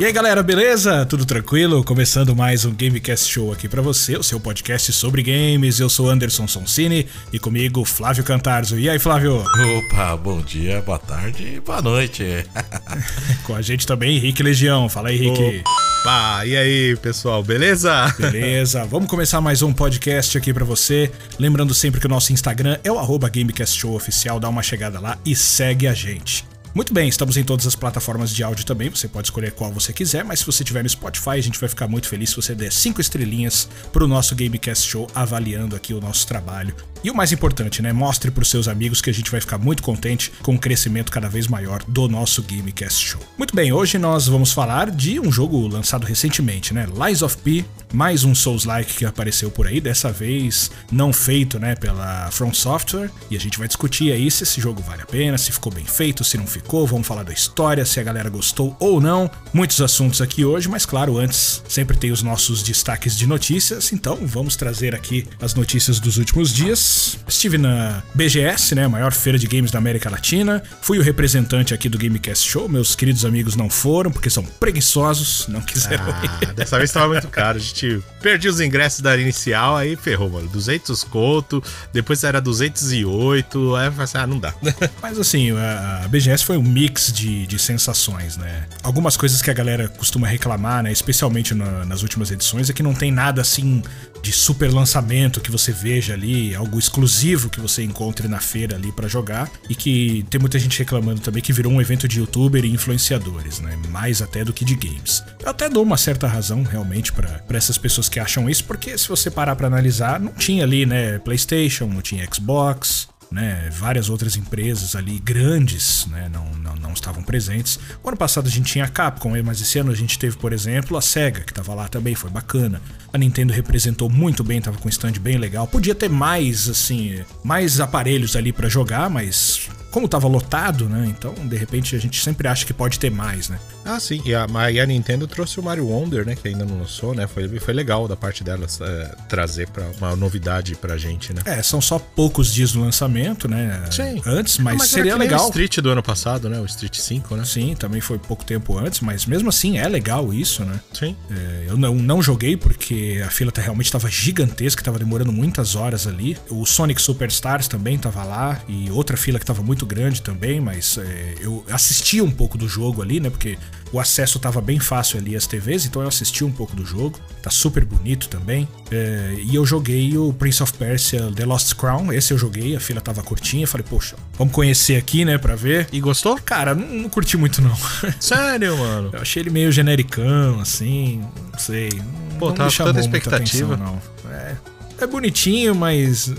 [0.00, 1.04] E aí galera, beleza?
[1.04, 1.84] Tudo tranquilo?
[1.84, 5.78] Começando mais um Gamecast Show aqui para você, o seu podcast sobre games.
[5.78, 8.78] Eu sou Anderson Sonsini e comigo Flávio Cantarzo.
[8.78, 9.44] E aí, Flávio?
[9.44, 12.24] Opa, bom dia, boa tarde e boa noite.
[13.44, 14.88] Com a gente também, Henrique Legião.
[14.88, 15.62] Fala aí, Henrique.
[16.00, 17.92] Opa, e aí, pessoal, beleza?
[18.18, 21.12] Beleza, vamos começar mais um podcast aqui para você.
[21.38, 24.98] Lembrando sempre que o nosso Instagram é o arroba Gamecast Show Oficial, dá uma chegada
[24.98, 26.49] lá e segue a gente.
[26.72, 29.92] Muito bem, estamos em todas as plataformas de áudio também, você pode escolher qual você
[29.92, 32.54] quiser, mas se você tiver no Spotify, a gente vai ficar muito feliz se você
[32.54, 36.72] der cinco estrelinhas pro nosso Gamecast Show avaliando aqui o nosso trabalho.
[37.02, 37.92] E o mais importante, né?
[37.94, 41.30] Mostre pros seus amigos que a gente vai ficar muito contente com o crescimento cada
[41.30, 43.20] vez maior do nosso Gamecast Show.
[43.38, 46.86] Muito bem, hoje nós vamos falar de um jogo lançado recentemente, né?
[46.86, 51.74] Lies of P, mais um Souls-like que apareceu por aí, dessa vez não feito, né,
[51.74, 55.38] pela From Software, e a gente vai discutir aí se esse jogo vale a pena,
[55.38, 58.76] se ficou bem feito, se não ficou, vamos falar da história, se a galera gostou
[58.78, 59.30] ou não.
[59.52, 64.18] Muitos assuntos aqui hoje, mas claro, antes sempre tem os nossos destaques de notícias, então
[64.24, 67.18] vamos trazer aqui as notícias dos últimos dias.
[67.28, 70.62] Estive na BGS, né, maior feira de games da América Latina.
[70.80, 72.68] Fui o representante aqui do Gamecast Show.
[72.68, 76.52] Meus queridos amigos não foram porque são preguiçosos, não quiseram Ah, ir.
[76.54, 77.58] dessa vez tava muito caro.
[77.58, 80.48] A gente perdi os ingressos da inicial, aí ferrou, mano.
[80.48, 84.54] 200 conto, depois era 208, aí eu falei assim, ah, não dá.
[85.02, 88.66] Mas assim, a a BGS foi um mix de, de sensações, né?
[88.82, 90.90] Algumas coisas que a galera costuma reclamar, né?
[90.90, 93.80] Especialmente na- nas últimas edições, é que não tem nada assim
[94.20, 98.90] de super lançamento que você veja ali, algo exclusivo que você encontre na feira ali
[98.90, 99.48] pra jogar.
[99.68, 103.60] E que tem muita gente reclamando também que virou um evento de youtuber e influenciadores,
[103.60, 103.78] né?
[103.88, 105.22] Mais até do que de games.
[105.40, 109.06] Eu até dou uma certa razão, realmente, pra essas pessoas que acham isso, porque se
[109.08, 111.20] você parar pra analisar, não tinha ali, né?
[111.20, 117.22] PlayStation, não tinha Xbox né, várias outras empresas ali grandes né, não, não, não estavam
[117.22, 117.78] presentes.
[118.02, 120.52] O ano passado a gente tinha a Capcom, mas esse ano a gente teve, por
[120.52, 122.82] exemplo, a Sega, que estava lá também, foi bacana.
[123.12, 125.66] A Nintendo representou muito bem, estava com um stand bem legal.
[125.66, 131.34] Podia ter mais, assim, mais aparelhos ali para jogar, mas como estava lotado, né, então
[131.34, 133.58] de repente a gente sempre acha que pode ter mais, né.
[133.84, 134.20] Ah, sim.
[134.24, 136.34] E a, mas- a Nintendo trouxe o Mario Wonder, né?
[136.36, 137.26] Que ainda não lançou, né?
[137.26, 141.42] Foi, foi legal da parte delas é, trazer pra, uma novidade pra gente, né?
[141.44, 144.20] É, são só poucos dias do lançamento, né, Sim.
[144.26, 145.44] antes, mas era seria que nem legal.
[145.44, 146.60] O Street do ano passado, né?
[146.60, 147.44] O Street 5, né?
[147.44, 150.80] Sim, também foi pouco tempo antes, mas mesmo assim é legal isso, né?
[150.92, 151.16] Sim.
[151.30, 155.74] É, eu não, não joguei porque a fila tá, realmente estava gigantesca, estava demorando muitas
[155.74, 156.36] horas ali.
[156.48, 160.98] O Sonic Superstars também estava lá e outra fila que estava muito grande também, mas
[160.98, 163.30] é, eu assisti um pouco do jogo ali, né?
[163.30, 163.58] Porque
[163.92, 167.18] o acesso tava bem fácil ali às TVs, então eu assisti um pouco do jogo.
[167.42, 168.68] Tá super bonito também.
[168.90, 172.12] É, e eu joguei o Prince of Persia The Lost Crown.
[172.12, 173.66] Esse eu joguei, a fila tava curtinha.
[173.66, 175.88] Falei, poxa, vamos conhecer aqui, né, pra ver.
[175.92, 176.36] E gostou?
[176.36, 177.76] Cara, não, não curti muito não.
[178.20, 179.10] Sério, mano?
[179.12, 181.20] Eu achei ele meio genericão, assim,
[181.52, 181.90] não sei.
[182.38, 183.74] Pô, não tava me tanta chamou muita expectativa.
[183.74, 184.30] atenção, não.
[184.32, 184.56] É,
[185.00, 186.32] é bonitinho, mas.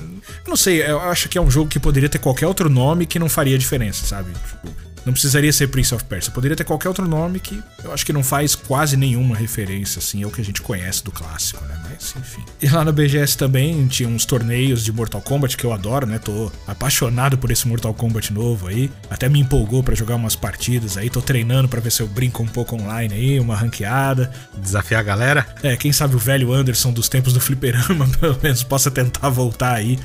[0.48, 3.20] Não sei, eu acho que é um jogo que poderia ter qualquer outro nome que
[3.20, 4.32] não faria diferença, sabe?
[4.32, 4.70] Tipo,
[5.06, 6.32] não precisaria ser Prince of Persia.
[6.32, 10.24] Poderia ter qualquer outro nome que eu acho que não faz quase nenhuma referência, assim,
[10.24, 11.80] ao que a gente conhece do clássico, né?
[11.84, 12.44] Mas, enfim.
[12.62, 16.20] E lá no BGS também tinha uns torneios de Mortal Kombat que eu adoro, né?
[16.20, 18.92] Tô apaixonado por esse Mortal Kombat novo aí.
[19.10, 21.10] Até me empolgou pra jogar umas partidas aí.
[21.10, 24.32] Tô treinando pra ver se eu brinco um pouco online aí, uma ranqueada.
[24.58, 25.48] Desafiar a galera?
[25.64, 29.74] É, quem sabe o velho Anderson dos tempos do fliperama, pelo menos possa tentar voltar
[29.74, 30.00] aí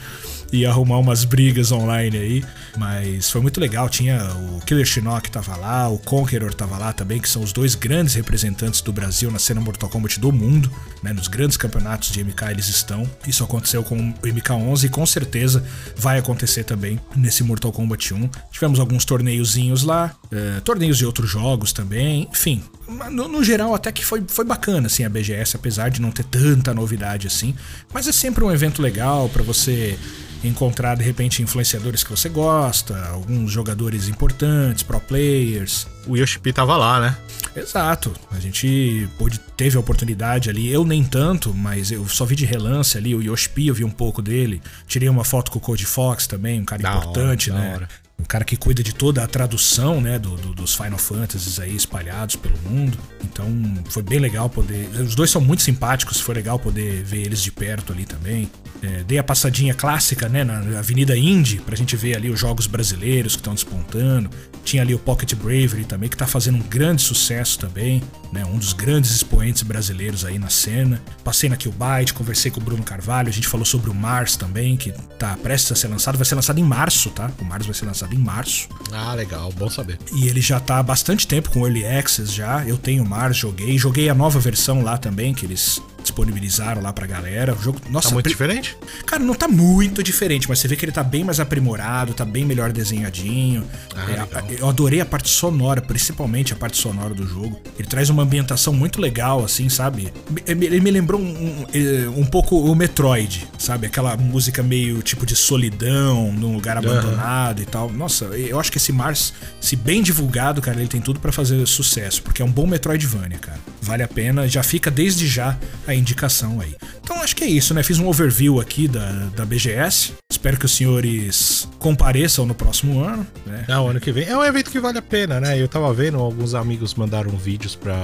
[0.52, 2.44] e arrumar umas brigas online aí.
[2.76, 3.88] Mas foi muito legal.
[3.88, 7.74] Tinha o Killer Shinnok tava lá, o Conqueror tava lá também, que são os dois
[7.74, 10.70] grandes representantes do Brasil na cena Mortal Kombat do mundo,
[11.02, 11.12] né?
[11.12, 13.08] Nos grandes campeonatos de MK eles estão.
[13.26, 15.64] Isso aconteceu com o MK11 e com certeza
[15.96, 18.28] vai acontecer também nesse Mortal Kombat 1.
[18.50, 22.62] Tivemos alguns torneiozinhos lá, eh, torneios de outros jogos também, enfim.
[23.10, 26.24] No, no geral, até que foi, foi bacana, assim, a BGS, apesar de não ter
[26.24, 27.55] tanta novidade assim.
[27.93, 29.99] Mas é sempre um evento legal pra você
[30.44, 35.87] encontrar, de repente, influenciadores que você gosta, alguns jogadores importantes, pro players.
[36.06, 37.16] O Yoshi tava lá, né?
[37.56, 38.12] Exato.
[38.31, 40.70] A gente pôde, teve a oportunidade ali.
[40.70, 43.14] Eu nem tanto, mas eu só vi de relance ali.
[43.14, 44.62] O Yoshi P, eu vi um pouco dele.
[44.87, 47.75] Tirei uma foto com o Code Fox também, um cara Da hora, importante, da né?
[47.75, 47.88] hora.
[48.18, 51.76] Um cara que cuida de toda a tradução, né, do, do- dos Final Fantasies aí
[51.76, 52.98] espalhados pelo mundo.
[53.22, 53.46] Então
[53.90, 54.88] foi bem legal poder.
[55.00, 58.50] Os dois são muito simpáticos, foi legal poder ver eles de perto ali também.
[58.82, 62.66] É, dei a passadinha clássica, né, na Avenida Indy, pra gente ver ali os jogos
[62.66, 64.30] brasileiros que estão despontando.
[64.64, 68.02] Tinha ali o Pocket Bravery também, que tá fazendo um grande sucesso também,
[68.32, 71.00] né, um dos grandes expoentes brasileiros aí na cena.
[71.22, 74.76] Passei na Killbyte, conversei com o Bruno Carvalho, a gente falou sobre o Mars também,
[74.76, 77.30] que tá prestes a ser lançado, vai ser lançado em março, tá?
[77.40, 78.68] O Mars vai ser lançado em março.
[78.92, 79.98] Ah, legal, bom saber.
[80.12, 82.64] E ele já tá há bastante tempo com Early Access já.
[82.66, 85.80] Eu tenho o Mars, joguei, joguei a nova versão lá também, que eles
[86.16, 87.54] disponibilizaram lá pra galera.
[87.54, 88.76] O jogo, nossa, Tá muito pri- diferente?
[89.06, 92.24] Cara, não tá muito diferente, mas você vê que ele tá bem mais aprimorado, tá
[92.24, 93.64] bem melhor desenhadinho.
[93.94, 94.06] Ah,
[94.48, 97.60] É, eu adorei a parte sonora, principalmente a parte sonora do jogo.
[97.78, 100.12] Ele traz uma ambientação muito legal, assim, sabe?
[100.30, 103.86] Me- Ele me lembrou um, um, eh, um pouco o Metroid, sabe?
[103.86, 107.90] Aquela música meio tipo de solidão, num lugar abandonado e tal.
[107.92, 111.64] Nossa, eu acho que esse Mars, se bem divulgado, cara, ele tem tudo pra fazer
[111.66, 113.58] sucesso, porque é um bom Metroidvania, cara.
[113.82, 116.75] Vale a pena, já fica desde já a indicação aí.
[117.03, 117.82] Então acho que é isso, né?
[117.82, 120.14] Fiz um overview aqui da, da BGS.
[120.31, 123.64] Espero que os senhores compareçam no próximo ano, né?
[123.69, 124.29] Não, ano que vem.
[124.29, 125.61] É um evento que vale a pena, né?
[125.61, 127.97] Eu tava vendo, alguns amigos mandaram vídeos pra.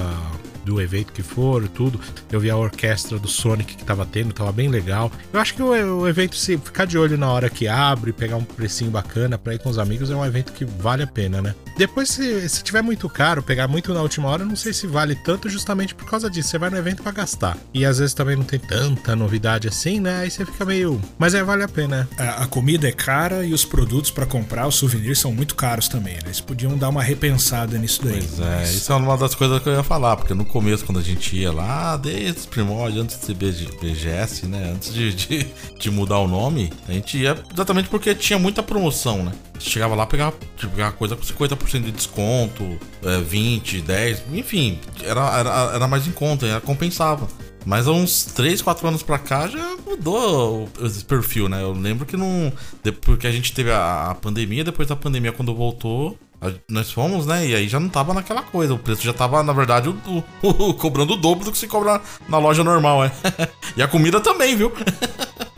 [0.65, 2.01] Do evento que for, tudo.
[2.31, 5.11] Eu vi a orquestra do Sonic que tava tendo, tava bem legal.
[5.33, 8.37] Eu acho que o, o evento, se ficar de olho na hora que abre, pegar
[8.37, 11.43] um precinho bacana pra ir com os amigos, é um evento que vale a pena,
[11.43, 11.55] né?
[11.77, 14.87] Depois, se, se tiver muito caro, pegar muito na última hora, eu não sei se
[14.87, 16.51] vale tanto justamente por causa disso.
[16.51, 17.57] Você vai no evento pra gastar.
[17.73, 20.21] E às vezes também não tem tanta novidade assim, né?
[20.21, 21.01] Aí você fica meio.
[21.19, 22.09] Mas é, vale a pena?
[22.19, 25.89] A, a comida é cara e os produtos pra comprar, os souvenirs são muito caros
[25.89, 26.21] também, né?
[26.27, 28.23] Eles podiam dar uma repensada nisso daí.
[28.23, 30.99] Pois é, isso é uma das coisas que eu ia falar, porque no começo, quando
[30.99, 34.73] a gente ia lá, desde os primórdios, antes de ser BG BGS, né?
[34.75, 35.47] Antes de, de,
[35.79, 39.33] de mudar o nome, a gente ia exatamente porque tinha muita promoção, né?
[39.59, 45.39] Chegava lá, pegava, tipo, pegava coisa com 50% de desconto, é, 20, 10, enfim, era,
[45.39, 47.27] era, era mais em conta, era, compensava.
[47.65, 51.63] Mas há uns 3, 4 anos pra cá já mudou esse perfil, né?
[51.63, 52.53] Eu lembro que não.
[52.83, 56.19] Depois que a gente teve a, a pandemia, depois da pandemia, quando voltou,
[56.69, 57.47] nós fomos, né?
[57.47, 58.75] E aí já não tava naquela coisa.
[58.75, 62.01] O preço já tava, na verdade, o, o- cobrando o dobro do que se cobra
[62.29, 63.13] na loja normal, é.
[63.77, 64.73] e a comida também, viu?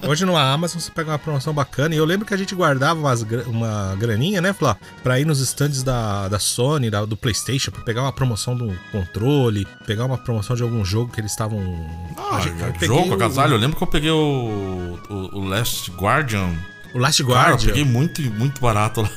[0.06, 1.94] Hoje no Amazon você pega uma promoção bacana.
[1.94, 4.76] E eu lembro que a gente guardava umas uma graninha, né, Flá?
[5.02, 8.70] Pra ir nos stands da, da Sony, da- do PlayStation, pra pegar uma promoção do
[8.92, 11.58] controle, pegar uma promoção de algum jogo que eles estavam.
[12.18, 13.54] Ah, gente- jogo, o- agasalho.
[13.54, 16.50] Eu lembro que eu peguei o, o, o Last Guardian.
[16.94, 19.08] O Last Cara, eu peguei muito, muito barato lá.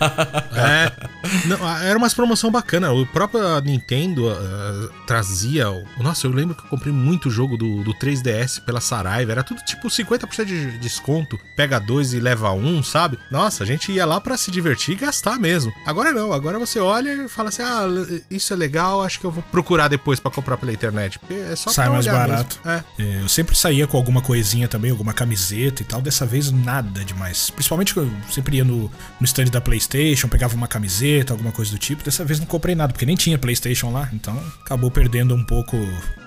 [0.56, 0.92] É.
[1.46, 2.92] Não, era umas promoção bacana.
[2.92, 5.70] O próprio Nintendo ah, trazia.
[5.70, 9.32] o- Nossa, eu lembro que eu comprei muito jogo do, do 3DS pela Saraiva.
[9.32, 11.38] Era tudo tipo 50% de desconto.
[11.56, 13.20] Pega dois e leva um, sabe?
[13.30, 15.72] Nossa, a gente ia lá pra se divertir e gastar mesmo.
[15.86, 16.34] Agora não.
[16.34, 17.86] Agora você olha e fala assim: ah,
[18.32, 21.20] isso é legal, acho que eu vou procurar depois pra comprar pela internet.
[21.20, 22.60] Porque é só Sai pra mais olhar barato.
[22.66, 22.84] mesmo.
[23.00, 23.04] É.
[23.04, 26.02] É, eu sempre saía com alguma coisinha também, alguma camiseta e tal.
[26.02, 27.50] Dessa vez nada demais.
[27.50, 31.72] Principalmente que eu sempre ia no, no stand da PlayStation, pegava uma camiseta, alguma coisa
[31.72, 32.04] do tipo.
[32.04, 34.10] Dessa vez não comprei nada, porque nem tinha PlayStation lá.
[34.14, 35.78] Então acabou perdendo um pouco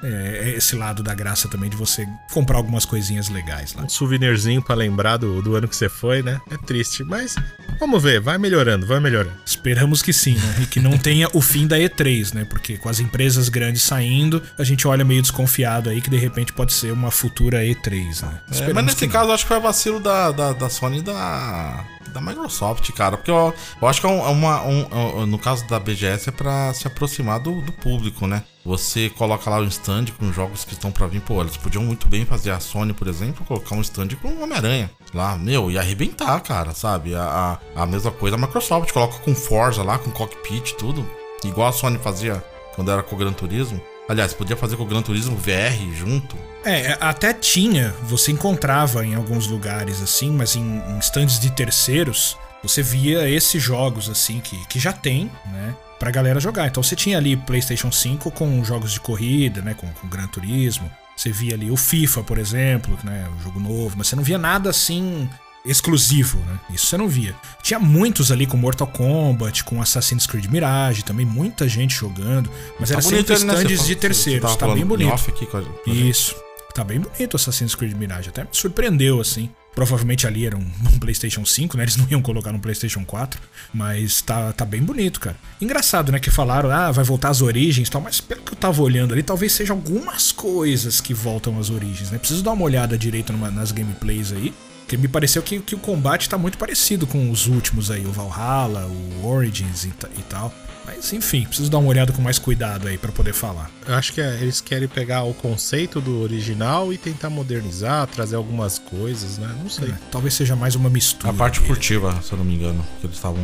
[0.03, 3.83] é, esse lado da graça também de você comprar algumas coisinhas legais lá.
[3.85, 6.41] Um souvenirzinho pra lembrar do, do ano que você foi, né?
[6.51, 7.37] É triste, mas
[7.79, 9.37] vamos ver, vai melhorando, vai melhorando.
[9.45, 10.57] Esperamos que sim, né?
[10.63, 12.45] E que não tenha o fim da E3, né?
[12.45, 16.53] Porque com as empresas grandes saindo, a gente olha meio desconfiado aí que de repente
[16.53, 18.41] pode ser uma futura E3, né?
[18.61, 19.13] É, mas nesse não.
[19.13, 23.17] caso, acho que foi vacilo da, da, da Sony e da, da Microsoft, cara.
[23.17, 24.63] Porque eu, eu acho que é um- é uma.
[24.63, 28.43] um- é- no caso da BGS é pra se aproximar do, do público, né?
[28.65, 31.21] Você coloca lá um stand com jogos que estão pra vir.
[31.23, 34.91] Pô, eles podiam muito bem fazer a Sony, por exemplo, colocar um stand com Homem-Aranha
[35.15, 37.15] lá, meu, e arrebentar, cara, sabe?
[37.15, 41.09] A, a, a mesma coisa a Microsoft, coloca com Forza lá, com cockpit, tudo.
[41.43, 43.81] Igual a Sony fazia quando era com o Gran Turismo.
[44.11, 46.37] Aliás, podia fazer com o Gran Turismo VR junto.
[46.65, 52.37] É, até tinha, você encontrava em alguns lugares assim, mas em, em stands de terceiros,
[52.61, 55.77] você via esses jogos assim que, que já tem, né?
[55.97, 56.67] Pra galera jogar.
[56.67, 59.75] Então você tinha ali PlayStation 5 com jogos de corrida, né?
[59.75, 60.91] Com, com Gran Turismo.
[61.17, 63.29] Você via ali o FIFA, por exemplo, né?
[63.39, 65.31] O jogo novo, mas você não via nada assim
[65.65, 66.59] exclusivo, né?
[66.71, 67.35] Isso você não via.
[67.63, 72.91] Tinha muitos ali com Mortal Kombat, com Assassin's Creed Mirage, também muita gente jogando, mas
[72.91, 73.55] era sempre né?
[73.55, 75.13] Stands de terceiros, tá bem bonito.
[75.13, 76.09] aqui com a- com gente.
[76.11, 76.35] Isso.
[76.75, 78.29] Tá bem bonito o Assassin's Creed Mirage.
[78.29, 79.51] Até me surpreendeu, assim.
[79.75, 80.61] Provavelmente ali era um,
[80.95, 81.83] um PlayStation 5, né?
[81.85, 83.41] Eles não iam colocar no PlayStation 4.
[83.75, 85.37] Mas tá, tá bem bonito, cara.
[85.61, 86.21] Engraçado, né?
[86.21, 88.01] Que falaram, ah, vai voltar às origens e tal.
[88.01, 92.11] Mas pelo que eu tava olhando ali, talvez sejam algumas coisas que voltam às origens,
[92.13, 92.19] né?
[92.19, 94.55] Preciso dar uma olhada direito numa- nas gameplays aí.
[94.91, 98.11] Porque me pareceu que, que o combate tá muito parecido com os últimos aí, o
[98.11, 98.91] Valhalla,
[99.23, 100.53] o Origins e, e tal.
[100.85, 103.71] Mas enfim, preciso dar uma olhada com mais cuidado aí para poder falar.
[103.87, 108.35] Eu acho que é, eles querem pegar o conceito do original e tentar modernizar, trazer
[108.35, 109.55] algumas coisas, né?
[109.63, 109.91] Não sei.
[109.91, 111.33] É, talvez seja mais uma mistura.
[111.33, 113.39] A parte furtiva, se eu não me engano, que eles estavam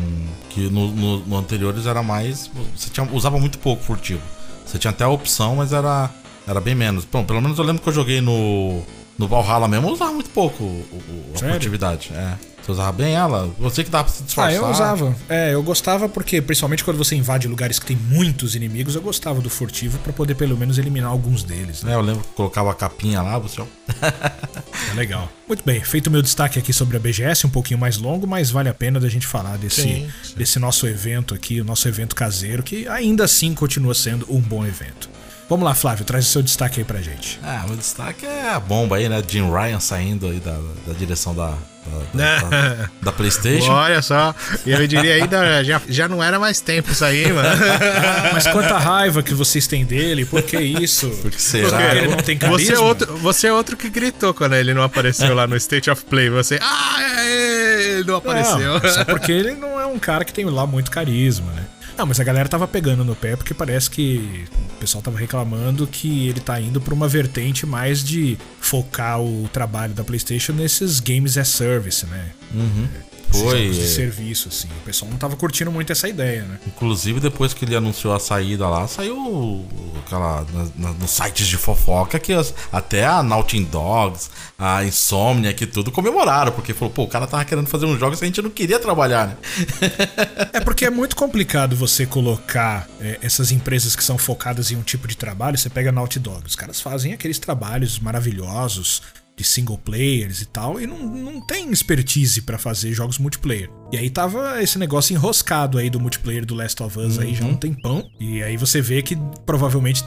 [0.50, 4.22] que no, no, no anteriores era mais você tinha, usava muito pouco furtivo.
[4.66, 6.10] Você tinha até a opção, mas era
[6.44, 7.04] era bem menos.
[7.04, 8.82] Bom, pelo menos eu lembro que eu joguei no
[9.18, 12.10] no Valhalla mesmo, eu usava muito pouco o, o, a furtividade.
[12.14, 12.34] É.
[12.66, 13.48] Você usava bem ela?
[13.60, 14.52] Você que dava pra se disfarçar?
[14.52, 15.16] Ah, eu usava.
[15.28, 19.40] É, eu gostava porque, principalmente quando você invade lugares que tem muitos inimigos, eu gostava
[19.40, 21.84] do furtivo para poder pelo menos eliminar alguns deles.
[21.84, 21.92] Né?
[21.92, 23.62] É, eu lembro que colocava a capinha lá, você.
[23.62, 25.30] é legal.
[25.46, 28.50] Muito bem, feito o meu destaque aqui sobre a BGS, um pouquinho mais longo, mas
[28.50, 30.34] vale a pena da gente falar desse, sim, sim.
[30.36, 34.66] desse nosso evento aqui, o nosso evento caseiro, que ainda assim continua sendo um bom
[34.66, 35.08] evento.
[35.48, 37.38] Vamos lá, Flávio, traz o seu destaque aí pra gente.
[37.42, 39.22] Ah, o destaque é a bomba aí, né?
[39.26, 41.54] Jim Ryan saindo aí da, da direção da,
[42.12, 43.70] da, da, da, PlayStation.
[43.72, 44.34] Olha só,
[44.66, 47.48] eu diria ainda, já, já não era mais tempo isso aí, mano.
[48.34, 51.08] Mas quanta raiva que vocês têm dele, por que isso?
[51.22, 51.78] Porque será?
[51.78, 52.58] Porque ele não tem carisma?
[52.58, 55.88] Você é, outro, você é outro que gritou quando ele não apareceu lá no State
[55.88, 56.28] of Play.
[56.28, 58.80] Você, ah, é, é, ele não apareceu.
[58.80, 61.62] Não, só porque ele não é um cara que tem lá muito carisma, né?
[61.96, 64.44] Não, mas a galera tava pegando no pé porque parece que
[64.76, 69.48] o pessoal tava reclamando que ele tá indo pra uma vertente mais de focar o
[69.50, 72.32] trabalho da PlayStation nesses games as service, né?
[72.54, 72.86] Uhum.
[73.30, 73.70] Foi.
[73.70, 74.68] de serviço, assim.
[74.68, 76.58] O pessoal não tava curtindo muito essa ideia, né?
[76.66, 79.64] Inclusive, depois que ele anunciou a saída lá, saiu
[80.04, 80.46] aquela.
[80.76, 86.52] Nos sites de fofoca que as, até a Naughty Dogs, a Insomnia, que tudo comemoraram,
[86.52, 88.78] porque falou, pô, o cara tava querendo fazer uns jogos que a gente não queria
[88.78, 89.36] trabalhar, né?
[90.52, 94.82] é porque é muito complicado você colocar é, essas empresas que são focadas em um
[94.82, 95.58] tipo de trabalho.
[95.58, 99.02] Você pega a Naughty Dog, os caras fazem aqueles trabalhos maravilhosos
[99.36, 103.70] de single players e tal, e não, não tem expertise para fazer jogos multiplayer.
[103.92, 107.22] E aí tava esse negócio enroscado aí do multiplayer do Last of Us uhum.
[107.22, 107.56] aí já há um uhum.
[107.56, 108.10] tempão.
[108.18, 110.02] E aí você vê que provavelmente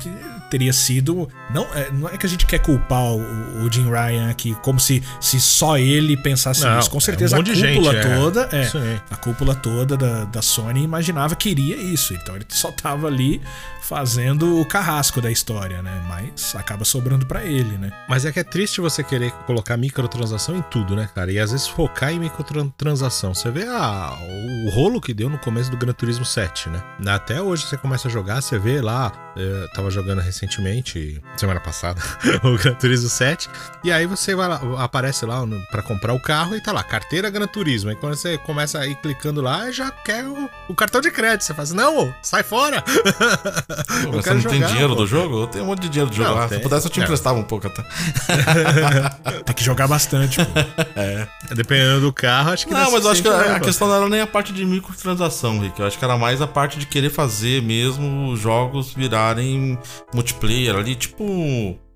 [0.49, 1.29] teria sido.
[1.53, 4.79] Não é, não é que a gente quer culpar o, o Jim Ryan aqui, como
[4.79, 6.89] se, se só ele pensasse não, nisso.
[6.89, 8.15] Com certeza é um a cúpula gente, é.
[8.17, 8.49] toda.
[8.51, 12.13] É, é a cúpula toda da, da Sony imaginava que iria isso.
[12.13, 13.39] Então ele só tava ali
[13.81, 16.03] fazendo o carrasco da história, né?
[16.07, 17.91] Mas acaba sobrando para ele, né?
[18.07, 21.31] Mas é que é triste você querer colocar microtransação em tudo, né, cara?
[21.31, 23.33] E às vezes focar em microtransação.
[23.33, 24.17] Você vê ah,
[24.65, 26.81] o rolo que deu no começo do Gran Turismo 7, né?
[27.07, 32.01] Até hoje você começa a jogar, você vê lá, eu tava jogando recentemente, semana passada,
[32.43, 33.49] o Gran Turismo 7,
[33.83, 37.29] e aí você vai lá, aparece lá para comprar o carro e tá lá, carteira
[37.29, 37.89] Gran Turismo.
[37.89, 41.43] Aí quando você começa a ir clicando lá, já quer o, o cartão de crédito.
[41.43, 42.83] Você assim, não, sai fora!
[44.03, 45.01] Pô, você não jogar, tem dinheiro pô.
[45.01, 45.41] do jogo?
[45.41, 46.39] Eu tenho um monte de dinheiro do jogo.
[46.39, 47.83] Não, Se pudesse, eu te emprestava um pouco até.
[49.45, 50.59] tem que jogar bastante, pô.
[50.95, 51.27] É.
[51.55, 52.91] Dependendo do carro, acho que não.
[52.91, 55.79] Mas eu acho que a, a questão não era nem a parte de microtransação, Rick.
[55.79, 59.77] Eu acho que era mais a parte de querer fazer mesmo os jogos virarem
[60.13, 61.23] multiplayer ali, tipo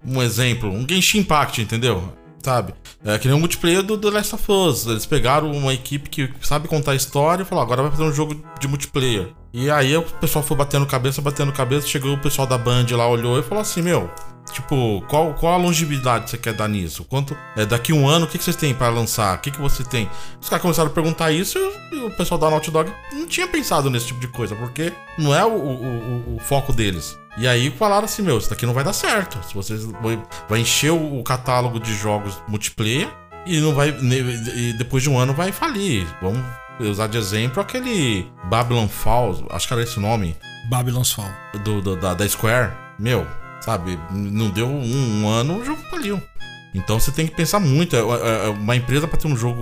[0.06, 2.14] um exemplo, um Genshin Impact, entendeu?
[2.42, 2.74] Sabe?
[3.06, 4.86] É que nem o multiplayer do The Last of Us.
[4.86, 8.14] Eles pegaram uma equipe que sabe contar a história e falaram, agora vai fazer um
[8.14, 9.30] jogo de multiplayer.
[9.54, 13.08] E aí o pessoal foi batendo cabeça, batendo cabeça, chegou o pessoal da Band lá,
[13.08, 14.10] olhou e falou assim, meu,
[14.52, 17.04] Tipo, qual, qual a longevidade que você quer dar nisso?
[17.06, 19.38] Quanto é, daqui um ano, o que, que vocês têm para lançar?
[19.38, 20.10] O que, que você tem?
[20.40, 21.58] Os caras começaram a perguntar isso
[21.92, 25.34] e o pessoal da Naughty Dog não tinha pensado nesse tipo de coisa, porque não
[25.34, 27.18] é o, o, o, o foco deles.
[27.38, 29.40] E aí falaram assim, meu, isso daqui não vai dar certo.
[29.48, 29.88] Se vocês
[30.48, 33.10] vai encher o catálogo de jogos multiplayer
[33.46, 36.06] e não vai e depois de um ano vai falir.
[36.22, 36.44] Vamos
[36.80, 40.36] usar de exemplo aquele Babylon Falls, acho que era esse o nome.
[40.70, 41.30] Babylon's Fall.
[41.64, 42.72] Do, do da, da Square.
[42.98, 43.28] Meu,
[43.64, 43.98] Sabe?
[44.12, 46.22] Não deu um, um ano, o jogo faliu.
[46.74, 47.96] Então você tem que pensar muito.
[47.96, 49.62] É, é, é, uma empresa para ter um jogo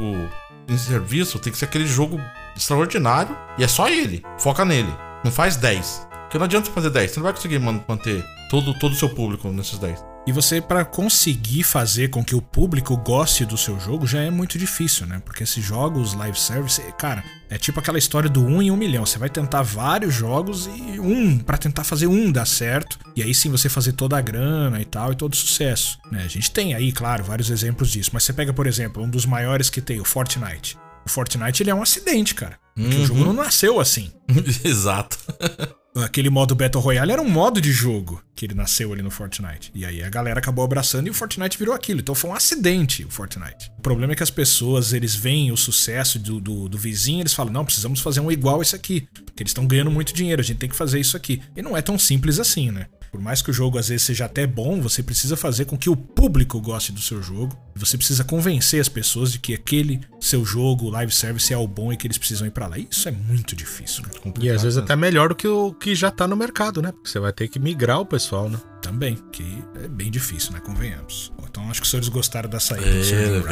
[0.68, 2.20] em serviço tem que ser aquele jogo
[2.56, 4.24] extraordinário e é só ele.
[4.40, 4.92] Foca nele.
[5.24, 6.08] Não faz 10.
[6.24, 7.12] Porque não adianta fazer 10.
[7.12, 10.04] Você não vai conseguir manter todo, todo o seu público nesses 10.
[10.26, 14.30] E você, para conseguir fazer com que o público goste do seu jogo, já é
[14.30, 15.20] muito difícil, né?
[15.26, 19.04] Porque esses jogos live service, cara, é tipo aquela história do um em um milhão.
[19.04, 23.00] Você vai tentar vários jogos e um, para tentar fazer um dar certo.
[23.16, 25.98] E aí sim você fazer toda a grana e tal, e todo o sucesso.
[26.12, 26.22] Né?
[26.24, 28.12] A gente tem aí, claro, vários exemplos disso.
[28.14, 30.78] Mas você pega, por exemplo, um dos maiores que tem, o Fortnite.
[31.04, 32.60] O Fortnite ele é um acidente, cara.
[32.76, 33.04] Porque uhum.
[33.04, 34.12] o jogo não nasceu assim.
[34.64, 35.18] Exato.
[35.96, 39.72] Aquele modo Battle Royale era um modo de jogo que ele nasceu ali no Fortnite.
[39.76, 42.00] E aí a galera acabou abraçando e o Fortnite virou aquilo.
[42.00, 43.70] Então foi um acidente o Fortnite.
[43.78, 47.34] O problema é que as pessoas, eles veem o sucesso do, do, do vizinho eles
[47.34, 49.06] falam, não, precisamos fazer um igual esse aqui.
[49.26, 51.42] Porque eles estão ganhando muito dinheiro, a gente tem que fazer isso aqui.
[51.56, 52.88] E não é tão simples assim, né?
[53.12, 55.90] Por mais que o jogo às vezes seja até bom, você precisa fazer com que
[55.90, 57.58] o público goste do seu jogo.
[57.76, 61.92] Você precisa convencer as pessoas de que aquele seu jogo, live service, é o bom
[61.92, 62.78] e que eles precisam ir para lá.
[62.78, 64.34] Isso é muito difícil, né?
[64.40, 66.94] E às vezes até melhor do que o que já tá no mercado, né?
[66.94, 68.58] Porque você vai ter que migrar o pessoal, né?
[68.82, 70.60] Também, que é bem difícil, né?
[70.60, 71.32] Convenhamos.
[71.50, 72.88] Então acho que os senhores gostaram da saída.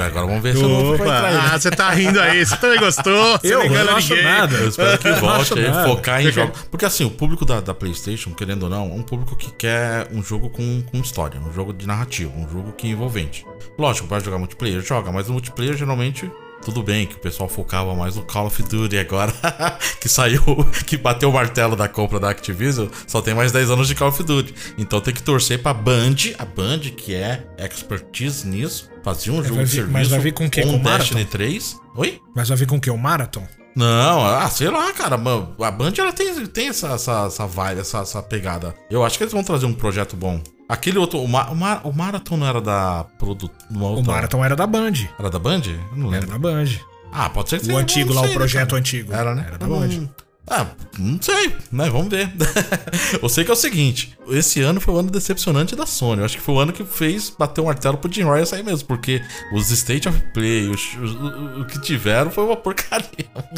[0.06, 3.38] Agora vamos ver se eu não Opa, ah, você tá rindo aí, você também gostou?
[3.38, 4.24] Você Eu não engana não acho ninguém.
[4.26, 4.56] nada.
[4.56, 5.88] Eu espero que volte aí, nada.
[5.88, 6.62] focar em Porque- jogos.
[6.72, 10.08] Porque assim, o público da, da PlayStation, querendo ou não, é um público que quer
[10.12, 13.46] um jogo com, com história, um jogo de narrativa, um jogo que é envolvente.
[13.78, 16.32] Lógico, vai jogar multiplayer, joga, mas o multiplayer geralmente.
[16.64, 19.34] Tudo bem que o pessoal focava mais no Call of Duty agora
[20.00, 20.42] que saiu,
[20.86, 24.10] que bateu o martelo da compra da Activision, só tem mais 10 anos de Call
[24.10, 24.54] of Duty.
[24.78, 29.56] Então tem que torcer pra Band, a Band que é expertise nisso, fazer um jogo
[29.56, 30.62] vai de vir- serviço mas vai vir com o quê?
[30.62, 31.32] com Com Destiny Marathon?
[31.32, 31.78] 3.
[31.96, 32.22] Oi?
[32.36, 32.90] Mas vai vir com o quê?
[32.92, 33.48] O Marathon?
[33.76, 35.16] Não, ah, sei lá, cara.
[35.16, 38.76] A Band ela tem, tem essa, essa, essa vibe, essa, essa pegada.
[38.90, 40.42] Eu acho que eles vão trazer um projeto bom.
[40.70, 41.20] Aquele outro.
[41.20, 43.04] O, Ma, o, Ma- o Marathon não era da.
[43.18, 44.94] Produ, O Marathon era da Band.
[45.18, 45.62] Era da Band?
[45.66, 46.30] Eu não Era lembro.
[46.30, 46.66] da Band.
[47.12, 49.12] Ah, pode ser que O antigo lá, o projeto antigo.
[49.12, 49.46] Era, né?
[49.48, 50.08] Era da Band.
[50.50, 50.66] Ah,
[50.98, 51.90] não sei, né?
[51.90, 52.30] Vamos ver.
[53.22, 56.20] eu sei que é o seguinte: esse ano foi o ano decepcionante da Sony.
[56.22, 58.64] Eu acho que foi o ano que fez bater o martelo pro Jim Ryan sair
[58.64, 59.22] mesmo, porque
[59.54, 63.08] os State of Play, os- os- o, o que tiveram foi uma porcaria.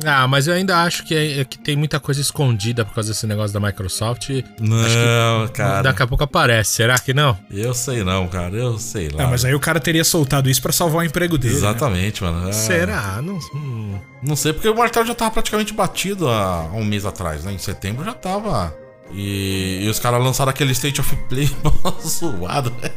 [0.05, 3.10] Ah, mas eu ainda acho que, é- é que tem muita coisa escondida por causa
[3.12, 4.29] desse negócio da Microsoft.
[4.60, 5.81] Não, cara.
[5.83, 7.38] Daqui a pouco aparece, será que não?
[7.50, 8.53] Eu sei não, cara.
[8.55, 9.24] Eu sei lá.
[9.24, 11.53] Ah, mas aí o cara teria soltado isso pra salvar o emprego dele.
[11.53, 11.60] né?
[11.60, 12.50] Exatamente, mano.
[12.50, 13.21] Ah, Será?
[13.21, 13.98] Não, hum.
[14.24, 17.53] Não sei, porque o martelo já tava praticamente batido há, há um mês atrás, né?
[17.53, 18.75] Em setembro já tava.
[19.13, 21.50] E, e os caras lançaram aquele State of Play
[22.07, 22.71] zoado.
[22.81, 22.89] né?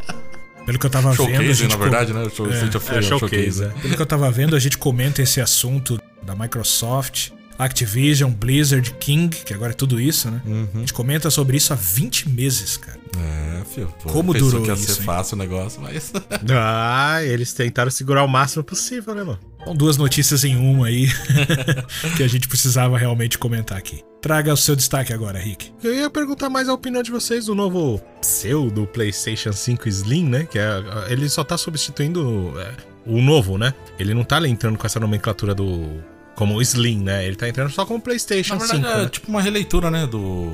[0.64, 1.22] Pelo que eu tava vendo.
[1.22, 2.22] a Showcase, gente na com- verdade, né?
[2.22, 3.68] O show- State of É, Play, é um showcase, é.
[3.68, 9.28] Pelo que eu tava vendo, a gente comenta esse assunto da Microsoft, Activision, Blizzard, King,
[9.44, 10.40] que agora é tudo isso, né?
[10.74, 12.98] A gente comenta sobre isso há 20 meses, cara.
[13.16, 13.92] É, filho.
[14.02, 15.06] Pô, Como durou que ia isso, ser hein?
[15.06, 16.12] fácil o negócio, mas.
[16.50, 19.38] Ah, eles tentaram segurar o máximo possível, né, mano?
[19.64, 21.09] Então, duas notícias em uma aí
[22.16, 24.02] que a gente precisava realmente comentar aqui.
[24.21, 25.73] Traga o seu destaque agora, Rick.
[25.83, 30.47] Eu ia perguntar mais a opinião de vocês do novo pseudo PlayStation 5 Slim, né?
[30.50, 30.71] Que é,
[31.09, 32.73] ele só tá substituindo é,
[33.06, 33.73] o novo, né?
[33.99, 36.02] Ele não tá entrando com essa nomenclatura do.
[36.35, 37.26] como Slim, né?
[37.26, 38.88] Ele tá entrando só como PlayStation Na verdade, 5.
[38.92, 39.09] é né?
[39.09, 40.06] tipo uma releitura, né?
[40.06, 40.52] Do,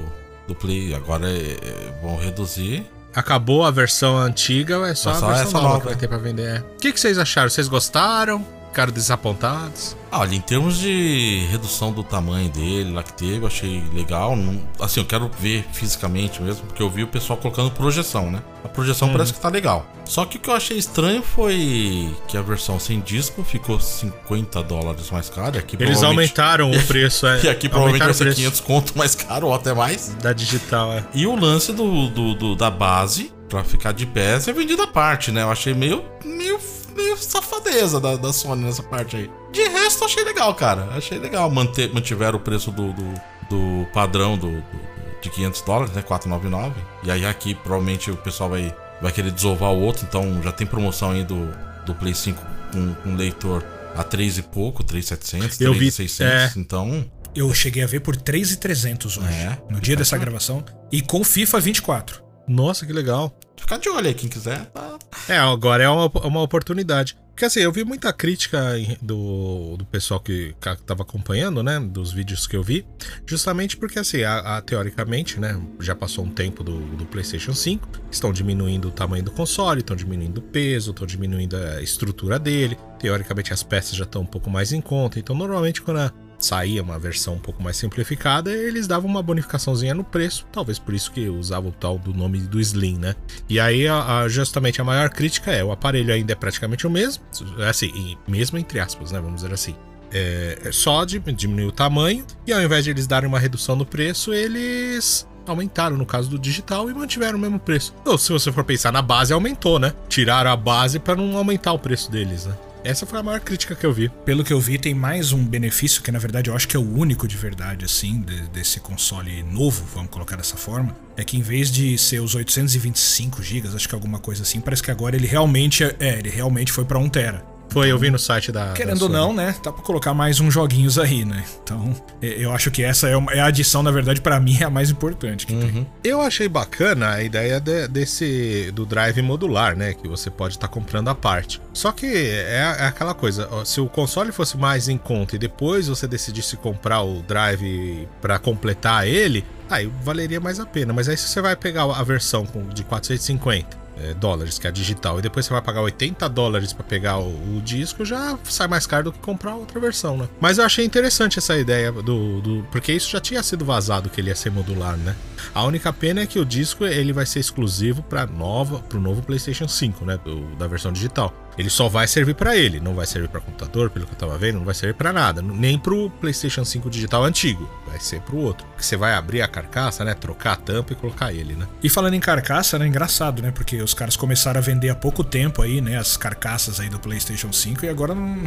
[0.48, 0.94] do Play.
[0.94, 2.84] Agora é, é- vão reduzir.
[3.14, 5.96] Acabou a versão antiga, é só É só a versão nova, nova, que vai é.
[5.96, 6.56] ter pra vender.
[6.56, 6.58] é.
[6.60, 7.50] O que, que vocês acharam?
[7.50, 8.46] Vocês gostaram?
[8.70, 9.96] Ficaram desapontados?
[10.12, 14.36] Ah, Olha, em termos de redução do tamanho dele lá que teve, eu achei legal.
[14.36, 18.40] Não- assim, eu quero ver fisicamente mesmo, porque eu vi o pessoal colocando projeção, né?
[18.64, 19.14] A projeção Uhum.
[19.14, 19.84] parece que tá legal.
[20.04, 24.62] Só que o que eu achei estranho foi que a versão sem disco ficou 50
[24.62, 25.58] dólares mais cara.
[25.58, 27.42] Aqui, Eles aumentaram o preço, é.
[27.44, 30.14] E aqui provavelmente vai ser preço 500 conto mais caro ou até mais.
[30.22, 31.04] Da digital, é.
[31.14, 34.86] E o lance do, do- do- da base, pra ficar de pé, é vendido à
[34.86, 35.42] parte, né?
[35.42, 36.58] Eu achei meio, meio,
[37.02, 39.30] meio safadeza da, da Sony nessa parte aí.
[39.52, 40.88] De resto, eu achei legal, cara.
[40.96, 41.50] Achei legal.
[41.50, 43.14] Manter, mantiveram o preço do, do,
[43.50, 44.90] do padrão do, do-
[45.22, 46.02] de 500 dólares, né?
[46.02, 46.74] 499.
[47.04, 50.06] E aí aqui, provavelmente, o pessoal vai, vai querer desovar o outro.
[50.08, 51.48] Então, já tem promoção aí do,
[51.84, 52.40] do Play 5
[52.72, 53.62] com, com leitor
[53.96, 56.56] a 3 e pouco, 3,700, Eu vi, 3,600.
[56.56, 61.22] Então, Eu cheguei a ver por 3,300 hoje, É, no dia dessa gravação, e com
[61.24, 62.22] FIFA 24.
[62.48, 63.36] Nossa, que legal.
[63.60, 64.66] Ficar de olho aí, quem quiser.
[64.66, 67.16] Tá, É, agora é uma, uma oportunidade.
[67.30, 68.60] Porque assim, eu vi muita crítica
[69.00, 71.80] do, do pessoal que, que tava acompanhando, né?
[71.80, 72.84] Dos vídeos que eu vi.
[73.24, 75.58] Justamente porque, assim, a, a- teoricamente, né?
[75.80, 77.88] Já passou um tempo do, do PlayStation 5.
[78.10, 82.76] Estão diminuindo o tamanho do console, estão diminuindo o peso, estão diminuindo a estrutura dele.
[82.98, 85.18] Teoricamente, as peças já estão um pouco mais em conta.
[85.18, 89.94] Então, normalmente, quando a- saía uma versão um pouco mais simplificada, eles davam uma bonificaçãozinha
[89.94, 90.46] no preço.
[90.52, 93.14] Talvez por isso que usavam o tal do nome do Slim, né?
[93.48, 96.90] E aí, a- a- justamente, a maior crítica é: o aparelho ainda é praticamente o
[96.90, 97.22] mesmo,
[97.68, 99.20] assim, e mesmo entre aspas, né?
[99.20, 99.74] Vamos dizer assim.
[100.12, 103.86] É, é só diminuir o tamanho, e ao invés de eles darem uma redução no
[103.86, 107.94] preço, eles aumentaram no caso do digital e mantiveram o mesmo preço.
[108.04, 109.92] Ou se você for pensar na base, aumentou, né?
[110.08, 112.54] Tiraram a base para não aumentar o preço deles, né?
[112.82, 114.08] Essa foi a maior crítica que eu vi.
[114.24, 116.80] Pelo que eu vi, tem mais um benefício que na verdade eu acho que é
[116.80, 120.96] o único de verdade, assim, de- desse console novo, vamos colocar dessa forma.
[121.16, 124.82] É que em vez de ser os 825 GB, acho que alguma coisa assim, parece
[124.82, 127.44] que agora ele realmente é, é, ele realmente foi pra 1 tera.
[127.70, 128.72] Foi, eu vi no site da.
[128.72, 129.54] Querendo ou não, né?
[129.62, 131.44] Dá pra colocar mais uns joguinhos aí, né?
[131.62, 134.64] Então, eu acho que essa é, uma, é a adição, na verdade, para mim é
[134.64, 135.60] a mais importante que uhum.
[135.60, 135.86] tem.
[136.02, 139.94] Eu achei bacana a ideia de, desse do drive modular, né?
[139.94, 141.60] Que você pode estar tá comprando a parte.
[141.72, 145.86] Só que é, é, aquela coisa, se o console fosse mais em conta e depois
[145.86, 150.92] você decidisse comprar o drive para completar ele, aí valeria mais a pena.
[150.92, 154.72] Mas aí se você vai pegar a versão de 450 é, dólares, que é a
[154.72, 158.66] digital, e depois você vai pagar 80 dólares para pegar o, o, disco, já sai
[158.66, 160.28] mais caro do que comprar outra versão, né?
[160.40, 162.66] Mas eu achei interessante essa ideia do, do.
[162.70, 165.14] Porque isso já tinha sido vazado que ele ia ser modular, né?
[165.54, 169.22] A única pena é que o disco ele vai ser exclusivo para nova, pro novo
[169.22, 171.34] PlayStation 5, né, do, da versão digital.
[171.58, 174.38] Ele só vai servir para ele, não vai servir para computador, pelo que eu tava
[174.38, 178.36] vendo, não vai servir para nada, nem pro PlayStation 5 digital antigo, vai ser pro
[178.38, 178.66] outro.
[178.76, 181.66] Que você vai abrir a carcaça, né, trocar a tampa e colocar ele, né?
[181.82, 185.22] E falando em carcaça, né, engraçado, né, porque os caras começaram a vender há pouco
[185.22, 188.44] tempo aí, né, as carcaças aí do PlayStation 5 e agora não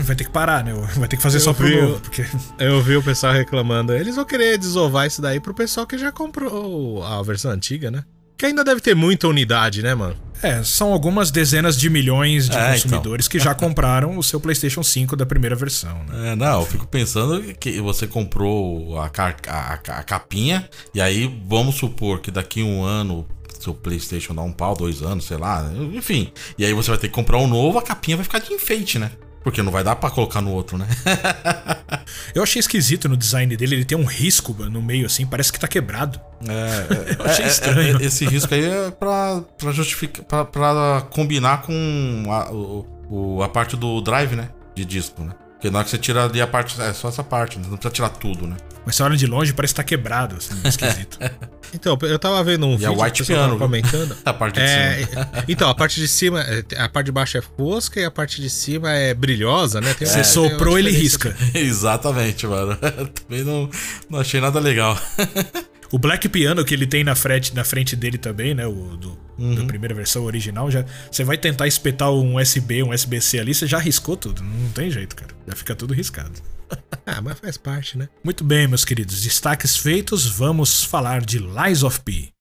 [0.00, 0.72] vai ter que parar, né?
[0.98, 2.24] Vai ter que fazer eu só pro vi, novo, porque
[2.58, 6.12] eu vi o pessoal reclamando, eles vão querer desovar isso daí pro pessoal que já
[6.12, 8.04] comprou a versão antiga, né?
[8.38, 10.16] Que ainda deve ter muita unidade, né, mano?
[10.40, 13.32] É, são algumas dezenas de milhões de é, consumidores então.
[13.32, 16.04] que já compraram o seu PlayStation 5 da primeira versão.
[16.04, 16.30] Né?
[16.30, 19.10] É, não, eu fico pensando que você comprou a,
[19.48, 23.26] a, a, capinha, e aí vamos supor que daqui um ano
[23.58, 26.32] seu PlayStation dá um pau, dois anos, sei lá, enfim.
[26.56, 29.00] E aí você vai ter que comprar um novo, a capinha vai ficar de enfeite,
[29.00, 29.10] né?
[29.48, 30.86] Porque não vai dar para colocar no outro, né?
[32.34, 35.58] eu achei esquisito no design dele, ele tem um risco no meio assim, parece que
[35.58, 36.20] tá quebrado.
[36.46, 37.98] É, eu achei é, é estranho.
[37.98, 43.48] É, esse risco aí é pra, pra justificar, pra, pra combinar com a, o, a
[43.48, 44.50] parte do drive, né?
[44.74, 45.32] De disco, né?
[45.58, 47.90] Porque na hora que você tira ali a parte, é só essa parte, não precisa
[47.90, 48.56] tirar tudo, né?
[48.86, 51.18] Mas você olha de longe parece estar tá quebrado, assim, esquisito.
[51.74, 52.92] então, eu tava vendo um e vídeo.
[52.92, 54.16] E white piano, comentando.
[54.24, 55.30] a parte de é, cima.
[55.48, 58.40] Então, a parte de cima, é, a parte de baixo é fosca e a parte
[58.40, 59.92] de cima é brilhosa, né?
[59.94, 61.36] Tem você soprou, ele risca.
[61.52, 62.76] Exatamente, mano.
[62.76, 63.68] Também não,
[64.08, 64.96] não achei nada legal.
[65.90, 68.66] O Black Piano que ele tem na frente, na frente dele também, né?
[68.66, 69.54] O do, uhum.
[69.54, 73.66] da primeira versão original, já você vai tentar espetar um USB, um USB-C ali, você
[73.66, 74.42] já riscou tudo.
[74.42, 75.34] Não tem jeito, cara.
[75.46, 76.32] Já fica tudo riscado.
[77.06, 78.08] ah, mas faz parte, né?
[78.22, 79.22] Muito bem, meus queridos.
[79.22, 82.32] Destaques feitos, vamos falar de Lies of P.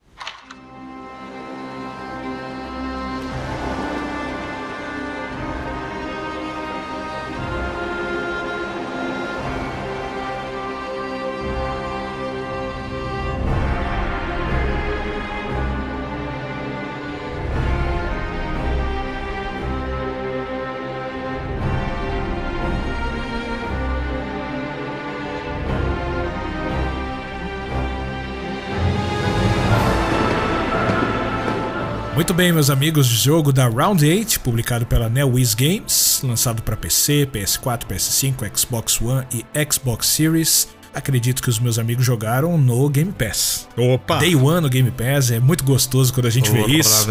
[32.28, 37.26] Muito bem, meus amigos, jogo da Round 8, publicado pela NeoWiz Games, lançado para PC,
[37.32, 40.68] PS4, PS5, Xbox One e Xbox Series.
[40.98, 43.68] Acredito que os meus amigos jogaram no Game Pass.
[43.78, 44.18] Opa!
[44.18, 47.08] Day One no Game Pass, é muito gostoso quando a gente Opa, vê isso.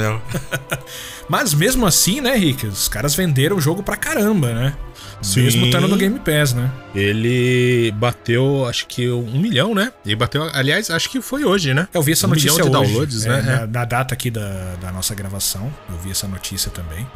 [1.31, 2.67] Mas mesmo assim, né, Rick?
[2.67, 4.77] Os caras venderam o jogo pra caramba, né?
[5.23, 5.43] Sim.
[5.43, 6.69] Mesmo estando no Game Pass, né?
[6.97, 9.93] Ele bateu, acho que um milhão, né?
[10.05, 11.87] Ele bateu, aliás, acho que foi hoje, né?
[11.95, 13.43] Eu vi essa um notícia milhão de hoje, downloads, é, né?
[13.43, 17.07] Na, na, data aqui da, da nossa gravação, eu vi essa notícia também.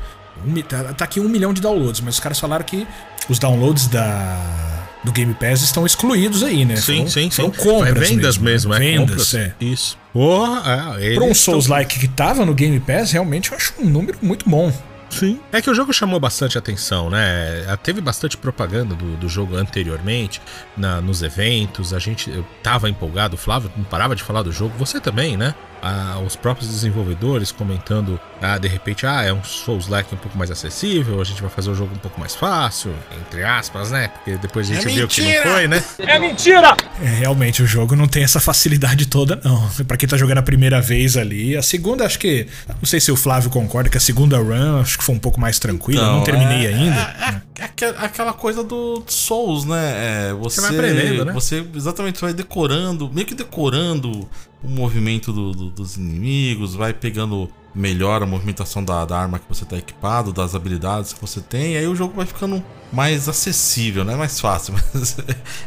[0.46, 2.86] Um, tá, tá aqui um milhão de downloads, mas os caras falaram que
[3.28, 6.76] os downloads da do Game Pass estão excluídos aí, né?
[6.76, 7.50] Sim, sim, sim.
[7.50, 9.54] compras é vendas mesmo, mesmo é vendas, é.
[9.60, 9.98] Isso.
[10.12, 14.18] Porra, é, Para um Souls-like que tava no Game Pass, realmente eu acho um número
[14.20, 14.72] muito bom.
[15.10, 15.40] Sim.
[15.50, 17.64] É que o jogo chamou bastante atenção, né?
[17.82, 20.40] Teve bastante propaganda do, do jogo anteriormente,
[20.76, 21.92] na, nos eventos.
[21.92, 25.36] A gente eu tava empolgado, o Flávio não parava de falar do jogo, você também,
[25.36, 25.54] né?
[25.82, 30.50] Ah, os próprios desenvolvedores comentando, ah, de repente, ah, é um Souls-like um pouco mais
[30.50, 34.08] acessível, a gente vai fazer o jogo um pouco mais fácil, entre aspas, né?
[34.08, 35.82] Porque depois a gente é viu que não foi, né?
[35.98, 36.76] É mentira!
[37.02, 39.68] É, realmente, o jogo não tem essa facilidade toda, não.
[39.86, 42.46] Pra quem tá jogando a primeira vez ali, a segunda, acho que.
[42.68, 45.40] Não sei se o Flávio concorda que a segunda run acho que foi um pouco
[45.40, 47.42] mais tranquila, então, não terminei é, ainda.
[47.58, 50.34] É, é, é, aquela coisa do Souls, né?
[50.38, 51.32] você, você vai aprendendo, né?
[51.32, 54.28] Você exatamente vai decorando, meio que decorando
[54.62, 59.44] o movimento do, do, dos inimigos, vai pegando melhor a movimentação da, da arma que
[59.48, 63.28] você está equipado, das habilidades que você tem, e aí o jogo vai ficando mais
[63.28, 65.16] acessível, não é mais fácil, mas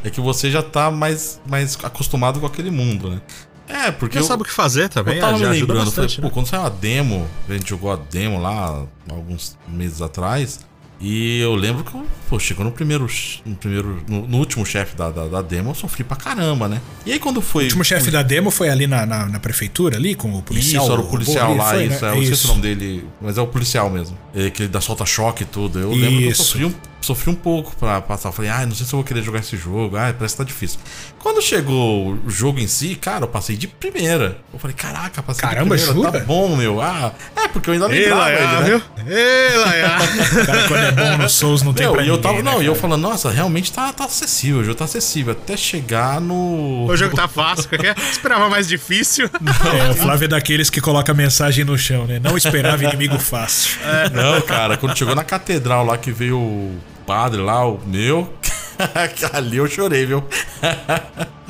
[0.04, 3.22] é que você já está mais, mais acostumado com aquele mundo, né?
[3.68, 4.20] É, porque.
[4.20, 6.30] Você sabe o que fazer também, eu tava me lembrando, bastante, falei, né?
[6.30, 10.60] pô, quando saiu a demo, a gente jogou a demo lá alguns meses atrás.
[11.00, 11.92] E eu lembro que,
[12.30, 13.08] pô, chegou no primeiro.
[13.46, 16.82] No, primeiro, no, no último chefe da, da, da, demo, eu sofri pra caramba, né?
[17.06, 17.64] E aí quando foi.
[17.64, 20.84] O último chefe da demo foi ali na, na, na, prefeitura, ali, com o policial.
[20.84, 22.06] Isso, era o policial o lá, foi, isso.
[22.06, 22.12] Né?
[22.12, 24.18] É, eu não sei o nome dele, mas é o policial mesmo.
[24.34, 25.80] É, que ele dá solta choque e tudo.
[25.80, 26.02] Eu isso.
[26.02, 28.30] lembro que eu sofri um sofri um pouco pra passar.
[28.30, 29.98] Eu falei, ah, não sei se eu vou querer jogar esse jogo.
[29.98, 30.80] Ah, parece que tá difícil.
[31.20, 34.38] Quando chegou o jogo em si, cara, eu passei de primeira.
[34.54, 36.10] Eu falei, caraca, passei Caramba, de primeira.
[36.10, 36.20] Jura?
[36.20, 36.82] Tá bom, meu.
[36.82, 38.62] Ah, é, porque eu ainda lembrava Ei, ele, né?
[38.64, 38.82] Viu?
[39.08, 39.90] Ei, Laia.
[40.46, 42.52] cara, quando é bom no Souls não tem meu, pra e eu ninguém, tava, né,
[42.52, 44.62] Não, e eu falando, nossa, realmente tá, tá acessível.
[44.62, 45.32] O jogo tá acessível.
[45.34, 46.88] Até chegar no...
[46.88, 47.70] O jogo tá fácil.
[47.70, 47.96] Qualquer...
[48.12, 49.30] Esperava mais difícil.
[49.30, 52.20] É, o Flávio é daqueles que coloca mensagem no chão, né?
[52.20, 53.80] Não esperava inimigo fácil.
[53.84, 58.32] É, não, cara, quando chegou na catedral lá que veio o padre lá, o meu...
[59.34, 60.24] Ali eu chorei, viu?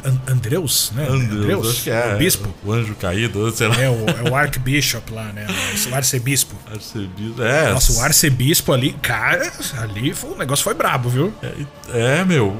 [0.06, 1.08] An Andreus, né?
[1.10, 2.16] Andreus, acho que é.
[2.16, 2.54] O bispo.
[2.66, 3.76] O anjo caído, sei lá.
[3.78, 5.48] É o, é o Archbishop lá, né?
[5.90, 6.56] O arcebispo.
[6.70, 7.72] Arcebispo, é.
[7.72, 11.34] Nossa, o arcebispo ali, cara, ali foi, o negócio foi brabo, viu?
[11.42, 12.54] É, é, meu,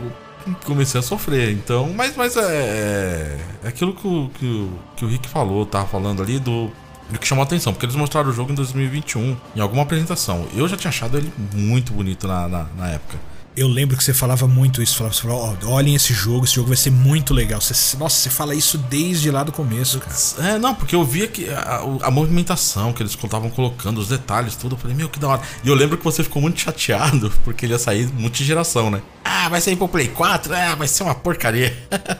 [0.64, 1.52] comecei a sofrer.
[1.52, 5.66] Então, mas, mas é, é, é aquilo que o, que, o, que o Rick falou,
[5.66, 6.72] tava falando ali do.
[7.10, 10.48] Do que chamou a atenção, porque eles mostraram o jogo em 2021, em alguma apresentação.
[10.56, 13.20] Eu já tinha achado ele muito bonito na, na, na época.
[13.56, 14.98] Eu lembro que você falava muito isso.
[14.98, 17.62] Falava, você falava, ó, olhem esse jogo, esse jogo vai ser muito legal.
[17.62, 20.16] Você, nossa, você fala isso desde lá do começo, cara.
[20.50, 24.56] É, não, porque eu via que a, a movimentação que eles estavam colocando, os detalhes,
[24.56, 24.74] tudo.
[24.74, 25.42] Eu falei, meu, que da hora.
[25.64, 29.02] E eu lembro que você ficou muito chateado, porque ele ia sair multigeração, né?
[29.24, 30.54] Ah, vai sair pro Play 4?
[30.54, 31.78] Ah, vai ser uma porcaria.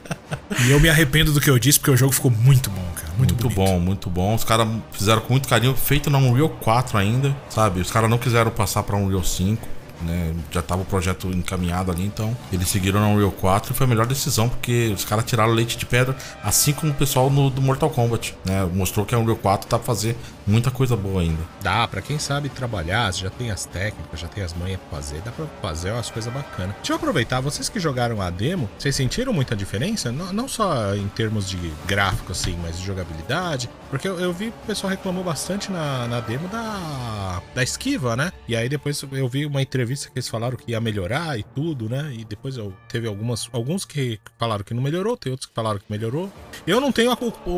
[0.66, 3.12] e eu me arrependo do que eu disse, porque o jogo ficou muito bom, cara.
[3.18, 4.36] Muito, muito bom, muito bom.
[4.36, 7.82] Os caras fizeram com muito carinho, feito na Unreal 4 ainda, sabe?
[7.82, 10.34] Os caras não quiseram passar pra Unreal 5 né?
[10.52, 13.90] Já tava o projeto encaminhado ali, então eles seguiram na Unreal 4 e foi a
[13.90, 17.62] melhor decisão, porque os caras tiraram leite de pedra, assim como o pessoal no, do
[17.62, 18.68] Mortal Kombat, né?
[18.74, 21.42] Mostrou que a Unreal 4 tá pra fazer muita coisa boa ainda.
[21.62, 25.22] Dá, pra quem sabe trabalhar, já tem as técnicas, já tem as manhas pra fazer,
[25.22, 26.76] dá pra fazer umas coisas bacanas.
[26.78, 30.12] Deixa eu aproveitar, vocês que jogaram a demo, vocês sentiram muita diferença?
[30.12, 33.70] Não, não só em termos de gráfico, assim, mas de jogabilidade?
[33.90, 38.32] Porque eu, eu vi o pessoal reclamou bastante na, na demo da, da esquiva, né?
[38.48, 41.90] E aí depois eu vi uma entrevista que eles falaram que ia melhorar e tudo,
[41.90, 42.12] né?
[42.14, 45.80] E depois eu teve algumas, alguns que falaram que não melhorou, tem outros que falaram
[45.80, 46.32] que melhorou.
[46.66, 47.18] Eu não tenho a,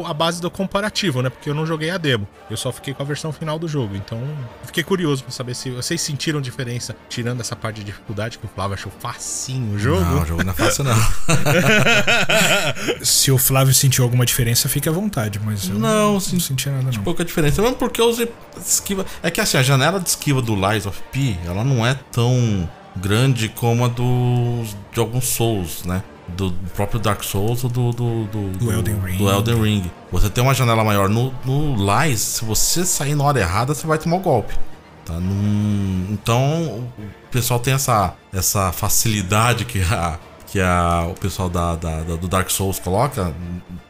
[0.09, 1.29] a base do comparativo, né?
[1.29, 2.27] Porque eu não joguei a demo.
[2.49, 3.95] Eu só fiquei com a versão final do jogo.
[3.95, 4.21] Então,
[4.63, 8.49] fiquei curioso pra saber se vocês sentiram diferença, tirando essa parte de dificuldade que o
[8.49, 10.05] Flávio achou facinho o jogo.
[10.05, 10.95] Não, o jogo não é fácil, não.
[13.03, 16.69] se o Flávio sentiu alguma diferença, fique à vontade, mas eu não, não, não senti
[16.69, 17.03] nada, não.
[17.03, 17.61] Pouca diferença.
[17.61, 19.05] Mesmo porque eu usei esquiva.
[19.23, 22.69] É que assim, a janela de esquiva do Lies of P, ela não é tão
[22.95, 26.03] grande como a dos de alguns Souls, né?
[26.27, 29.17] Do próprio Dark Souls ou do, do, do, do, Elden Ring.
[29.17, 29.91] do Elden Ring.
[30.11, 31.07] Você tem uma janela maior.
[31.07, 34.55] No, no Lies, se você sair na hora errada, você vai tomar o um golpe.
[35.05, 35.13] Tá?
[35.13, 36.07] Num...
[36.09, 42.01] Então, o pessoal tem essa, essa facilidade que, a, que a, o pessoal da, da,
[42.01, 43.31] da do Dark Souls coloca.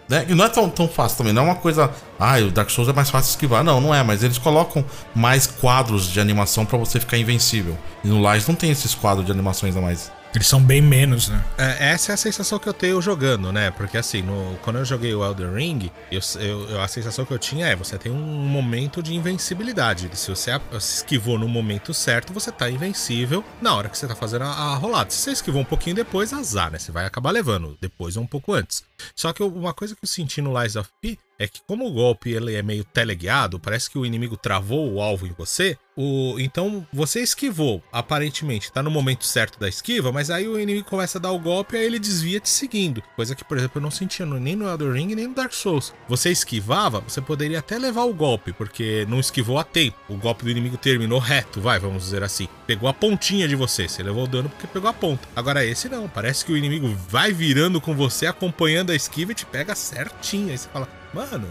[0.08, 0.26] Né?
[0.30, 1.89] E não é tão, tão fácil também, não é uma coisa.
[2.19, 3.63] Ah, o Dark Souls é mais fácil esquivar.
[3.63, 4.84] Não, não é, mas eles colocam
[5.15, 7.78] mais quadros de animação para você ficar invencível.
[8.04, 10.12] E no Lies não tem esses quadros de animações a mais.
[10.36, 11.43] Eles são bem menos, né?
[11.58, 13.71] É, essa é a sensação que eu tenho jogando, né?
[13.71, 17.39] Porque assim, no, quando eu joguei o Elden Ring, eu, eu, a sensação que eu
[17.39, 20.10] tinha é: você tem um momento de invencibilidade.
[20.13, 24.43] Se você esquivou no momento certo, você tá invencível na hora que você tá fazendo
[24.43, 25.10] a, a rolada.
[25.10, 26.80] Se você esquivou um pouquinho depois, azar, né?
[26.80, 28.84] Você vai acabar levando depois ou um pouco antes.
[29.15, 31.91] Só que uma coisa que eu senti no Lies of P é que como o
[31.91, 36.36] golpe ele é meio teleguiado, parece que o inimigo travou o alvo em você, o
[36.39, 41.17] então você esquivou, aparentemente tá no momento certo da esquiva, mas aí o inimigo começa
[41.17, 43.82] a dar o golpe e aí ele desvia te seguindo, coisa que por exemplo eu
[43.82, 45.93] não sentia nem no Elden Ring nem no Dark Souls.
[46.08, 49.98] Você esquivava, você poderia até levar o golpe, porque não esquivou a tempo.
[50.10, 52.48] O golpe do inimigo terminou reto, vai, vamos dizer assim.
[52.67, 55.28] Pegou a pontinha de você, você levou o dano porque pegou a ponta.
[55.36, 59.36] Agora esse não, parece que o inimigo vai virando com você, acompanhando a esquiva e
[59.36, 60.50] te pega certinho.
[60.50, 61.47] Aí você fala, Mano,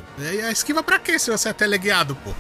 [0.47, 2.35] a esquiva pra quê se você é teleguiado, pô?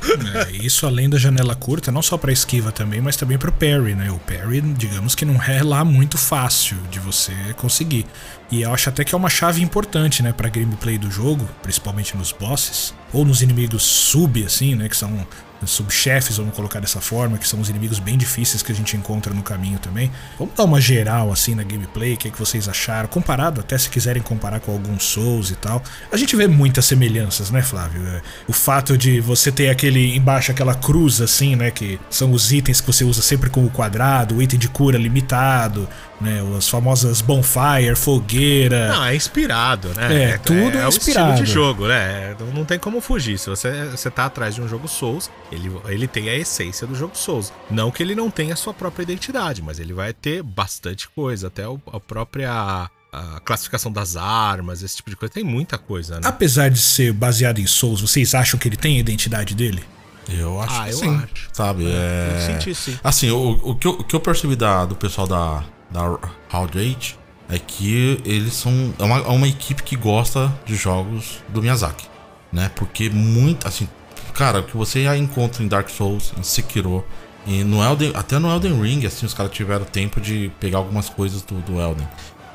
[0.46, 3.94] É, isso além da janela curta, não só pra esquiva também, mas também pro parry,
[3.94, 4.10] né?
[4.10, 8.04] O parry, digamos que não é lá muito fácil de você conseguir.
[8.50, 12.14] E eu acho até que é uma chave importante, né, pra gameplay do jogo, principalmente
[12.14, 15.26] nos bosses, ou nos inimigos sub, assim, né, que são
[15.64, 19.32] subchefes, vamos colocar dessa forma, que são os inimigos bem difíceis que a gente encontra
[19.32, 20.10] no caminho também.
[20.38, 23.76] Vamos dar uma geral assim na gameplay, o que, é que vocês acharam, comparado até
[23.78, 25.82] se quiserem comparar com alguns Souls e tal.
[26.10, 28.02] A gente vê muitas semelhanças, né, Flávio?
[28.46, 32.80] O fato de você ter aquele embaixo aquela cruz assim, né, que são os itens
[32.80, 35.88] que você usa sempre como quadrado, o item de cura limitado,
[36.24, 36.42] né?
[36.56, 38.88] As famosas bonfire, fogueira.
[38.88, 40.30] Não, é inspirado, né?
[40.32, 41.30] É, tudo é o inspirado.
[41.32, 42.34] estilo de jogo, né?
[42.40, 43.38] Não- Não tem como fugir.
[43.38, 46.94] Se você, você tá atrás de um jogo Souls, ele, ele tem a essência do
[46.94, 47.52] jogo Souls.
[47.70, 51.48] Não que ele não tenha a sua própria identidade, mas ele vai ter bastante coisa.
[51.48, 55.32] Até o- a própria a classificação das armas, esse tipo de coisa.
[55.32, 56.22] Tem muita coisa, né?
[56.24, 59.84] Apesar de ser baseado em Souls, vocês acham que ele tem a identidade dele?
[60.28, 61.16] Eu acho Ah, que eu sim.
[61.22, 61.48] acho.
[61.52, 61.84] Sabe?
[61.86, 62.32] É...
[62.34, 62.98] Eu senti sim.
[63.04, 65.62] Assim, o, o, que eu, o que eu percebi da, do pessoal da,
[65.94, 66.18] da
[66.50, 67.16] Roundage
[67.48, 68.92] é que eles são.
[68.98, 72.06] É uma, é uma equipe que gosta de jogos do Miyazaki.
[72.52, 72.70] Né?
[72.74, 73.66] Porque muito.
[73.66, 73.88] Assim,
[74.34, 77.04] cara, o que você já encontra em Dark Souls, em Sekiro,
[77.46, 81.08] e no Elden, até no Elden Ring, assim, os caras tiveram tempo de pegar algumas
[81.08, 82.08] coisas do, do Elden.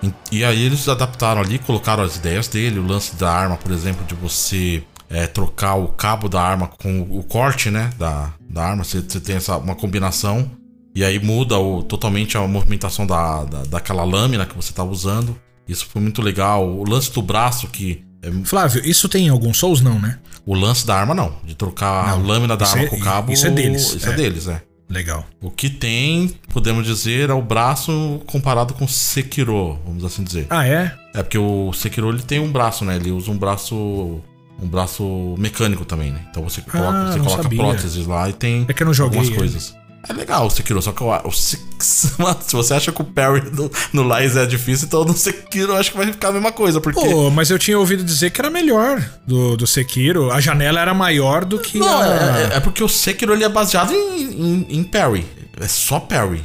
[0.04, 3.71] E, e aí eles adaptaram ali, colocaram as ideias dele, o lance da arma, por
[3.71, 7.91] exemplo, de você é, trocar o cabo da arma com o corte, né?
[7.97, 8.84] Da, da arma.
[8.84, 10.49] Você, você tem essa, uma combinação.
[10.95, 15.38] E aí muda o, totalmente a movimentação da, da, daquela lâmina que você tá usando.
[15.67, 16.67] Isso foi muito legal.
[16.67, 18.04] O lance do braço, que.
[18.21, 20.19] É, Flávio, isso tem em alguns Souls, não, né?
[20.45, 21.34] o lance da arma, não.
[21.43, 23.32] De trocar a Não, lâmina da arma é- com o cabo.
[23.32, 24.15] isso é deles, Isso é, é.
[24.15, 24.62] deles, é.
[24.89, 25.23] Legal.
[25.39, 30.47] O que tem, podemos dizer, é o braço comparado com Sekiro, vamos assim dizer.
[30.49, 30.91] Ah, é?
[31.13, 32.95] É porque o Sekiro ele tem um braço, né?
[32.95, 34.19] Ele usa um braço.
[34.62, 36.19] Um braço mecânico também, né?
[36.30, 39.19] Então você coloca, Ah, você coloca próteses lá e tem É que eu não joguei
[39.19, 39.75] algumas coisas.
[40.07, 41.59] É legal o Sekiro, só que eu, o Se-
[42.17, 45.73] Mano, se você acha que o parry no, no Lies é difícil, então no Sekiro
[45.73, 46.99] eu acho que vai ficar a mesma coisa, porque.
[46.99, 50.31] Pô, mas eu tinha ouvido dizer que era melhor do, do Sekiro.
[50.31, 52.07] A janela era maior do que Não, a...
[52.07, 55.25] é, é- é porque o Sekiro ele é baseado em, em, em parry.
[55.59, 56.41] É só parry.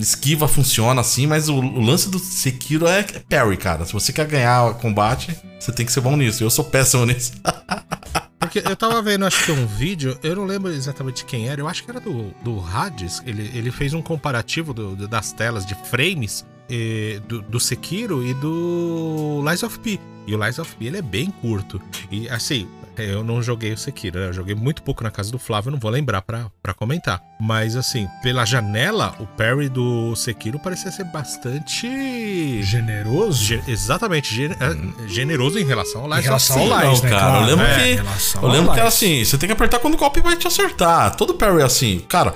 [0.00, 3.84] Esquiva funciona assim, mas o, o lance do Sekiro é, é parry, cara.
[3.84, 6.42] Se você quer ganhar o combate, você tem que ser bom nisso.
[6.42, 7.32] Eu sou péssimo nisso.
[8.38, 11.66] Porque eu tava vendo, acho que um vídeo, eu não lembro exatamente quem era, eu
[11.68, 13.22] acho que era do, do Hades.
[13.26, 18.34] Ele, ele fez um comparativo do- das telas de frames eh, do, do Sekiro e
[18.34, 19.98] do Lies of P.
[20.26, 21.80] E o Lies of P ele é bem curto.
[22.10, 22.68] E assim,
[23.04, 24.28] eu não joguei o Sekiro, né?
[24.28, 27.20] Eu joguei muito pouco na casa do Flávio, eu não vou lembrar pra, pra comentar.
[27.40, 32.62] Mas assim, pela janela, o parry do Sekiro parecia ser bastante.
[32.62, 33.42] Generoso?
[33.44, 36.72] ge- exatamente, ge- é, generoso em relação ao Em Lies relação of P.
[36.74, 37.16] ao Lies, Não, né?
[37.18, 39.52] cara, eu lembro é, que- em relação Eu lembro que era assim, você tem que
[39.52, 41.14] apertar quando o golpe vai te acertar.
[41.16, 42.00] Todo parry é assim.
[42.08, 42.34] Cara,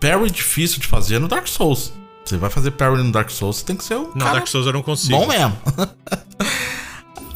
[0.00, 1.92] parry difícil de fazer é no Dark Souls.
[2.24, 4.46] Você vai fazer parry no Dark Souls, você tem que ser um Não, cara Dark
[4.46, 5.18] Souls eu não consigo.
[5.18, 5.56] bom mesmo.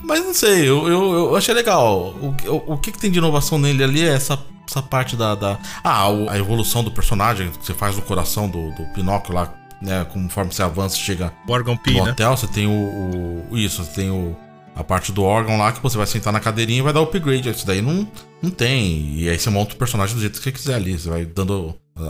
[0.06, 2.14] Mas não sei, eu, eu, eu achei legal.
[2.20, 4.38] O, o, o que, que tem de inovação nele ali é essa,
[4.68, 5.34] essa parte da.
[5.34, 9.52] da- ah, a evolução do personagem que você faz no coração do, do Pinóquio lá,
[9.80, 10.04] né?
[10.12, 12.10] Conforme você avança, chega Morgan P, no né?
[12.10, 12.70] hotel, você tem o,
[13.50, 14.36] o- Isso, você tem o.
[14.76, 17.48] A parte do órgão lá que você vai sentar na cadeirinha e vai dar upgrade.
[17.48, 18.08] Isso daí não,
[18.42, 19.14] não tem.
[19.20, 20.98] E aí você monta o personagem do jeito que você quiser ali.
[20.98, 21.74] Você vai dando.
[21.96, 22.02] a-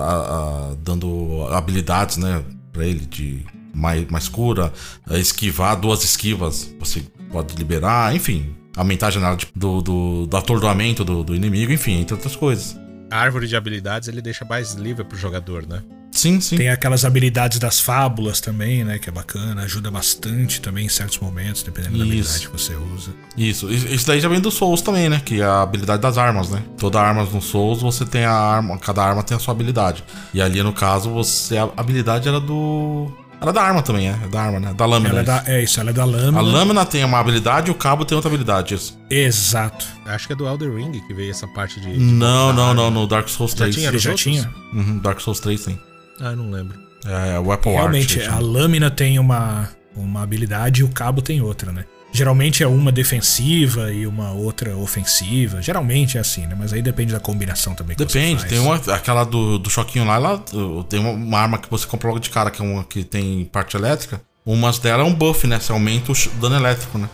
[0.71, 2.43] a- dando habilidades, né?
[2.73, 4.73] Pra ele de mais, mais cura,
[5.11, 7.05] esquivar, duas esquivas você
[7.35, 8.55] pode liberar, enfim.
[8.77, 12.77] Aumentar a janela de- do, do, do atordoamento do, do inimigo, enfim, entre outras coisas.
[13.11, 15.83] A árvore de habilidades ele deixa mais livre pro jogador, né?
[16.11, 16.57] Sim, sim.
[16.57, 18.99] Tem aquelas habilidades das fábulas também, né?
[19.01, 22.13] Que é bacana, ajuda bastante também em certos momentos, dependendo da Isso.
[22.39, 23.11] habilidade que você usa.
[23.37, 25.21] Isso, isso isso daí já vem do Souls também, né?
[25.25, 26.63] Que é a habilidade das armas, né?
[26.79, 30.05] Toda arma no Souls você tem a arma, cada arma tem a sua habilidade.
[30.33, 33.11] E ali no caso, você a habilidade era do.
[33.41, 34.19] Era da arma também, é?
[34.25, 34.75] É da arma, né?
[34.75, 35.11] Da lâmina.
[35.11, 35.45] Ela é, isso.
[35.45, 36.39] da, é isso, ela é da lâmina.
[36.39, 38.99] A lâmina tem uma habilidade e o cabo tem outra habilidade, isso.
[39.11, 39.87] Exato.
[40.07, 41.93] Acho que é do Elder Ring que veio essa parte de.
[41.93, 42.75] de Não, não, arma.
[42.75, 43.75] não, no Dark Souls Já 3.
[43.75, 44.23] tinha Ele nos já outros?
[44.25, 44.55] tinha.
[44.73, 45.81] Uhum, Dark Souls 3 tem.
[46.21, 46.79] Ah, eu não lembro.
[47.07, 48.33] É, o Apple Realmente, Art.
[48.33, 51.85] a lâmina tem uma, uma habilidade e o cabo tem outra, né?
[52.15, 55.61] Geralmente é uma defensiva e uma outra ofensiva.
[55.61, 56.55] Geralmente é assim, né?
[56.57, 57.97] Mas aí depende da combinação também.
[57.97, 58.77] Que Depende, você tem uma.
[58.77, 60.45] Aquela do, do choquinho lá, ela
[60.89, 63.77] tem uma, arma que você compra logo de cara, que é uma que tem parte
[63.77, 64.21] elétrica.
[64.47, 65.59] Umas dela é um buff, né?
[65.59, 67.09] Você aumenta o dano elétrico, né?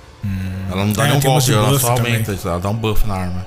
[0.70, 2.12] ela não dá É, nenhum golpe, ela só também.
[2.16, 3.46] aumenta, ela dá um buff na arma.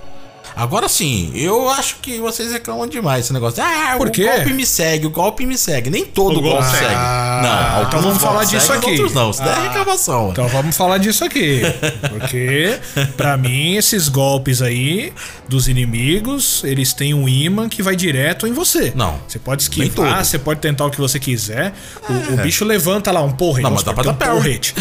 [0.55, 3.63] Agora sim, eu acho que vocês reclamam demais esse negócio.
[3.63, 4.23] Ah, Por o quê?
[4.25, 5.89] golpe me segue, o golpe me segue.
[5.89, 6.85] Nem todo O golpe golpe segue.
[6.85, 6.95] segue.
[6.95, 8.91] não, então vamos falar disso seguem, aqui.
[8.91, 9.61] Outros não, isso daí é Ah.
[9.69, 10.29] reclamação.
[10.31, 11.61] Então vamos falar disso aqui.
[12.09, 12.77] Porque,
[13.17, 15.11] pra mim, esses golpes aí
[15.49, 18.91] dos inimigos, eles têm um imã que vai direto em você.
[18.95, 21.73] Não, Você pode esquivar, você pode tentar o que você quiser.
[22.09, 23.63] O, o bicho levanta lá um porrete.
[23.63, 24.75] Não, mas dá pra tem um dar porrete.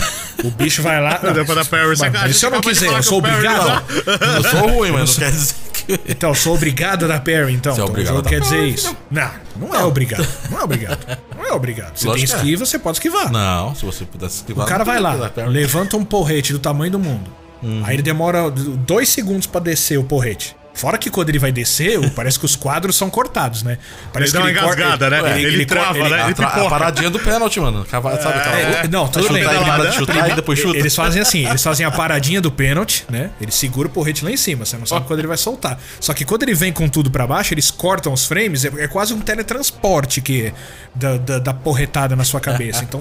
[0.45, 1.19] O bicho vai lá.
[1.33, 3.83] Dá pra dar parry, Mas, mas se eu não quiser, eu sou obrigado.
[4.21, 5.55] não Eu sou ruim, mas não quer dizer.
[6.09, 7.75] Então, sou obrigado a dar parry, então.
[7.75, 8.97] Você é então o obrigado jogo a dar quer dizer parry, isso.
[9.11, 10.29] Não, não é obrigado.
[10.51, 11.19] Não é obrigado.
[11.37, 11.97] Não é obrigado.
[11.97, 12.37] Você tem Lógico que é.
[12.37, 13.33] esquiva, você pode esquivar.
[13.33, 14.65] Não, se você pudesse esquivar.
[14.65, 17.29] O cara não vai lá, levanta um porrete do tamanho do mundo.
[17.63, 17.83] Uhum.
[17.85, 20.57] Aí ele demora dois segundos pra descer o porrete.
[20.75, 23.77] Fora que quando ele vai descer, parece que os quadros são cortados, né?
[24.13, 25.19] Parece Ele dá que uma engasgada, né?
[25.19, 26.23] Ele, Ele ele trava, ele- né?
[26.23, 26.69] A, Ele a pipoca.
[26.71, 27.85] paradinha do pênalti, mano.
[27.85, 28.57] Cava- Sabe aquela.
[28.59, 29.43] É, não, tudo bem.
[29.43, 30.79] ele Ele- para de chutar e depois chuta.
[30.79, 33.31] Eles fazem assim, eles fazem a paradinha do pênalti, né?
[33.41, 35.79] Ele segura o porrete lá em cima, você não sabe quando ele vai soltar.
[36.01, 38.89] Só que quando ele vem com tudo pra baixo, eles cortam os frames, é, é
[38.89, 40.53] quase um teletransporte que
[40.95, 42.83] da, da, da porretada na sua cabeça.
[42.93, 43.01] Então,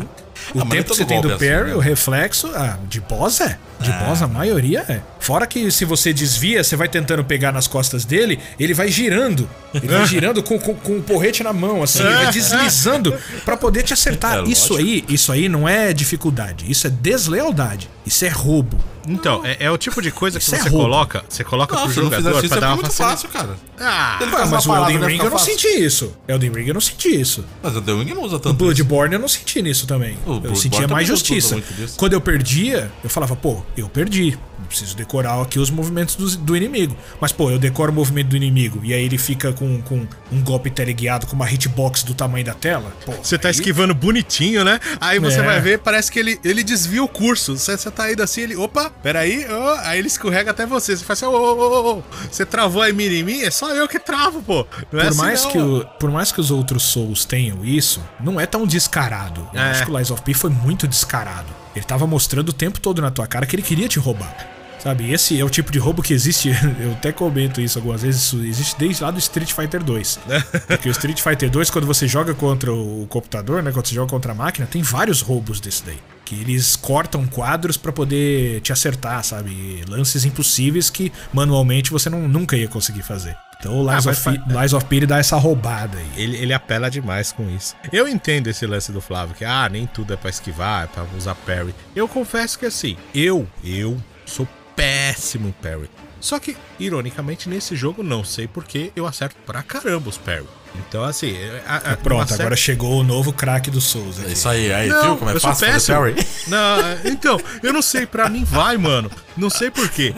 [0.55, 1.75] o Ah, nem tempo que você tem do é assim, parry, né?
[1.75, 3.57] o reflexo, ah, de boss é.
[3.79, 5.01] De boss a maioria é.
[5.19, 9.49] Fora que se você desvia, você vai tentando pegar nas costas dele, ele vai girando.
[9.73, 13.55] Ele vai girando com, com, com o porrete na mão, assim, ele vai deslizando pra
[13.57, 14.39] poder te acertar.
[14.39, 17.89] É, isso aí, isso aí não é dificuldade, isso é deslealdade.
[18.05, 18.77] Isso é roubo.
[19.07, 20.83] Então, é, é o tipo de coisa que Isso é você roubo.
[20.85, 23.21] coloca, você coloca Não, pro jogador isso, pra é dar uma muito facilidade.
[23.21, 23.55] fácil, cara.
[23.79, 25.51] Ah, Ele Ah, faz mas uma o Elden Ring eu não fácil.
[25.53, 26.15] senti isso.
[26.27, 27.43] Elden Ring eu não senti isso.
[27.63, 28.53] Mas o The Wing não usa O tanto.
[28.55, 28.63] isso.
[28.63, 30.13] Bloodborne eu não senti nisso também.
[30.13, 31.61] O eu Bloodborne sentia mais justiça.
[31.97, 34.31] Quando eu perdia, eu falava, pô, eu perdi.
[34.59, 36.95] Eu preciso decorar aqui os movimentos do, do inimigo.
[37.19, 40.41] Mas, pô, eu decoro o movimento do inimigo e aí ele fica com, com um
[40.41, 42.93] golpe teleguiado com uma hitbox do tamanho da tela.
[43.05, 44.79] Pô, Você tá aí- esquivando bonitinho, né?
[44.99, 45.43] Aí você É.
[45.43, 47.57] vai ver, parece que ele, ele desvia o curso.
[47.57, 48.55] Você, você tá indo assim, ele.
[48.55, 49.45] Opa, peraí.
[49.49, 50.95] ó, aí ele escorrega até você.
[50.95, 52.03] Você faz assim, ô, ô, ô, ô.
[52.29, 53.41] Você travou a mira em mim?
[53.41, 54.65] É só eu que travo, pô.
[54.91, 57.63] Não é Por assim, mais, não, que o, por mais que os outros Souls tenham
[57.65, 59.47] isso, não é tão descarado.
[59.53, 59.71] Eu É.
[59.71, 61.47] acho que o Lies of P foi muito descarado.
[61.75, 64.35] Ele tava mostrando o tempo todo na tua cara que ele queria te roubar.
[64.81, 66.49] Sabe, esse é o tipo de roubo que existe,
[66.81, 70.19] eu até comento isso algumas vezes, isso existe desde lá do Street Fighter 2.
[70.67, 74.09] Porque o Street Fighter 2, quando você joga contra o computador, né, quando você joga
[74.09, 75.99] contra a máquina, tem vários roubos desse daí.
[76.25, 79.83] Que eles cortam quadros pra poder te acertar, sabe?
[79.87, 83.35] Lances impossíveis que manualmente você não, nunca ia conseguir fazer.
[83.59, 86.23] Então o Lies, Ah, of, Lies of P dá essa roubada aí.
[86.23, 87.75] Ele, ele apela demais com isso.
[87.91, 91.05] Eu entendo esse lance do Flávio, que ah, nem tudo é pra esquivar, é pra
[91.15, 91.75] usar parry.
[91.95, 94.47] Eu confesso que assim, eu, eu sou
[94.81, 95.87] péssimo parry.
[96.19, 100.47] Só que, ironicamente, nesse jogo, não sei porque eu acerto pra caramba os parry.
[100.75, 101.35] Então, assim.
[101.65, 104.19] a- a- Pronto, eu acerto- agora chegou o novo craque do Souls.
[104.19, 104.33] É aqui.
[104.33, 105.97] Isso aí, aí, Não, viu como é eu fácil fazer péssimo.
[105.97, 106.27] parry?
[106.47, 109.11] Não, então, eu não sei, pra mim vai, mano.
[109.37, 110.13] Não sei porquê.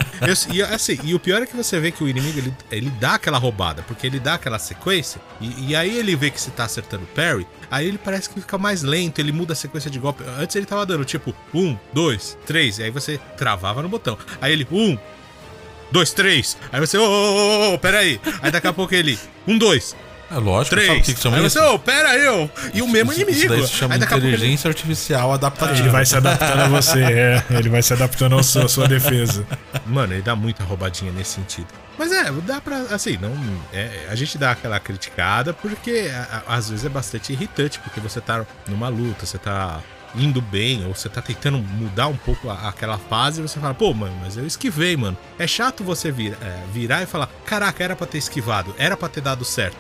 [0.52, 3.16] E, assim, e o pior é que você vê que o inimigo ele, ele dá
[3.16, 6.66] aquela roubada, porque ele dá aquela sequência, e, e aí ele vê que você tá
[6.66, 10.24] acertando parry, aí ele parece que fica mais lento, ele muda a sequência de golpe.
[10.40, 14.18] Antes ele tava dando tipo um, dois, três, e aí você travava no botão.
[14.42, 14.98] Aí ele, um,
[15.92, 16.58] dois, três.
[16.72, 18.20] Aí você, ô, ô, ô, ô, peraí.
[18.42, 19.96] Aí daqui a pouco ele, um, dois,
[20.34, 20.88] É lógico, três.
[20.88, 21.60] sabe o que, que chama aí isso?
[21.60, 22.50] você, ô, pera aí.
[22.74, 23.40] E o mesmo Isso- inimigo.
[23.46, 25.80] Isso daí se chama aí daqui a pouco ele- inteligência artificial adaptativa.
[25.80, 27.44] Ele vai se adaptando a você, é.
[27.52, 29.46] Ele vai se adaptando à sua defesa.
[29.86, 31.68] Mano, ele dá muita roubadinha nesse sentido.
[31.98, 32.78] Mas é, dá pra.
[32.92, 33.32] Assim, não.
[33.72, 38.00] é, a gente dá aquela criticada porque a- a- às vezes é bastante irritante, porque
[38.00, 39.80] você tá numa luta, você tá
[40.16, 43.74] indo bem, ou você tá tentando mudar um pouco a- aquela fase e você fala,
[43.74, 45.18] pô, mano, mas eu esquivei, mano.
[45.40, 49.10] É chato você vir- é, virar e falar, caraca, era pra ter esquivado, era pra
[49.10, 49.78] ter dado certo.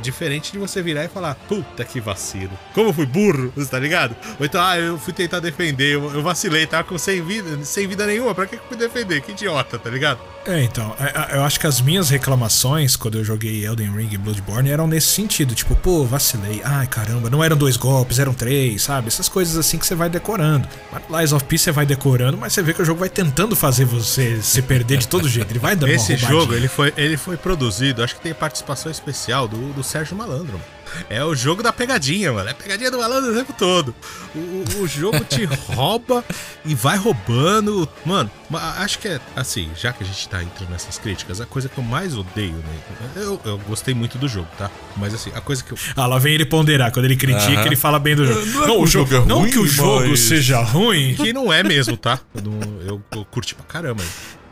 [0.00, 2.58] Diferente de você virar e falar, puta que vacilo.
[2.74, 4.16] Como eu fui burro, você tá ligado?
[4.38, 7.86] Ou então, ah, eu fui tentar defender, eu, eu vacilei, tava com sem vida, sem
[7.86, 9.20] vida nenhuma, pra que eu fui defender?
[9.20, 10.33] Que idiota, tá ligado?
[10.46, 14.08] É, então, é, é, eu acho que as minhas reclamações quando eu joguei Elden Ring
[14.12, 18.34] e Bloodborne eram nesse sentido, tipo, pô, vacilei, ai caramba, não eram dois golpes, eram
[18.34, 19.08] três, sabe?
[19.08, 20.68] Essas coisas assim que você vai decorando.
[20.92, 23.56] Mas Lies of P você vai decorando, mas você vê que o jogo vai tentando
[23.56, 27.16] fazer você se perder de todo jeito, ele vai dando Esse jogo, ele foi, ele
[27.16, 30.83] foi produzido, acho que tem participação especial do, do Sérgio Malandro, mano.
[31.10, 32.48] É o jogo da pegadinha, mano.
[32.48, 33.94] É a pegadinha do malandro o tempo todo.
[34.34, 36.24] O, o- jogo te rouba
[36.64, 37.88] e vai roubando.
[38.04, 41.46] Mano, ma- acho que é assim, já que a gente tá entrando nessas críticas, a
[41.46, 42.78] coisa que eu mais odeio, né?
[43.16, 44.70] Eu, eu gostei muito do jogo, tá?
[44.96, 45.78] Mas assim, a coisa que eu.
[45.96, 46.92] Ah, lá vem ele ponderar.
[46.92, 47.66] Quando ele critica, Aham.
[47.66, 48.46] ele fala bem do jogo.
[48.46, 50.60] Não é Não, que o jogo, jogo é não ruim, que o jogo mas- seja
[50.62, 51.14] ruim.
[51.14, 52.18] Que não é mesmo, tá?
[52.34, 54.02] Eu, não- eu- eu curti pra caramba.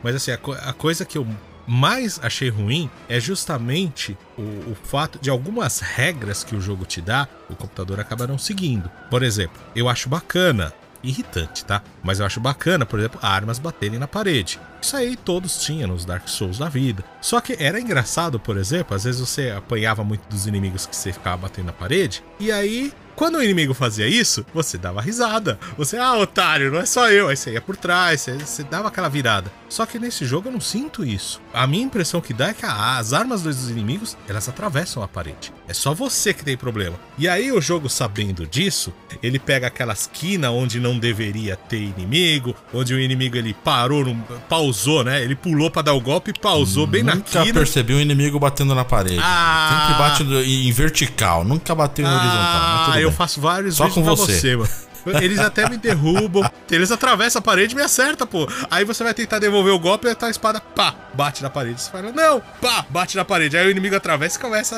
[0.02, 1.26] Mas assim, a, co- a coisa que eu
[1.66, 4.42] mais achei ruim é justamente o,
[4.72, 8.90] o fato de algumas regras que o jogo te dá, o computador acaba não seguindo.
[9.10, 10.72] Por exemplo, eu acho bacana.
[11.04, 11.82] Irritante, tá?
[12.00, 14.60] Mas eu acho bacana, por exemplo, armas baterem na parede.
[14.80, 17.02] Isso aí todos tinham nos Dark Souls da vida.
[17.20, 21.12] Só que era engraçado, por exemplo, às vezes você apanhava muito dos inimigos que você
[21.12, 25.58] ficava batendo na parede, e aí quando o inimigo fazia isso, você dava risada.
[25.76, 27.28] Você, ah, otário, não é só eu.
[27.28, 29.50] Aí você ia por trás, você, você dava aquela virada.
[29.68, 31.40] Só que nesse jogo eu não sinto isso.
[31.52, 35.08] A minha impressão que dá é que a- as armas dos inimigos, elas atravessam a
[35.08, 35.52] parede.
[35.66, 36.96] É só você que tem problema.
[37.16, 38.92] E aí o jogo, sabendo disso,
[39.22, 44.20] ele pega aquela esquina onde não deveria ter inimigo, onde o inimigo ele parou, num-
[44.48, 45.22] pausou, né?
[45.22, 47.54] Ele pulou pra dar o golpe e pausou bem na Nunca quina.
[47.54, 49.20] percebi um inimigo batendo na parede.
[49.22, 49.86] Ah.
[49.88, 52.32] Sempre bate no- em vertical, nunca bateu em horizontal.
[52.42, 54.32] Ah, tudo eu faço vários Só vídeos com pra você.
[54.38, 54.68] você, mano.
[55.20, 56.48] Eles até me derrubam.
[56.70, 58.48] Eles atravessam a parede e me acertam, pô.
[58.70, 61.80] Aí você vai tentar devolver o golpe e tá a espada, pá, bate na parede.
[61.82, 63.56] Você fala, não, pá, bate na parede.
[63.56, 64.76] Aí o inimigo atravessa e começa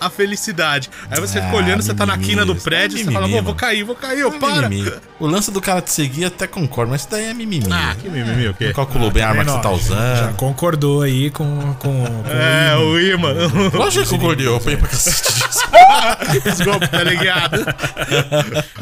[0.00, 0.90] a, a felicidade.
[1.08, 3.04] Aí você fica Ah, olhando, você tá na mimimi, quina do isso é prédio, você
[3.12, 4.68] fala, mimimi, pô, vou cair, vou cair, eu É para.
[4.68, 4.92] mimimi.
[5.20, 7.68] O lance do cara te seguir até concordo, mas isso daí é mimimi.
[7.72, 8.66] Ah, que mimimi o quê?
[8.66, 10.36] Não calculou bem a arma que você tá Já usando.
[10.36, 11.44] concordou aí com,
[11.78, 13.32] com, com É, o imã.
[13.72, 15.59] Lógico que eu concordei, eu apanhei pra cacete disso.
[16.52, 17.64] Os golpes, tá ligado?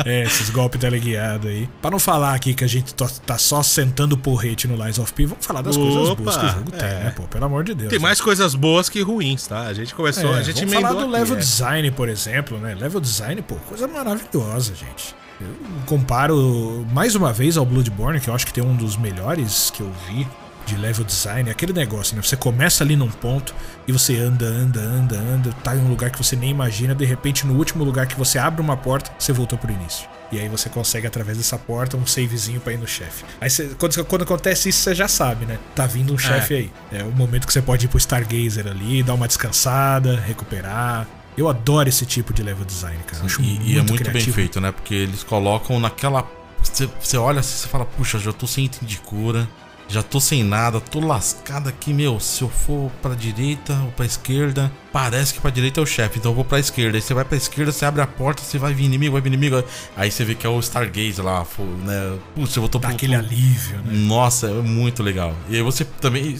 [0.05, 1.69] É, esses golpes teleguiados aí.
[1.83, 5.13] Pra não falar aqui que a gente tó- tá só sentando porrete no Lies of
[5.13, 6.93] P, vamos falar das coisas Opa, boas que o jogo tem, é.
[7.05, 7.23] né, pô?
[7.25, 7.91] Pelo amor de Deus.
[7.91, 9.63] Tem mais coisas boas que ruins, tá?
[9.63, 11.41] A gente começou, É, a gente vamos falar do aqui, level é.
[11.41, 12.75] design, por exemplo, né?
[12.75, 15.15] Level design, pô, coisa maravilhosa, gente.
[15.41, 15.49] Eu
[15.87, 19.81] comparo mais uma vez ao Bloodborne, que eu acho que tem um dos melhores que
[19.83, 20.27] eu vi
[20.69, 21.49] de level design.
[21.49, 22.23] É aquele negócio, né?
[22.23, 23.55] Você começa ali num ponto
[23.87, 27.05] e você anda, anda, anda, anda, tá em um lugar que você nem imagina, de
[27.05, 30.09] repente no último lugar que você abre uma porta, você voltou pro início.
[30.31, 33.25] E aí você consegue, através dessa porta, um savezinho pra ir no chefe.
[33.41, 35.59] Aí você- quando, quando acontece isso, você já sabe, né?
[35.75, 36.73] Tá vindo um chefe aí.
[36.93, 41.07] É o momento que você pode ir pro Stargazer ali, dar uma descansada, recuperar.
[41.37, 43.23] Eu adoro esse tipo de level design, cara.
[43.23, 44.35] Eu acho E, e é muito bem criativo.
[44.35, 44.71] feito, né?
[44.73, 46.27] Porque eles colocam naquela.
[46.63, 49.49] Você, você olha assim e fala, puxa, já tô sem item de cura,
[49.89, 52.21] já tô sem nada, tô lascado aqui, meu.
[52.21, 56.19] Se eu for pra direita ou pra esquerda, parece que pra direita é o chefe,
[56.19, 56.99] então eu vou pra esquerda.
[56.99, 59.29] Aí você vai pra esquerda, você abre a porta, você vai vir inimigo, vai vir
[59.33, 59.65] inimigo.
[59.97, 61.47] Aí você vê que é o Stargaze lá,
[61.85, 62.19] né?
[62.35, 62.97] Puxa, eu voltou Dá pro.
[62.97, 63.93] aquele alívio, né?
[64.07, 65.35] Nossa, é muito legal.
[65.49, 66.33] E aí você também.
[66.33, 66.39] E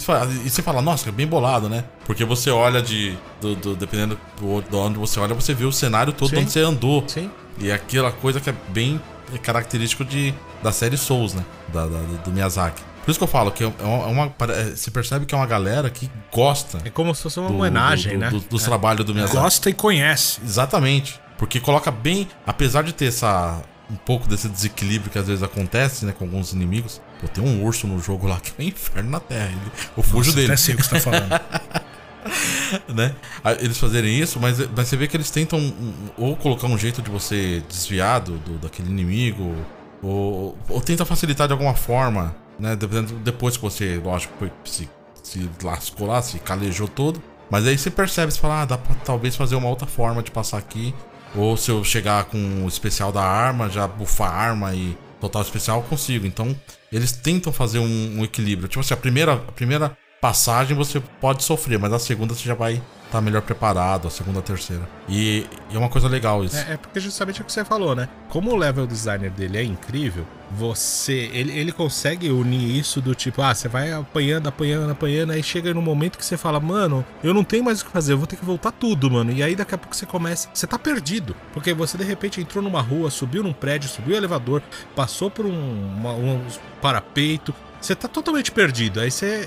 [0.51, 1.85] você fala- nossa, é bem bolado, né?
[2.05, 3.17] Porque você olha de.
[3.41, 6.39] do- do- dependendo do, de onde você olha, você vê o cenário todo Sim.
[6.39, 7.03] onde você andou.
[7.07, 7.31] Sim.
[7.59, 9.01] E é aquela coisa que é bem
[9.43, 10.33] característico de,
[10.63, 11.45] da série Souls, né?
[11.73, 12.83] Da, da- do Miyazaki.
[13.09, 15.39] Por isso que eu falo que é uma, é uma- pare- Você percebe que é
[15.39, 18.29] uma galera que gosta É como se fosse uma do- homenagem, do- né?
[18.29, 19.39] do- dos trabalhos do Miyazaki.
[19.39, 20.41] Gosta e conhece.
[20.45, 21.19] Exatamente.
[21.39, 26.05] Porque coloca bem, apesar de ter essa um pouco desse desequilíbrio que às vezes acontece,
[26.05, 27.01] né, com alguns inimigos.
[27.19, 29.47] Pô, tem um urso no jogo lá que é um inferno na terra.
[29.53, 31.31] Ele, eu fujo dele, Até sei o que você tá falando.
[32.95, 33.15] né?
[33.43, 36.77] Ah, Eles fazerem isso, mas, mas você vê que eles tentam um- ou colocar um
[36.77, 39.55] jeito de você desviar do, do- daquele inimigo,
[40.03, 42.77] ou, ou tenta facilitar de alguma forma, né?
[43.23, 44.89] Depois que você, lógico, se,
[45.23, 47.23] se lascou lá, se calejou todo.
[47.51, 50.31] Mas aí você percebe, você fala, ah, dá pra talvez fazer uma outra forma de
[50.31, 50.95] passar aqui.
[51.35, 55.43] Ou se eu chegar com o especial da arma, já bufar a arma e total
[55.43, 56.27] especial, consigo.
[56.27, 56.55] Então,
[56.93, 58.69] eles tentam fazer um, um equilíbrio.
[58.69, 62.55] Tipo assim, a primeira, a primeira passagem você pode sofrer, mas a segunda você já
[62.55, 64.87] vai estar melhor preparado, a segunda, a terceira.
[65.09, 66.57] E, e é uma coisa legal isso.
[66.57, 68.07] É, é porque justamente é o que você falou, né?
[68.29, 71.31] Como o level designer dele é incrível, você.
[71.33, 75.73] Ele, ele consegue unir isso do tipo, ah, você vai apanhando, apanhando, apanhando, aí chega
[75.73, 78.27] no momento que você fala, mano, eu não tenho mais o que fazer, eu vou
[78.27, 79.33] ter que voltar tudo, mano.
[79.33, 80.51] E aí daqui a pouco você começa.
[80.53, 81.35] Você tá perdido.
[81.55, 84.63] Porque você de repente entrou numa rua, subiu num prédio, subiu o elevador,
[84.95, 85.51] passou por um,
[85.97, 86.43] uma- um
[86.83, 87.55] parapeito.
[87.81, 89.01] Você tá totalmente perdido.
[89.01, 89.47] Aí você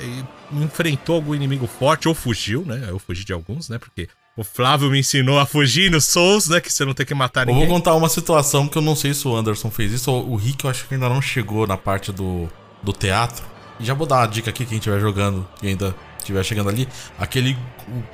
[0.53, 2.85] enfrentou algum inimigo forte ou fugiu, né?
[2.89, 3.77] Eu fugi de alguns, né?
[3.77, 6.59] Porque o Flávio me ensinou a fugir no Souls, né?
[6.61, 7.67] Que você não tem que matar Eu ninguém.
[7.67, 10.35] vou contar uma situação que eu não sei se o Anderson fez isso, ou o
[10.35, 12.49] Rick eu acho que ainda não chegou na parte do,
[12.81, 13.43] do teatro.
[13.79, 16.87] E já vou dar uma dica aqui, quem estiver jogando e ainda estiver chegando ali.
[17.19, 17.57] Aquele.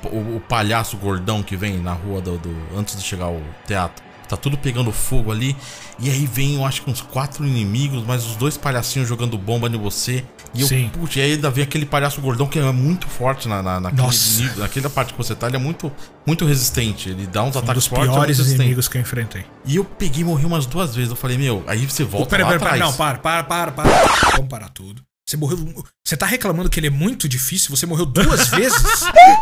[0.04, 3.40] O, o- o palhaço gordão que vem na rua do, do- antes de chegar ao
[3.66, 4.02] teatro.
[4.28, 5.56] Tá tudo pegando fogo ali.
[5.98, 9.66] E aí vem, eu acho que uns quatro inimigos, mas os dois palhacinhos jogando bomba
[9.68, 10.22] em você.
[10.54, 10.90] E eu, Sim.
[10.92, 14.50] putz, e aí ainda vem aquele palhaço gordão que é muito forte na, na, naquele
[14.56, 15.46] naquela parte que você tá.
[15.46, 15.90] Ele é muito,
[16.26, 17.08] muito resistente.
[17.10, 18.08] Ele dá uns Um ataques dos fortes.
[18.08, 18.60] é piores resistente.
[18.62, 19.44] inimigos que eu enfrentei.
[19.64, 21.10] E eu peguei e morri umas duas vezes.
[21.10, 22.90] Eu falei, meu, aí você volta Pera, lá pera, pera, atrás.
[22.90, 23.90] não, para, para, para, para.
[24.36, 25.02] Vamos parar tudo.
[25.28, 25.58] Você morreu.
[26.02, 27.68] Você tá reclamando que ele é muito difícil?
[27.76, 28.80] Você morreu duas vezes?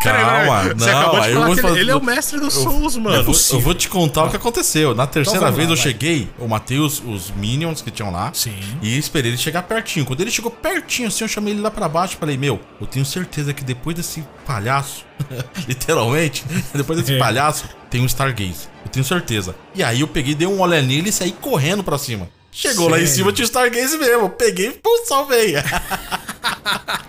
[0.03, 2.41] Calma, Você não, acabou de eu falar vou que ele, fazer- ele é o mestre
[2.41, 3.23] dos Souls, Eu mano.
[3.23, 4.97] vou, eu vou te contar o que aconteceu.
[4.97, 5.85] Na terceira vamos vez lá, eu vai.
[5.85, 8.33] cheguei, eu matei os, os minions que tinham lá.
[8.35, 8.53] Sim.
[8.83, 10.05] E esperei ele chegar pertinho.
[10.05, 12.87] Quando ele chegou pertinho assim, eu chamei ele lá pra baixo e falei: Meu, eu
[12.89, 15.05] tenho certeza que depois desse palhaço,
[15.69, 17.19] literalmente, depois desse É.
[17.19, 18.67] palhaço, tem um Stargaze.
[18.85, 19.55] Eu tenho certeza.
[19.73, 22.29] E aí eu peguei, dei um olé nele e saí correndo pra cima.
[22.57, 23.15] Chegou lá em Sério?
[23.17, 24.31] cima, tinha o Stargaze mesmo.
[24.31, 25.55] Peguei e salvei.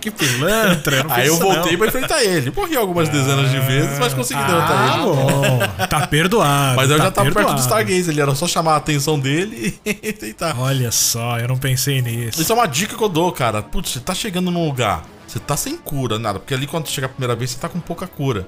[0.00, 1.04] Que pilantra.
[1.08, 1.78] Aí eu voltei não.
[1.78, 2.52] pra enfrentar ele.
[2.54, 5.04] Morri algumas dezenas de vezes, mas consegui derrotar Ah, ele.
[5.04, 5.86] bom.
[5.88, 6.76] Tá perdoado.
[6.76, 7.60] Mas eu tá já tava perto do perdoado.
[7.60, 10.54] Stargaze, ele era só chamar a atenção dele e tentar.
[10.58, 12.40] Olha só, eu não pensei nisso.
[12.40, 13.60] Isso é uma dica que eu dou, cara.
[13.62, 16.38] Putz, você tá chegando num lugar, você tá sem cura, nada.
[16.38, 18.46] Porque ali quando chega a primeira vez, você tá com pouca cura.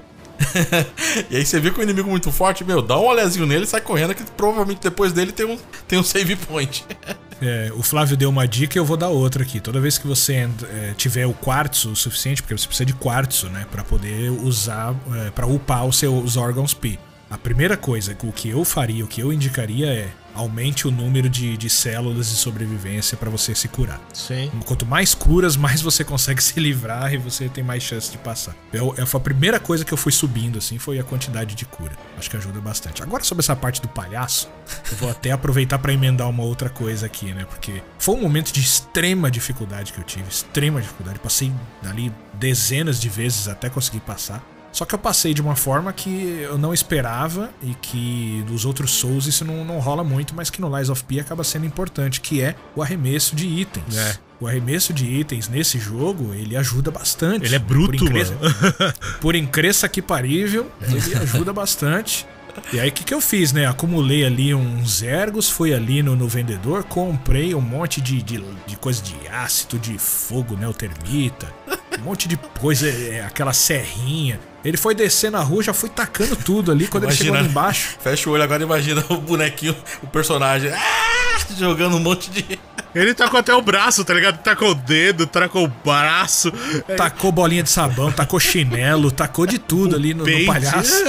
[1.29, 3.67] e aí você vê que o inimigo muito forte, meu, dá um olhazinho nele e
[3.67, 6.85] sai correndo, que provavelmente depois dele tem um, tem um save point.
[7.43, 9.59] É, o Flávio deu uma dica e eu vou dar outra aqui.
[9.59, 13.49] Toda vez que você é, tiver o quartzo o suficiente, porque você precisa de quartzo,
[13.49, 16.99] né, Pra poder usar, é, para upar os seus órgãos P.
[17.31, 21.29] A primeira coisa, o que eu faria, o que eu indicaria é aumente o número
[21.29, 24.01] de, de células de sobrevivência para você se curar.
[24.13, 24.51] Sim.
[24.65, 28.55] Quanto mais curas, mais você consegue se livrar e você tem mais chance de passar.
[28.71, 31.65] Eu, eu, foi a primeira coisa que eu fui subindo, assim, foi a quantidade de
[31.65, 31.93] cura.
[32.17, 33.01] Acho que ajuda bastante.
[33.01, 34.49] Agora, sobre essa parte do palhaço,
[34.91, 37.45] eu vou até aproveitar para emendar uma outra coisa aqui, né?
[37.45, 41.19] Porque foi um momento de extrema dificuldade que eu tive, extrema dificuldade.
[41.19, 41.51] Passei
[41.83, 44.43] ali dezenas de vezes até conseguir passar.
[44.71, 48.91] Só que eu passei de uma forma que eu não esperava e que dos outros
[48.91, 52.21] Souls isso não, não rola muito, mas que no Lies of P acaba sendo importante,
[52.21, 53.97] que é o arremesso de itens.
[53.97, 54.17] É.
[54.39, 57.45] O arremesso de itens nesse jogo, ele ajuda bastante.
[57.45, 58.29] Ele é bruto, por incres...
[58.31, 58.41] mano.
[59.21, 62.25] por incresça que parível, ele ajuda bastante.
[62.73, 63.65] E aí o que, que eu fiz, né?
[63.65, 68.75] Acumulei ali uns ergos, fui ali no, no vendedor, comprei um monte de, de, de
[68.77, 70.67] coisa de ácido, de fogo, né?
[70.67, 71.53] O termita,
[71.99, 74.39] um monte de coisa, é, aquela serrinha.
[74.63, 76.87] Ele foi descendo a rua, já fui tacando tudo ali.
[76.87, 77.97] Quando imagina, ele chegou ali embaixo.
[77.99, 82.59] Fecha o olho agora, imagina o bonequinho, o personagem, ah, jogando um monte de.
[82.93, 84.37] Ele tacou até o braço, tá ligado?
[84.39, 86.51] Tacou o dedo, tacou o braço.
[86.97, 91.03] Tacou bolinha de sabão, tacou chinelo, tacou de tudo o ali no, no, palhaço.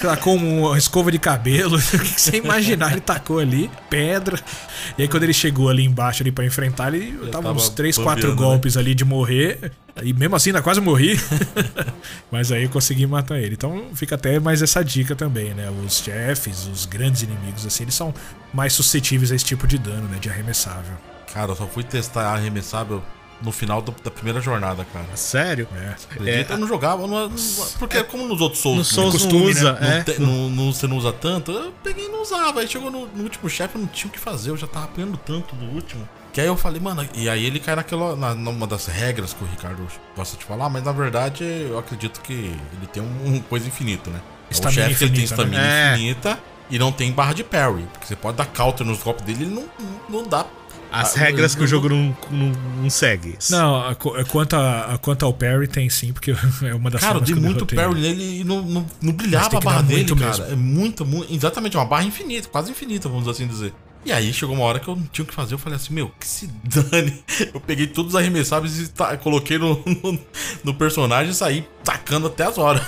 [0.00, 1.76] Tacou uma escova de cabelo.
[1.96, 4.38] O que você imaginar, ele tacou ali, pedra.
[4.96, 7.98] E aí quando ele chegou ali embaixo ali pra enfrentar, ele tava, tava uns 3,
[7.98, 8.80] 4 golpes né?
[8.80, 9.72] ali de morrer.
[10.02, 11.18] E mesmo assim, ainda quase morri.
[12.30, 13.54] Mas aí eu consegui matar ele.
[13.54, 15.70] Então fica até mais essa dica também, né?
[15.84, 18.14] Os chefes, os grandes inimigos, assim, eles são
[18.52, 20.18] mais suscetíveis a esse tipo de dano, né?
[20.20, 20.96] De arremessável.
[21.36, 23.02] Cara, eu só fui testar arremessável
[23.42, 25.04] no final do, da primeira jornada, cara.
[25.14, 25.68] Sério?
[25.76, 25.90] É.
[25.90, 26.54] Acredita?
[26.54, 27.30] É, eu não jogava, não,
[27.78, 30.02] porque é, como nos outros Souls, no Souls costume, não usa, né?
[30.08, 30.18] é.
[30.18, 32.60] não, não, você não usa tanto, eu peguei e não usava.
[32.60, 34.86] Aí chegou no, no último chefe, eu não tinha o que fazer, eu já tava
[34.86, 36.08] apanhando tanto do último.
[36.32, 38.16] Que aí eu falei, mano, e aí ele cai naquela.
[38.16, 42.22] Na, numa das regras que o Ricardo gosta de falar, mas na verdade eu acredito
[42.22, 44.22] que ele tem um, um coisa infinita, né?
[44.50, 45.92] Estamina o chefe ele tem estamina né?
[45.92, 46.38] infinita
[46.70, 47.86] e não tem barra de parry.
[47.92, 49.64] Porque você pode dar counter nos golpes dele, ele não,
[50.08, 50.46] não dá
[50.90, 53.36] as ah, regras que o jogo não, não, não segue.
[53.50, 53.94] Não,
[54.30, 57.66] quanto, a, quanto ao parry tem sim, porque é uma das Cara, eu dei muito
[57.66, 60.26] parry nele e não, não, não brilhava a barra dele, cara.
[60.26, 60.44] Mesmo.
[60.46, 61.32] É muito, muito.
[61.32, 63.72] Exatamente, uma barra infinita, quase infinita, vamos assim dizer.
[64.06, 65.92] E aí chegou uma hora que eu não tinha o que fazer, eu falei assim,
[65.92, 67.24] meu, que se dane.
[67.52, 70.18] Eu peguei todos os arremessáveis e tá, coloquei no, no,
[70.62, 72.86] no, personagem e saí tacando até as horas.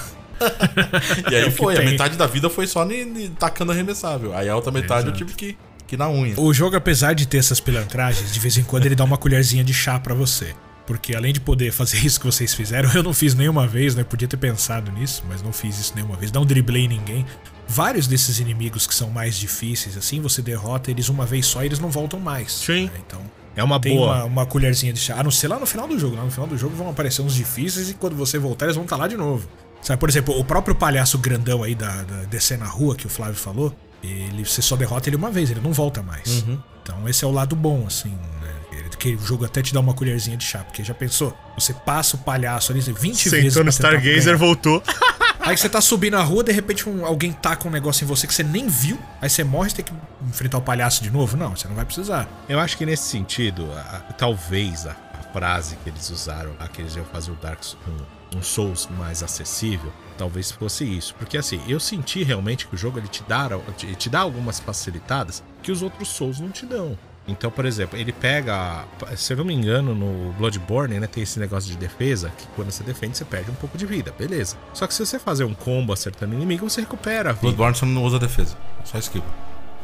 [1.28, 4.32] e aí é foi, a metade da vida foi só ni, ni, tacando arremessável.
[4.32, 5.20] Aí a outra metade Exato.
[5.20, 5.58] eu tive que
[5.88, 6.34] que na unha.
[6.38, 9.64] O jogo, apesar de ter essas pilantragens, de vez em quando ele dá uma colherzinha
[9.64, 10.54] de chá para você.
[10.86, 14.04] Porque além de poder fazer isso que vocês fizeram, eu não fiz nenhuma vez, né?
[14.04, 16.30] Podia ter pensado nisso, mas não fiz isso nenhuma vez.
[16.30, 17.26] Não driblei ninguém.
[17.66, 21.66] Vários desses inimigos que são mais difíceis, assim, você derrota eles uma vez só e
[21.66, 22.52] eles não voltam mais.
[22.52, 22.84] Sim.
[22.84, 22.92] Né?
[23.06, 23.20] Então.
[23.56, 24.18] É uma tem boa.
[24.18, 25.18] Uma, uma colherzinha de chá.
[25.18, 26.14] A não ser lá no final do jogo.
[26.14, 28.84] Lá no final do jogo vão aparecer uns difíceis e quando você voltar, eles vão
[28.84, 29.48] estar lá de novo.
[29.82, 33.10] Sabe, por exemplo, o próprio palhaço grandão aí da, da descer na rua que o
[33.10, 33.74] Flávio falou.
[34.02, 36.42] Ele, você só derrota ele uma vez, ele não volta mais.
[36.42, 36.58] Uhum.
[36.82, 38.10] Então esse é o lado bom, assim.
[38.10, 38.54] Né?
[38.98, 41.36] Que o jogo até te dá uma colherzinha de chá, porque já pensou?
[41.56, 43.64] Você passa o palhaço ali 20 Sentou vezes.
[43.64, 44.82] no Stargazer, voltou.
[45.48, 48.26] Aí você tá subindo a rua, de repente um, alguém taca um negócio em você
[48.26, 49.92] que você nem viu, aí você morre e tem que
[50.28, 51.38] enfrentar o palhaço de novo?
[51.38, 52.28] Não, você não vai precisar.
[52.46, 56.82] Eu acho que nesse sentido, a, talvez a, a, frase que eles usaram lá, que
[56.82, 61.14] eles iam fazer o Dark um, um Souls mais acessível, talvez fosse isso.
[61.14, 63.48] Porque assim, eu senti realmente que o jogo ele te dá,
[63.96, 66.96] te dá algumas facilitadas que os outros Souls não te dão.
[67.28, 71.38] Então, por exemplo, ele pega, se eu não me engano, no Bloodborne, né, tem esse
[71.38, 74.56] negócio de defesa, que quando você defende, você perde um pouco de vida, beleza.
[74.72, 77.42] Só que se você fazer um combo acertando inimigo, você recupera a vida.
[77.42, 79.26] Bloodborne você não usa defesa, só esquiva.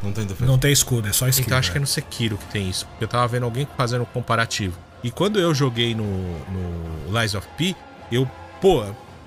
[0.02, 0.50] Não tem defesa.
[0.50, 1.48] Não tem escudo, é só esquiva.
[1.48, 4.02] Então acho que é no Sekiro que tem isso, porque eu tava vendo alguém fazendo
[4.02, 4.78] um comparativo.
[5.02, 7.76] E quando eu joguei no, no Lies of P,
[8.10, 8.28] eu,
[8.60, 8.84] pô,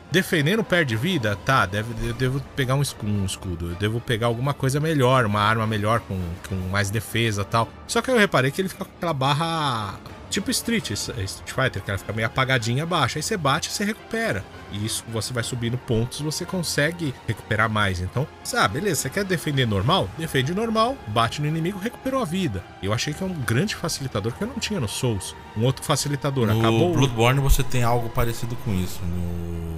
[0.09, 1.35] Defendendo perde vida?
[1.45, 5.67] Tá, deve, eu devo pegar um escudo, eu devo pegar alguma coisa melhor, uma arma
[5.67, 6.17] melhor, com,
[6.47, 7.67] com mais defesa tal.
[7.85, 9.95] Só que eu reparei que ele fica com aquela barra
[10.29, 13.17] tipo Street, Street Fighter, que ela fica meio apagadinha abaixo.
[13.17, 14.43] Aí você bate e você recupera.
[14.71, 18.01] E isso você vai subindo pontos, você consegue recuperar mais.
[18.01, 20.09] Então, ah, beleza, você quer defender normal?
[20.17, 22.63] Defende normal, bate no inimigo, recuperou a vida.
[22.81, 25.35] Eu achei que é um grande facilitador que eu não tinha no Souls.
[25.55, 26.47] Um outro facilitador.
[26.47, 26.89] No Acabou.
[26.89, 28.99] No Bloodborne você tem algo parecido com isso.
[29.03, 29.77] No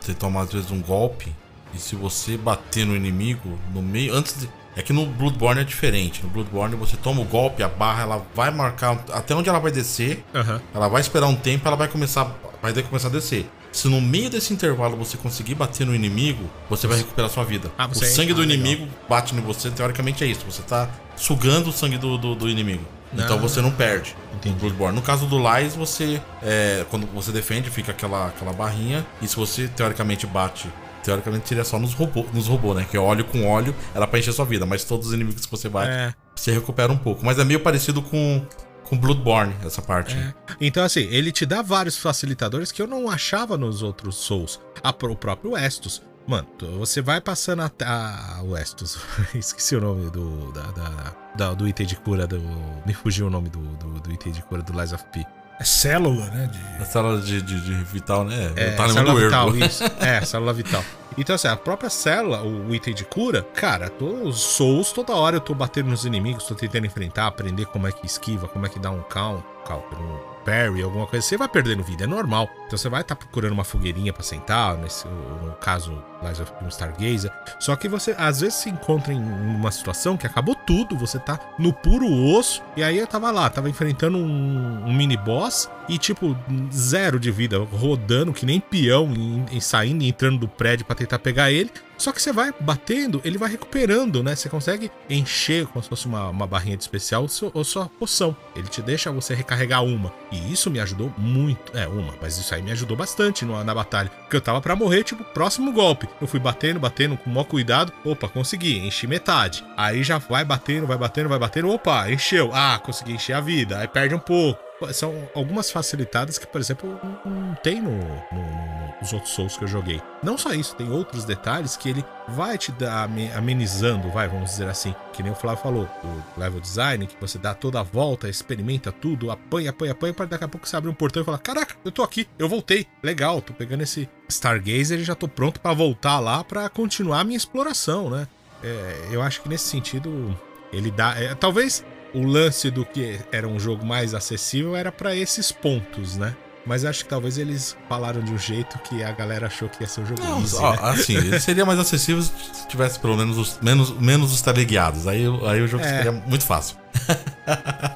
[0.00, 1.32] você toma às vezes um golpe
[1.74, 5.64] e se você bater no inimigo no meio antes de, é que no Bloodborne é
[5.64, 6.22] diferente.
[6.22, 9.72] No Bloodborne você toma o golpe, a barra ela vai marcar até onde ela vai
[9.72, 10.24] descer.
[10.34, 10.60] Uhum.
[10.74, 13.50] Ela vai esperar um tempo, ela vai começar vai começar a descer.
[13.72, 17.70] Se no meio desse intervalo você conseguir bater no inimigo, você vai recuperar sua vida.
[17.78, 20.44] Ah, o sangue do inimigo bate em você, teoricamente é isso.
[20.44, 22.84] Você tá sugando o sangue do, do, do inimigo.
[23.12, 24.14] Então ah, você não perde.
[24.34, 24.54] Entendi.
[24.54, 24.94] No Bloodborne.
[24.94, 26.20] No caso do Lies, você.
[26.42, 29.06] É, quando você defende, fica aquela, aquela barrinha.
[29.20, 30.68] E se você teoricamente bate
[31.02, 32.86] teoricamente seria só nos robôs, nos robô, né?
[32.90, 35.50] Que é óleo com óleo, era pra encher sua vida, mas todos os inimigos que
[35.50, 36.14] você bate, É.
[36.34, 37.24] você recupera um pouco.
[37.24, 38.44] Mas é meio parecido com,
[38.84, 40.16] com Bloodborne, essa parte.
[40.16, 40.34] É.
[40.60, 44.60] Então, assim, ele te dá vários facilitadores que eu não achava nos outros Souls.
[44.82, 46.02] A, o próprio Estus.
[46.26, 46.46] Mano,
[46.78, 47.70] você vai passando a.
[47.84, 48.98] a o Estus.
[49.34, 50.52] Esqueci o nome do.
[50.52, 52.38] Da, da- da- do item de cura do.
[52.86, 55.24] Me fugiu o nome do, do, do item de cura do Lies of P.
[55.60, 56.48] É célula, né?
[56.50, 56.82] De...
[56.82, 58.50] A sala de, de, de vital, né?
[58.56, 59.64] É, tá célula vital, ergo.
[59.66, 59.84] isso.
[60.00, 60.82] É, célula vital.
[61.18, 65.40] Então, assim, a própria célula, o, item de cura, cara, tô, Souls, toda hora eu
[65.40, 68.78] tô batendo nos inimigos, tô tentando enfrentar, aprender como é que esquiva, como é que
[68.78, 71.24] dá um count, um parry, alguma coisa.
[71.24, 72.48] Você vai perdendo vida, é normal.
[72.66, 76.68] Então você vai estar procurando uma fogueirinha pra sentar, nesse, no caso, Lies of um
[76.68, 77.32] Stargazer.
[77.58, 81.38] Só que você, às vezes, se encontra em uma situação que acabou tudo, você tá
[81.58, 85.98] no puro osso, e aí eu tava lá, tava enfrentando um, um mini boss e,
[85.98, 86.36] tipo,
[86.72, 90.94] zero de vida, rodando que nem peão, e, e saindo e entrando do prédio pra
[90.94, 91.70] tentar pegar ele.
[92.00, 94.34] Só que você vai batendo, ele vai recuperando, né?
[94.34, 98.34] Você consegue encher como se fosse uma, uma barrinha de especial ou sua, poção.
[98.56, 100.10] Ele te deixa você recarregar uma.
[100.32, 101.76] E isso me ajudou muito.
[101.76, 104.08] É, uma, mas isso aí me ajudou bastante no- na batalha.
[104.22, 106.08] Porque eu tava pra morrer, tipo, próximo golpe.
[106.20, 107.92] Eu fui batendo, batendo com o maior cuidado.
[108.04, 109.62] Opa, consegui, enchi metade.
[109.76, 111.68] Aí já vai batendo, vai batendo, vai batendo.
[111.70, 112.50] Opa, encheu.
[112.54, 113.78] Ah, consegui encher a vida.
[113.78, 114.69] Aí perde um pouco.
[114.92, 119.64] São algumas facilitadas que, por exemplo, não, tem no, no- no- nos outros Souls que
[119.64, 120.00] eu joguei.
[120.22, 124.50] Não só isso, tem outros detalhes que ele vai te dar ame- amenizando, vai, vamos
[124.50, 124.94] dizer assim.
[125.12, 125.88] Que nem o Flávio falou,
[126.36, 130.26] o level design, que você dá toda a volta, experimenta tudo, apanha, apanha, apanha, para
[130.26, 132.86] daqui a pouco você abre um portão e fala: Caraca, eu tô aqui, eu voltei,
[133.02, 137.24] legal, tô pegando esse Stargazer e já tô pronto pra voltar lá pra continuar a
[137.24, 138.28] minha exploração, né?
[138.62, 140.38] É, eu acho que nesse sentido
[140.72, 141.18] ele dá.
[141.18, 141.82] é, talvez
[142.14, 146.34] o lance do que era um jogo mais acessível era pra esses pontos, né?
[146.66, 149.88] Mas acho que talvez eles falaram de um jeito que a galera achou que ia
[149.88, 150.78] ser um jogo Não, easy, ó, né?
[150.82, 155.06] assim, ele seria mais acessível se tivesse pelo menos os, menos, menos os teleguiados.
[155.08, 155.88] Aí, aí o jogo É.
[155.88, 156.76] seria muito fácil.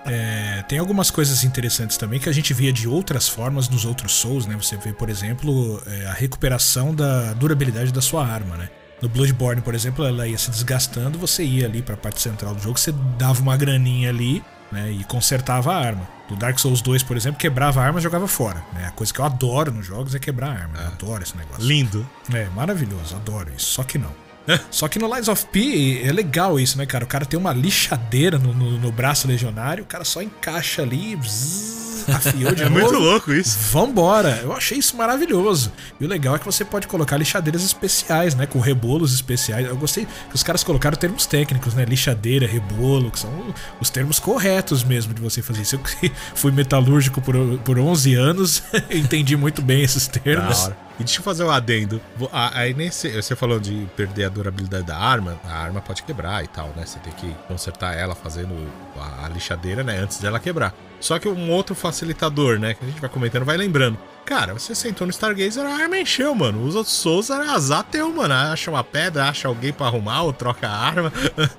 [0.07, 4.13] É, tem algumas coisas interessantes também que a gente via de outras formas nos outros
[4.13, 4.57] Souls, né?
[4.57, 8.69] Você vê, por exemplo, é, a recuperação da durabilidade da sua arma, né?
[9.03, 12.63] No Bloodborne, por exemplo, ela ia se desgastando, você ia ali pra parte central do
[12.63, 14.43] jogo, você dava uma graninha ali,
[14.73, 14.91] né?
[14.91, 16.09] E consertava a arma.
[16.31, 18.65] No Dark Souls 2, por exemplo, quebrava a arma e jogava fora.
[18.73, 18.87] Né?
[18.87, 20.79] A coisa que eu adoro nos jogos é quebrar a arma.
[20.79, 21.63] Eu adoro esse negócio.
[21.63, 22.09] Lindo.
[22.33, 23.67] É, maravilhoso, adoro isso.
[23.67, 24.24] Só que não.
[24.71, 27.05] Só que no Lies of P é legal isso, né, cara?
[27.05, 31.17] O cara tem uma lixadeira no, no- no braço legionário, o cara só encaixa ali,
[31.17, 32.81] bzzz, afiou de É novo.
[32.81, 33.59] muito louco isso.
[33.73, 34.41] Vambora!
[34.43, 35.73] Eu achei isso maravilhoso.
[35.99, 38.45] E o legal é que você pode colocar lixadeiras especiais, né?
[38.45, 39.67] Com rebolos especiais.
[39.67, 41.85] Eu gostei que os caras colocaram termos técnicos, né?
[41.87, 45.77] Lixadeira, rebolo, que são os termos corretos mesmo de você fazer isso.
[45.77, 47.35] Eu que fui metalúrgico por,
[47.65, 50.71] por 11 anos, entendi muito bem esses termos.
[50.99, 52.01] E deixa eu fazer um adendo.
[52.33, 53.11] Aí nesse.
[53.11, 55.39] Você falou de perder a durabilidade da arma.
[55.45, 56.87] A arma pode quebrar e tal, né?
[56.87, 58.55] Você tem que consertar ela fazendo
[58.97, 59.99] a, lixadeira, né?
[59.99, 60.75] Antes dela quebrar.
[61.01, 62.75] Só que um outro facilitador, né?
[62.75, 63.99] Que a gente vai comentando, vai lembrando.
[64.25, 66.65] Cara, você sentou no Stargazer, a arma encheu, mano.
[66.65, 68.33] Os outros Souls era azar teu, mano.
[68.33, 71.13] Acha uma pedra, acha alguém pra arrumar ou troca a arma.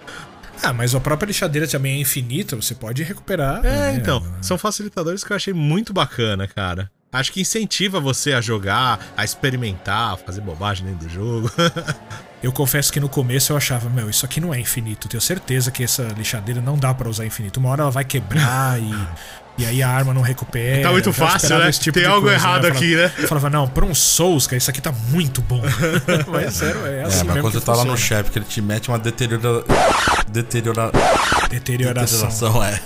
[0.64, 3.58] Ah, mas a própria lixadeira também é infinita, você pode recuperar.
[3.66, 3.96] É, né?
[3.96, 4.24] então.
[4.42, 6.90] São facilitadores que eu achei muito bacana, cara.
[7.20, 11.52] Acho que incentiva você a jogar, a experimentar, a fazer bobagem dentro do jogo.
[12.44, 15.08] Eu confesso que no começo eu achava, meu, isso aqui não é infinito.
[15.08, 17.60] Tenho certeza que essa lixadeira não dá pra usar infinito.
[17.60, 18.94] Uma hora ela vai quebrar e.
[19.58, 20.84] E aí a arma não recupera.
[20.84, 21.72] Tá muito fácil, né?
[21.72, 23.24] tipo Tem de algo coisa, errado Eu aqui, falava- né?
[23.24, 25.62] Eu falava, não, pra um Souls, cara, isso aqui tá muito bom.
[26.28, 28.46] mas sério, é assim É, mas mesmo quando você tá lá no chefe, que ele
[28.46, 29.64] te mete uma deteriora...
[30.28, 30.92] Deteriora...
[31.50, 32.28] Deterioração.
[32.28, 32.80] deterioração, é.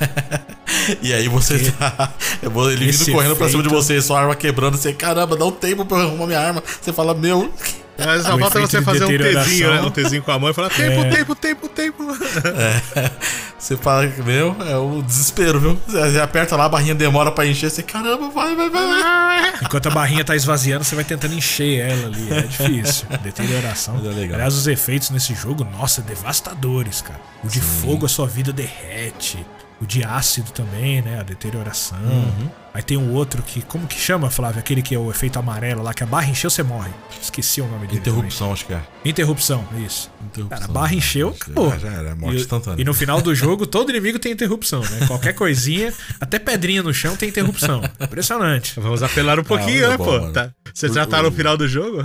[1.02, 2.14] E aí você tá.
[2.42, 4.94] eu vou- Ele Esse vindo correndo pra cima de efeito- você, sua arma quebrando, você,
[4.94, 6.64] caramba, dá um tempo pra eu arrumar minha arma.
[6.82, 7.54] Você fala, meu.
[7.98, 9.44] Mas só falta efeito você de fazer um.
[9.44, 9.82] Tzinho, né?
[9.82, 11.10] Um Tzinho com a mão e falar tempo, É.
[11.10, 12.04] tempo, tempo, tempo.
[13.60, 15.78] Você fala, meu, é o desespero, viu?
[15.86, 19.54] Você aperta lá, a barrinha demora pra encher, você, caramba, vai, vai, vai, vai.
[19.62, 22.28] Enquanto a barrinha tá esvaziando, você vai tentando encher ela ali.
[22.32, 23.06] É difícil.
[23.22, 23.96] Deterioração.
[23.98, 24.36] Mas é legal.
[24.36, 27.20] Aliás, os efeitos nesse jogo, nossa, devastadores, cara.
[27.44, 29.46] O de fogo, a sua vida derrete.
[29.82, 31.20] O de ácido também, né?
[31.20, 31.98] A deterioração.
[32.00, 32.50] Uhum.
[32.74, 33.62] Aí tem o outro que.
[33.62, 34.60] Como que chama, Flávio?
[34.60, 36.92] Aquele que é o efeito amarelo lá, que a barra encheu, você morre.
[37.22, 38.00] Esqueci o nome dele.
[38.00, 38.76] Interrupção, acho que é.
[38.76, 38.90] também.
[39.06, 40.12] Interrupção, isso.
[40.22, 40.50] Interrupção.
[40.60, 41.80] Cara, a barra encheu, acabou.
[41.80, 42.82] Já, era, morte E, instantânea.
[42.82, 45.08] e no final do jogo, todo inimigo tem interrupção, né?
[45.08, 47.82] Qualquer coisinha, até pedrinha no chão tem interrupção.
[48.02, 48.74] Impressionante.
[48.80, 50.12] Vamos apelar um pouquinho, Ah, né, bom, pô?
[50.20, 50.34] mano.
[50.34, 50.52] Tá.
[50.74, 52.00] Você já tá no final do jogo?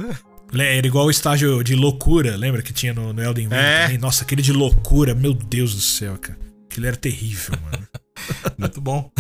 [0.57, 3.55] Era igual o estágio de loucura, lembra que tinha no, no Elden Ring?
[3.57, 3.83] É.
[3.83, 3.99] também?
[3.99, 6.39] Nossa, aquele de loucura, meu Deus do céu, cara.
[6.75, 7.87] Aquilo era terrível, mano.
[8.59, 9.13] Muito bom.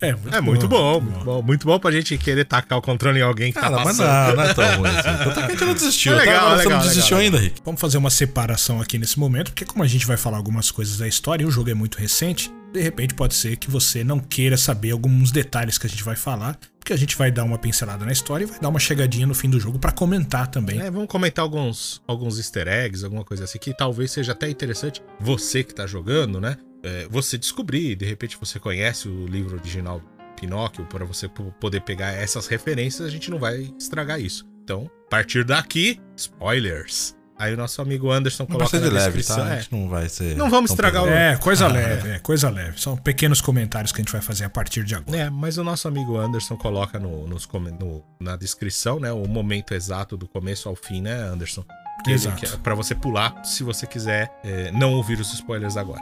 [0.00, 1.42] É, muito, é muito bom, muito bom.
[1.42, 3.96] Muito bom pra gente querer tacar o controle em alguém que tá Cara, tá mas
[3.96, 4.36] passando.
[4.36, 5.24] não, não é tão ruim assim.
[5.24, 6.12] Tanto é que a gente não desistiu.
[6.12, 6.50] É legal, tá?
[6.50, 7.60] Você legal, não desistiu legal, ainda, Rick?
[7.64, 10.96] Vamos fazer uma separação aqui nesse momento, porque como a gente vai falar algumas coisas
[10.96, 14.20] da história e o jogo é muito recente, de repente pode ser que você não
[14.20, 17.58] queira saber alguns detalhes que a gente vai falar, porque a gente vai dar uma
[17.58, 20.80] pincelada na história e vai dar uma chegadinha no fim do jogo pra comentar também.
[20.80, 25.02] É, vamos comentar alguns, alguns easter eggs, alguma coisa assim, que talvez seja até interessante
[25.18, 26.56] você que tá jogando, né?
[26.84, 30.00] É, você descobrir, de repente você conhece o livro original
[30.38, 31.28] Pinóquio, para você
[31.60, 34.46] poder pegar essas referências, a gente não vai estragar isso.
[34.62, 37.14] Então, a partir daqui, spoilers.
[37.36, 39.36] Aí o nosso amigo Anderson Não vai coloca ser de na leve, descrição.
[39.44, 39.50] tá?
[39.50, 39.60] A é.
[39.60, 40.36] gente não vai ser.
[40.36, 41.08] Não vamos estragar o-.
[41.08, 42.80] É, coisa Ah, leve, é, coisa leve.
[42.80, 45.18] São pequenos comentários que a gente vai fazer a partir de agora.
[45.18, 47.48] É, mas o nosso amigo Anderson coloca no, nos
[47.80, 51.64] no- na descrição, né, o momento exato do começo ao fim, né, Anderson?
[52.04, 52.36] Que ele- Exato.
[52.40, 56.00] que pra você pular, se você quiser é, não ouvir os spoilers agora.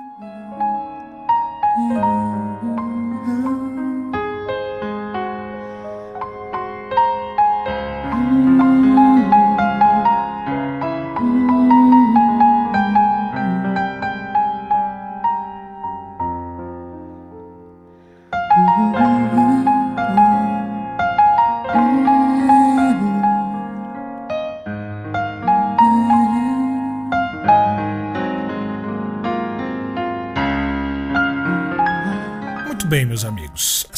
[1.82, 2.62] Muito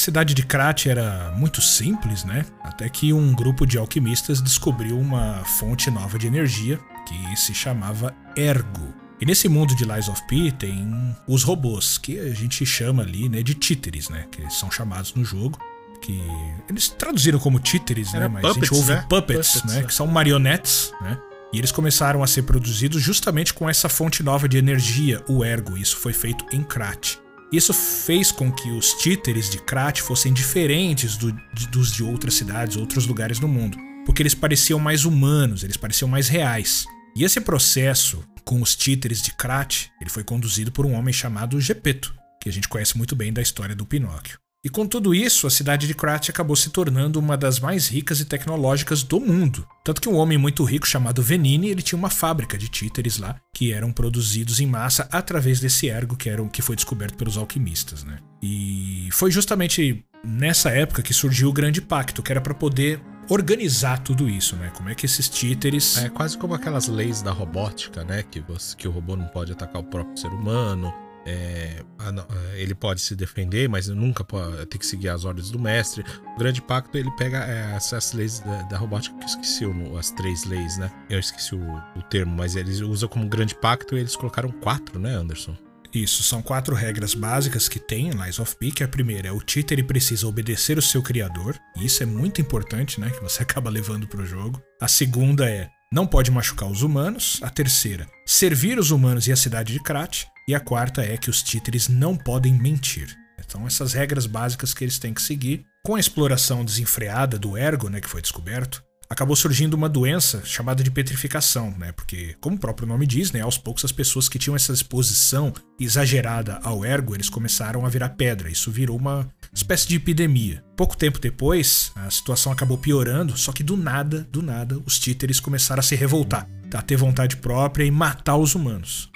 [0.04, 2.44] cidade de Krat era muito simples, né?
[2.62, 8.14] Até que um grupo de alquimistas descobriu uma fonte nova de energia que se chamava
[8.36, 8.94] Ergo.
[9.20, 13.28] E nesse mundo de Lies of P tem os robôs, que a gente chama ali,
[13.28, 14.26] né, de títeres, né?
[14.30, 15.58] Que são chamados no jogo.
[16.02, 16.20] Que
[16.68, 18.18] eles traduziram como títeres, né?
[18.18, 19.06] Era Mas a gente puppets, ouve né?
[19.08, 19.80] puppets, Puppets, né?
[19.80, 19.84] é.
[19.84, 21.18] Que são marionetes, né?
[21.50, 25.78] E eles começaram a ser produzidos justamente com essa fonte nova de energia, o Ergo.
[25.78, 27.16] Isso foi feito em Krat.
[27.56, 32.34] Isso fez com que os títeres de Krat fossem diferentes do- de- dos de outras
[32.34, 36.84] cidades, outros lugares no mundo, porque eles pareciam mais humanos, eles pareciam mais reais.
[37.16, 41.60] E esse processo com os títeres de Krat, ele foi conduzido por um homem chamado
[41.60, 44.38] Gepeto, que a gente conhece muito bem da história do Pinóquio.
[44.64, 48.18] E com tudo isso, a cidade de Krat acabou se tornando uma das mais ricas
[48.20, 49.66] e tecnológicas do mundo.
[49.84, 53.36] Tanto que um homem muito rico chamado Venini, ele tinha uma fábrica de títeres lá,
[53.54, 58.04] que eram produzidos em massa através desse ergo que, eram, que foi descoberto pelos alquimistas,
[58.04, 58.18] né?
[58.42, 63.98] E foi justamente nessa época que surgiu o Grande Pacto, que era para poder organizar
[63.98, 64.70] tudo isso, né?
[64.74, 65.98] Como é que esses títeres...
[65.98, 68.22] É quase como aquelas leis da robótica, né?
[68.30, 70.92] Que, você- que o robô não pode atacar o próprio ser humano.
[71.26, 72.12] É, ah,
[72.54, 76.04] é, ele pode se defender, mas nunca pode ter que seguir as ordens do mestre.
[76.34, 80.10] O Grande Pacto ele pega é, essas leis da, da robótica que esqueci o- as
[80.10, 80.90] três leis, né?
[81.08, 81.60] Eu esqueci o,
[81.96, 85.56] o termo, mas eles usam como Grande Pacto e eles colocaram quatro, né, Anderson?
[85.92, 89.32] Isso, são quatro regras básicas que tem em Lies of P, que a primeira é
[89.32, 93.42] o títere precisa obedecer o seu criador, e isso é muito importante, né, que você
[93.44, 94.60] acaba levando pro jogo.
[94.80, 97.38] A segunda é não pode machucar os humanos.
[97.40, 100.26] A terceira, servir os humanos e a cidade de Krat.
[100.46, 103.16] E a quarta é que os títeres não podem mentir.
[103.44, 105.64] Então essas regras básicas que eles têm que seguir.
[105.84, 110.82] Com a exploração desenfreada do ergo, né, que foi descoberto, acabou surgindo uma doença chamada
[110.82, 111.92] de petrificação, né?
[111.92, 115.52] Porque, como o próprio nome diz, né, aos poucos as pessoas que tinham essa exposição
[115.78, 118.50] exagerada ao ergo, eles começaram a virar pedra.
[118.50, 120.64] Isso virou uma espécie de epidemia.
[120.76, 125.38] Pouco tempo depois, a situação acabou piorando, só que do nada, do nada, os títeres
[125.38, 129.10] começaram a se revoltar, a ter vontade própria e matar os humanos.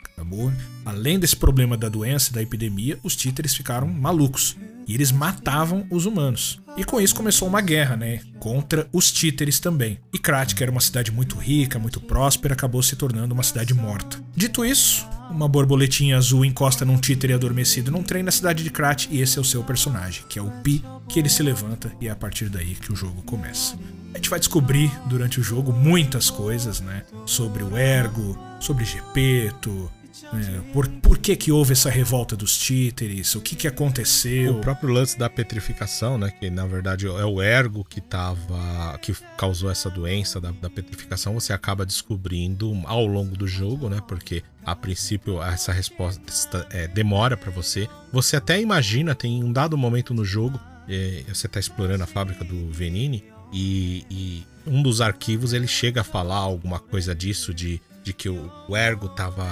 [0.84, 4.56] Além desse problema da doença da epidemia, os títeres ficaram malucos.
[4.86, 6.60] E eles matavam os humanos.
[6.76, 8.20] E com isso começou uma guerra, né?
[8.38, 9.98] Contra os títeres também.
[10.12, 13.74] E Krat, que era uma cidade muito rica, muito próspera, acabou se tornando uma cidade
[13.74, 14.18] morta.
[14.34, 19.08] Dito isso, uma borboletinha azul encosta num títere adormecido num trem na cidade de Krat
[19.10, 22.08] e esse é o seu personagem, que é o Pi, que ele se levanta e
[22.08, 23.76] é a partir daí que o jogo começa.
[24.14, 27.02] A gente vai descobrir durante o jogo muitas coisas, né?
[27.26, 29.90] Sobre o Ergo, sobre Gepeto,
[30.32, 30.64] né?
[30.72, 34.56] por, por que que houve essa revolta dos títeres, o que que aconteceu.
[34.56, 36.30] O próprio lance da petrificação, né?
[36.30, 38.98] Que na verdade é o ergo que tava.
[39.00, 44.00] que causou essa doença da, da petrificação, você acaba descobrindo ao longo do jogo, né?
[44.06, 47.88] Porque a princípio essa resposta é, demora pra você.
[48.12, 52.44] Você até imagina, tem um dado momento no jogo, é, você tá explorando a fábrica
[52.44, 53.24] do Venini.
[53.52, 58.28] E, e um dos arquivos ele chega a falar alguma coisa disso de, de que
[58.28, 59.46] o, ergo tava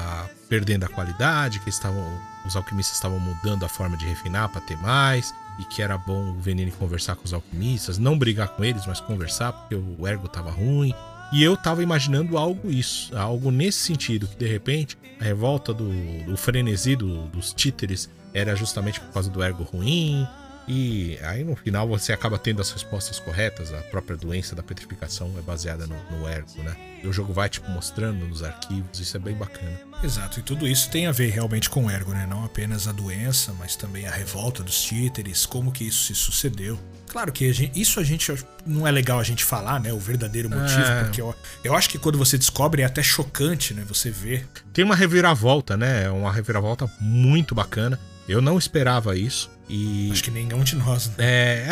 [0.48, 2.02] perdendo a qualidade, que estavam
[2.46, 6.30] os alquimistas estavam mudando a forma de refinar para ter mais e que era bom
[6.30, 10.26] o Venini conversar com os alquimistas, não brigar com eles, mas conversar porque o ergo
[10.28, 10.94] tava ruim.
[11.32, 15.90] E eu tava imaginando algo isso, algo nesse sentido, que de repente a revolta do,
[16.24, 20.26] do frenesi do- dos títeres era justamente por causa do ergo ruim,
[20.68, 25.32] E aí no final você acaba tendo as respostas corretas, a própria doença da petrificação
[25.38, 26.76] é baseada no, no ergo, né?
[27.02, 29.78] E o jogo vai tipo mostrando nos arquivos, isso é bem bacana.
[30.02, 32.26] Exato, e tudo isso tem a ver realmente com o ergo, né?
[32.28, 36.78] Não apenas a doença, mas também a revolta dos títeres, como que isso se sucedeu.
[37.06, 38.30] Claro que a gente, isso a gente
[38.66, 39.92] não é legal a gente falar, né?
[39.92, 41.04] O verdadeiro motivo, É.
[41.04, 43.84] porque eu, eu acho que quando você descobre é até chocante, né?
[43.88, 44.44] Você vê.
[44.72, 46.10] Tem uma reviravolta, né?
[46.10, 47.98] Uma reviravolta muito bacana.
[48.28, 49.48] Eu não esperava isso.
[49.68, 51.08] E Acho que nenhum de nós.
[51.08, 51.14] Né?
[51.18, 51.66] É,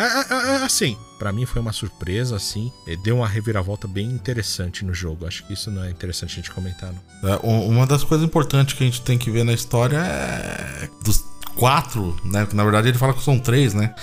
[0.63, 2.71] assim, pra mim foi uma surpresa, assim.
[3.03, 5.25] Deu uma reviravolta bem interessante no jogo.
[5.25, 7.29] Acho que isso não é interessante a gente comentar, não.
[7.29, 11.23] É, Uma das coisas importantes que a gente tem que ver na história é dos
[11.55, 12.45] quatro, né?
[12.53, 13.95] Na verdade ele fala que são três, né?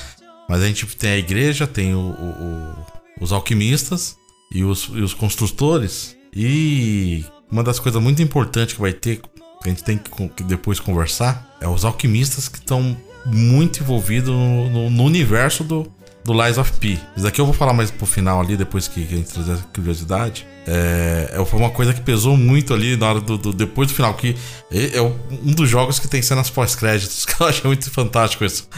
[0.49, 2.86] Mas a gente tem a igreja, tem o- o- o-
[3.20, 4.16] os alquimistas
[4.51, 6.16] e os, e os construtores.
[6.34, 9.28] E uma das coisas muito importantes que vai ter, que
[9.66, 12.97] a gente tem que, que depois conversar, é os alquimistas que estão
[13.27, 15.91] muito envolvidos no, no- no universo do,
[16.25, 16.99] do Lies of P.
[17.16, 19.53] Isso daqui eu vou falar mais pro final ali, depois que, que a gente trazer
[19.53, 20.47] essa curiosidade.
[20.66, 23.95] É, é, foi uma coisa que pesou muito ali na hora do, do- depois do
[23.95, 24.37] final, que
[24.70, 28.68] é, é um dos jogos que tem cenas pós-créditos, que eu achei muito fantástico isso.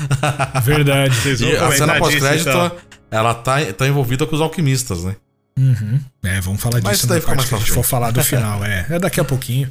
[0.62, 1.14] Verdade.
[1.20, 2.72] Vocês vão E a cena pós-crédito, então.
[3.10, 5.16] ela tá, tá envolvida com os alquimistas, né?
[5.58, 6.00] Uhum.
[6.24, 7.84] É, vamos falar Mas disso isso daí na fica parte mais que a gente for
[7.84, 8.64] falar do final.
[8.64, 9.70] É, é daqui a pouquinho.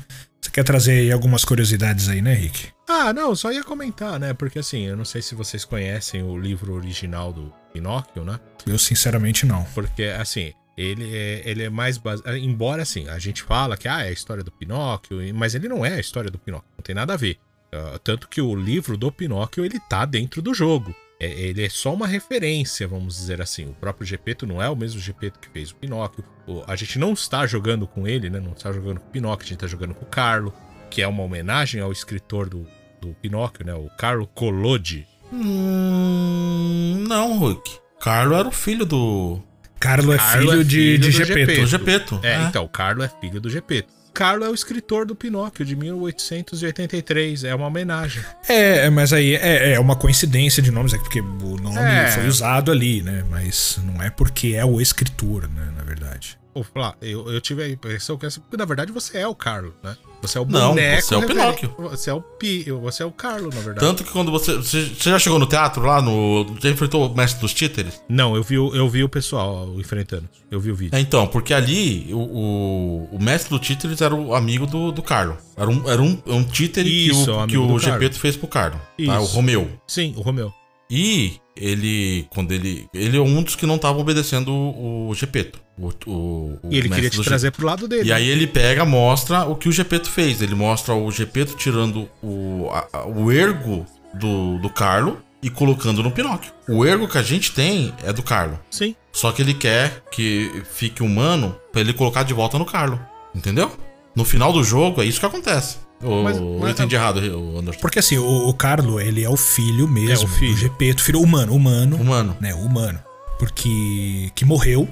[0.53, 2.67] Quer trazer aí algumas curiosidades aí, né, Rick?
[2.87, 4.35] Ah, não, só ia comentar, né?
[4.35, 8.39] Porque assim, eu não sei se vocês conhecem o livro original do Pinóquio, né?
[8.67, 9.63] Eu, sinceramente, não.
[9.73, 12.37] Porque, assim, ele é, ele é mais baseado.
[12.37, 15.83] Embora, assim, a gente fala que ah, é a história do Pinóquio, mas ele não
[15.83, 17.39] é a história do Pinóquio, não tem nada a ver.
[17.73, 20.95] Ah, tanto que o livro do Pinóquio, ele tá dentro do jogo.
[21.19, 23.65] É, ele é só uma referência, vamos dizer assim.
[23.65, 26.23] O próprio Gepeto não é o mesmo Gepeto que fez o Pinóquio.
[26.47, 28.39] O- a gente não está jogando com ele, né?
[28.39, 30.53] Não está jogando com o Pinóquio, a gente tá jogando com o Carlo,
[30.89, 32.67] que é uma homenagem ao escritor do,
[33.01, 33.73] do Pinóquio, né?
[33.73, 35.07] O Carlo Collodi.
[35.31, 37.71] Hum, não, Hulk.
[37.99, 39.39] Carlo era o filho do,
[39.79, 41.65] Carlo é Carlo filho é de, filho de do Gepeto.
[41.65, 41.67] Gepeto.
[41.67, 42.19] Gepeto.
[42.23, 43.93] É, então, Carlo é filho do Gepeto.
[44.13, 48.23] Carlo é o escritor do Pinóquio de 1883, é uma homenagem.
[48.47, 52.07] É, mas aí é, é uma coincidência de nomes, é porque o nome É.
[52.11, 53.23] foi usado ali, né?
[53.29, 55.73] Mas não é porque é o escritor, né?
[55.75, 56.37] Na verdade.
[56.53, 56.63] Pô,
[57.01, 59.97] eu, eu tive a impressão que essa, porque na verdade você é o Carlo, né?
[60.23, 61.01] Você é o Não, boneco.
[61.03, 61.75] você é o Pinóquio.
[61.77, 63.79] Você é o Pi, você é o Carlo, na verdade.
[63.79, 64.89] Tanto que quando você, você.
[64.97, 66.55] Já chegou no teatro lá no.
[66.61, 68.01] Já enfrentou o mestre dos títeres?
[68.09, 70.27] Não, eu vi, o- eu vi o pessoal enfrentando.
[70.49, 70.95] Eu vi o vídeo.
[70.97, 75.01] É, então, porque ali o, o, o mestre do títeres era o amigo do, do
[75.03, 75.37] Carlo.
[75.57, 77.79] Era um, era um, um títere Isso, que é o o, que o.
[77.79, 78.79] Gepeto fez pro Carlo.
[79.05, 79.19] Tá?
[79.19, 79.25] O.
[79.25, 79.69] Romeu.
[79.87, 80.51] Sim, o Romeu.
[80.89, 82.87] E ele, quando ele.
[82.93, 85.59] Ele é um dos que não tava obedecendo o, o Gepeto.
[85.77, 88.07] O, o, E ele queria te trazer pro lado dele.
[88.09, 90.41] E aí ele pega, mostra o que o Gepeto fez.
[90.41, 96.11] Ele mostra o Gepeto tirando o, a- o ergo do, do Carlo e colocando no
[96.11, 96.51] Pinóquio.
[96.69, 98.59] O ergo que a gente tem é do Carlo.
[98.69, 98.95] Sim.
[99.11, 102.99] Só que ele quer que fique humano pra ele colocar de volta no Carlo.
[103.35, 103.71] Entendeu?
[104.15, 105.77] No final do jogo é isso que acontece.
[106.03, 107.79] Ou Mas- eu mas- entendi errado, o Anderson.
[107.79, 110.53] Porque assim, o, o Carlo, ele é o filho mesmo É, o filho.
[110.53, 112.37] do Gepeto, filho humano, humano, Humano.
[112.39, 112.53] né?
[112.53, 112.99] Humano.
[113.39, 114.29] Porque.
[114.35, 114.87] que morreu.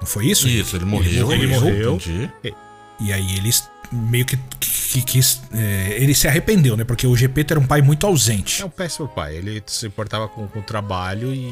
[0.00, 0.46] Não foi isso?
[0.48, 1.32] Isso, ele morreu.
[1.32, 1.94] Ele morreu.
[1.96, 2.30] entendi.
[3.00, 5.40] E aí eles meio que, que, quis.
[5.52, 6.84] é, ele se arrependeu, né?
[6.84, 8.62] Porque o Gepeto era um pai muito ausente.
[8.62, 9.36] É um péssimo pai.
[9.36, 11.50] Ele se importava com, com o trabalho e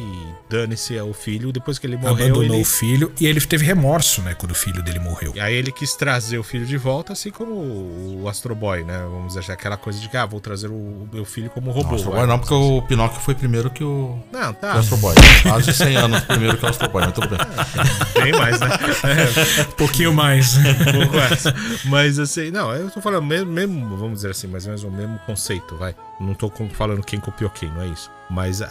[0.49, 1.53] dane-se ao filho.
[1.53, 2.63] Depois que ele morreu, abandonou ele...
[2.63, 4.35] o filho e ele teve remorso, né?
[4.35, 5.33] Quando o filho dele morreu.
[5.35, 8.99] E aí ele quis trazer o filho de volta, assim como o Astro Boy, né?
[9.11, 11.91] Vamos dizer, aquela coisa de que, ah, vou trazer o meu filho como robô.
[11.91, 12.11] Não, Astro.
[12.13, 14.77] Boy não, porque o Pinóquio foi primeiro que o, Não, que tá.
[14.77, 15.15] o Astro Boy.
[15.43, 17.39] Quase 100 anos primeiro que o Astro Boy, mas tudo bem.
[18.23, 18.69] Bem mais, né?
[19.69, 20.57] Um pouquinho mais.
[20.57, 20.63] Um
[21.01, 21.55] pouco essa.
[21.85, 24.91] Mas assim, não, eu tô falando mesmo, mesmo, vamos dizer assim, mais ou menos o
[24.91, 25.95] mesmo conceito, vai.
[26.21, 28.11] Não tô falando quem copiou quem, não é isso.
[28.31, 28.69] Mas a,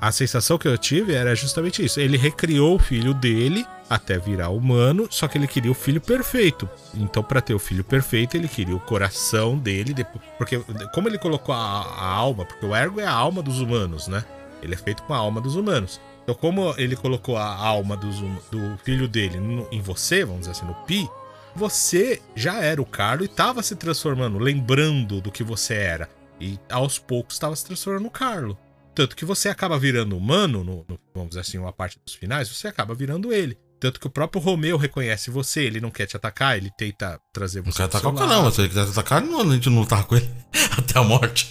[0.00, 1.98] a, a sensação que eu tive era justamente isso.
[1.98, 6.68] Ele recriou o filho dele até virar humano, só que ele queria o filho perfeito.
[6.94, 9.94] Então, pra ter o filho perfeito, ele queria o coração dele,
[10.38, 10.60] porque
[10.94, 14.24] como ele colocou a, a alma, porque o ergo é a alma dos humanos, né?
[14.62, 16.00] Ele é feito com a alma dos humanos.
[16.22, 20.52] Então, como ele colocou a alma hum- do filho dele no- em você, vamos dizer
[20.52, 21.08] assim, no Pi,
[21.56, 26.08] você já era o Carlo e estava se transformando, lembrando do que você era.
[26.40, 28.58] E aos poucos estava se transformando no Carlo.
[28.94, 32.48] Tanto que você acaba virando humano, no, no- vamos dizer assim, uma parte dos finais,
[32.48, 33.58] você acaba virando ele.
[33.78, 37.60] Tanto que o próprio Romeu reconhece você, ele não quer te atacar, ele tenta trazer
[37.60, 37.68] você.
[37.82, 40.16] Não quer atacar o mas Se ele quiser atacar, não, a gente não lutar com
[40.16, 40.28] ele
[40.78, 41.48] até a morte.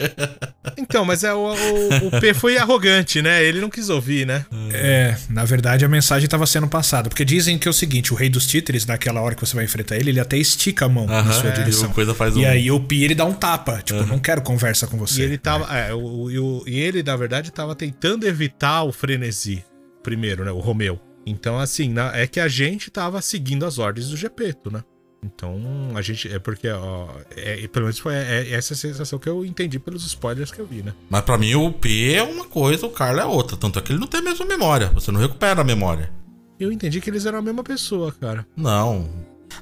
[0.78, 3.44] Então, mas é, o, o, o P foi arrogante, né?
[3.44, 4.46] Ele não quis ouvir, né?
[4.72, 7.10] É, na verdade a mensagem estava sendo passada.
[7.10, 9.66] Porque dizem que é o seguinte: o rei dos títeres, naquela hora que você vai
[9.66, 11.90] enfrentar ele, ele até estica a mão na sua é, direção.
[11.90, 13.82] e o coisa faz E um- aí o Pi ele dá um tapa.
[13.84, 15.22] Tipo, não quero conversa com você.
[15.22, 15.66] E ele tava.
[15.78, 19.64] É, o, e, o- e ele, na verdade, tava tentando evitar o frenesi.
[20.04, 20.52] Primeiro, né?
[20.52, 21.00] O Romeu.
[21.26, 24.84] Então, assim, na- é que a gente tava seguindo as ordens do Gepeto, né?
[25.24, 25.60] Então,
[25.96, 26.32] a gente.
[26.32, 27.08] É porque, ó.
[27.36, 30.60] É, e pelo menos foi é- essa a sensação que eu entendi pelos spoilers que
[30.60, 30.94] eu vi, né?
[31.10, 33.58] Mas pra mim o P é uma coisa, o Carlos é outra.
[33.58, 34.90] Tanto é que ele não tem a mesma memória.
[34.90, 36.12] Você não recupera a memória.
[36.60, 38.46] Eu entendi que eles eram a mesma pessoa, cara.
[38.56, 39.10] Não.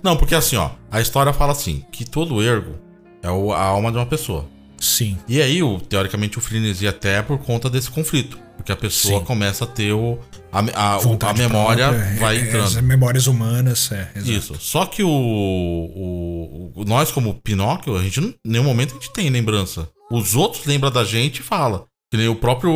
[0.04, 2.76] Não, porque assim, ó, a história fala assim, que todo ergo
[3.22, 4.46] é a alma de uma pessoa.
[4.80, 5.18] Sim.
[5.30, 8.38] E aí, o, teoricamente, o frenesi até é por conta desse conflito.
[8.56, 9.26] Porque a pessoa Sim.
[9.26, 10.18] começa a ter o.
[10.52, 12.64] A, a, a memória própria, vai é, é, entrando.
[12.66, 14.10] As memórias humanas, é.
[14.16, 14.32] exato.
[14.32, 14.56] Isso.
[14.60, 18.94] Só que o, o, o- Nós, como Pinóquio, a gente não, em nenhum momento a
[18.96, 19.90] gente tem lembrança.
[20.12, 21.86] Os outros lembram da gente e fala.
[22.12, 22.72] Que nem o próprio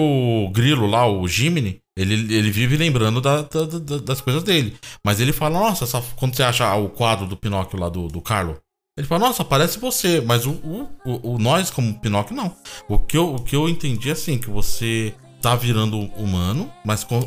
[0.52, 4.76] Grilo lá, o Jiminy, ele, ele vive lembrando da- da- da- das coisas dele.
[5.06, 8.20] Mas ele fala, nossa, essa- quando você acha o quadro do Pinóquio lá do, do
[8.20, 8.58] Carlo,
[8.98, 10.20] ele fala, nossa, parece você.
[10.22, 12.52] Mas o, o, o- o nós, como Pinóquio, não.
[12.90, 17.04] O que, eu, o que eu entendi é assim, que você tá virando humano, mas
[17.04, 17.20] com,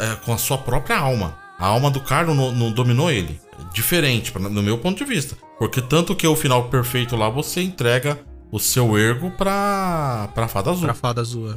[0.00, 1.36] é, com a sua própria alma.
[1.58, 3.40] A alma do Carlo não, não dominou ele.
[3.74, 5.36] Diferente, pra- no meu ponto de vista.
[5.58, 8.18] Porque tanto que o final perfeito lá, você entrega
[8.50, 10.84] o seu ergo pra, pra fada azul.
[10.84, 11.54] Pra fada azul.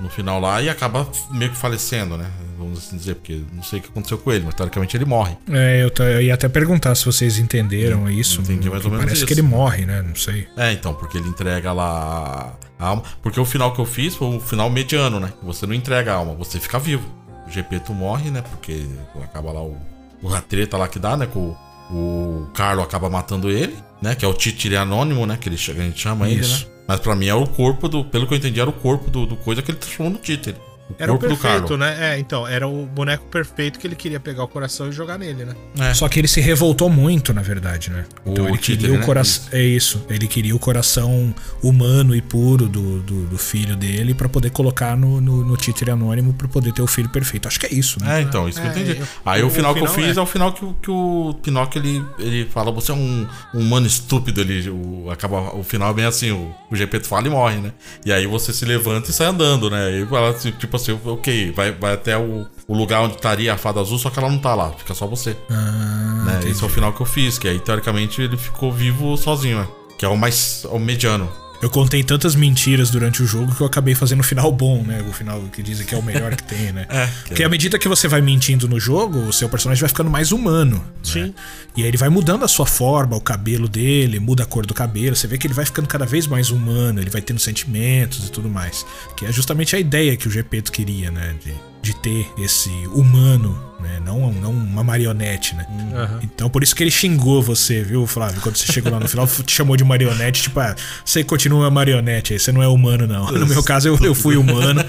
[0.00, 2.28] No final lá e acaba meio que falecendo, né?
[2.58, 5.36] Vamos assim dizer, porque não sei o que aconteceu com ele, mas teoricamente ele morre.
[5.50, 8.40] É, eu, eu ia até perguntar se vocês entenderam isso.
[8.40, 9.26] Entendi mais ou menos Parece isso.
[9.26, 10.02] que ele morre, né?
[10.02, 10.48] Não sei.
[10.56, 13.02] É, então, porque ele entrega lá a alma.
[13.22, 15.32] Porque o final que eu fiz foi o final mediano, né?
[15.42, 17.04] Você não entrega a alma, você fica vivo.
[17.46, 18.42] O Gepeto morre, né?
[18.42, 18.86] Porque
[19.22, 19.76] acaba lá o,
[20.22, 21.26] o a treta lá que dá, né?
[21.26, 21.56] Que o,
[21.90, 24.14] o Carlo acaba matando ele, né?
[24.14, 25.36] Que é o títere anônimo, né?
[25.40, 26.66] Que ele, chega- a gente chama ele, Isso.
[26.66, 26.71] né?
[26.86, 28.04] Mas pra mim é o corpo do.
[28.04, 30.56] Pelo que eu entendi, era o corpo do, do coisa que ele transformou no títere.
[30.98, 32.14] O Era o perfeito, né?
[32.14, 35.44] É, então, era o boneco perfeito que ele queria pegar o coração e jogar nele,
[35.44, 35.54] né?
[35.78, 35.94] É.
[35.94, 38.04] Só que ele se revoltou muito, na verdade, né?
[38.26, 39.06] Então O ele títere, queria o né?
[39.06, 39.44] coração.
[39.52, 40.04] É isso.
[40.08, 44.96] Ele queria o coração humano e puro do, do, do filho dele pra poder colocar
[44.96, 47.48] no, no, no títere anônimo pra poder ter o filho perfeito.
[47.48, 48.18] Acho que é isso, né?
[48.18, 49.00] É, então, isso que eu É, entendi.
[49.00, 50.20] eu- Aí o, o final que eu final fiz é.
[50.20, 53.60] é, o final que, o- que o Pinóquio ele, ele fala: você é um, um
[53.60, 54.40] humano estúpido.
[54.40, 57.72] Ele, o, acaba, o final é bem assim: o, o Gepeto fala e morre, né?
[58.04, 59.90] E aí você se levanta e sai andando, né?
[60.00, 63.56] E fala assim, tipo assim: ok, vai, vai até o, o lugar onde estaria a
[63.56, 65.36] fada azul, só que ela não tá lá, fica só você.
[65.50, 66.40] Ah, né?
[66.48, 69.68] Esse é o final que eu fiz, que aí teoricamente ele ficou vivo sozinho, né?
[69.98, 70.64] Que é o mais.
[70.70, 71.41] o mediano.
[71.62, 75.00] Eu contei tantas mentiras durante o jogo que eu acabei fazendo o final bom, né?
[75.08, 76.86] O final que dizem que é o melhor que tem, né?
[76.92, 80.10] É, Porque à medida que você vai mentindo no jogo, o seu personagem vai ficando
[80.10, 80.84] mais humano.
[81.02, 81.22] Sim.
[81.22, 81.34] Né?
[81.76, 84.74] E aí ele vai mudando a sua forma, o cabelo dele, muda a cor do
[84.74, 85.14] cabelo.
[85.14, 88.30] Você vê que ele vai ficando cada vez mais humano, ele vai tendo sentimentos e
[88.30, 88.84] tudo mais.
[89.16, 91.34] Que é justamente a ideia que o Gepeto queria, né?
[91.44, 94.00] De, de ter esse humano, né?
[94.04, 95.66] Não, não uma marionete, né?
[95.92, 96.20] Aham.
[96.22, 98.40] Então por isso que ele xingou você, viu, Flávio?
[98.40, 102.32] Quando você chegou lá no final, te chamou de marionete, tipo, ah, você continua marionete
[102.32, 103.30] aí, você não é humano, não.
[103.32, 104.80] No meu caso, eu, eu fui humano.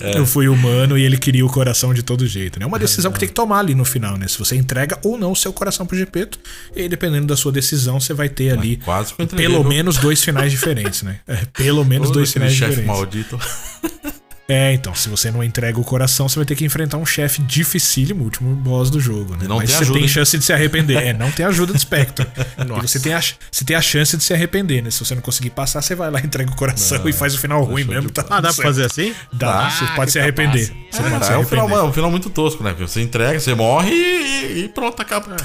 [0.00, 2.64] Eu fui humano e ele queria o coração de todo jeito, né?
[2.64, 4.28] É uma decisão que tem que tomar ali no final, né?
[4.28, 6.38] Se você entrega ou não o seu coração pro Gepeto,
[6.76, 10.52] e aí, dependendo da sua decisão, você vai ter ali quase pelo menos dois finais
[10.52, 11.20] diferentes, né?
[11.26, 12.86] É, pelo menos dois finais chefe diferentes.
[12.86, 13.38] maldito.
[14.50, 17.42] É, então, se você não entrega o coração, você vai ter que enfrentar um chefe
[17.42, 19.44] dificílimo, o último boss do jogo, né?
[19.46, 20.08] Não Mas tem você ajuda, tem hein?
[20.08, 20.96] chance de se arrepender.
[20.96, 22.26] É, não tem ajuda do Spectre.
[22.58, 24.90] E você tem, a, você tem a chance de se arrepender, né?
[24.90, 27.62] Se você não conseguir passar, você vai lá, entrega o coração e faz o final
[27.62, 28.10] ruim show mesmo.
[28.10, 29.14] Tá Ah, dá pra fazer assim?
[29.32, 30.66] Dá, Ah, você pode se arrepender.
[30.68, 31.02] trapaça.
[31.02, 31.84] Você pode se É, é um final, arrepender.
[31.86, 32.70] é um final muito tosco, né?
[32.70, 35.36] Porque você entrega, você morre e, e pronto, acaba.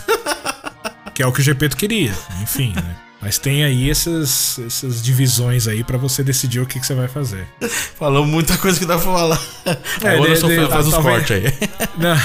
[1.13, 2.13] Que é o que o Gepeto queria.
[2.41, 2.95] Enfim, né?
[3.23, 7.07] Mas tem aí essas, essas divisões aí pra você decidir o que, que você vai
[7.07, 7.47] fazer.
[7.97, 9.41] Falamos muita coisa que dá pra falar.
[10.03, 11.43] É, Agora de- só de- faz, os cortes aí.
[11.97, 12.17] Não,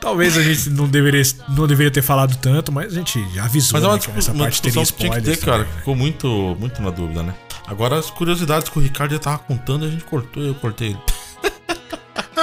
[0.00, 3.74] talvez a gente não deveria, não deveria ter falado tanto, mas a gente já avisou
[3.78, 5.58] Mas é uma, né, essa uma parte discussão que tinha que ter, cara.
[5.58, 5.78] também, né?
[5.78, 7.32] Ficou muito, muito na dúvida, né?
[7.68, 10.98] Agora, as curiosidades que o Ricardo já tava contando, a gente cortou eu cortei ele.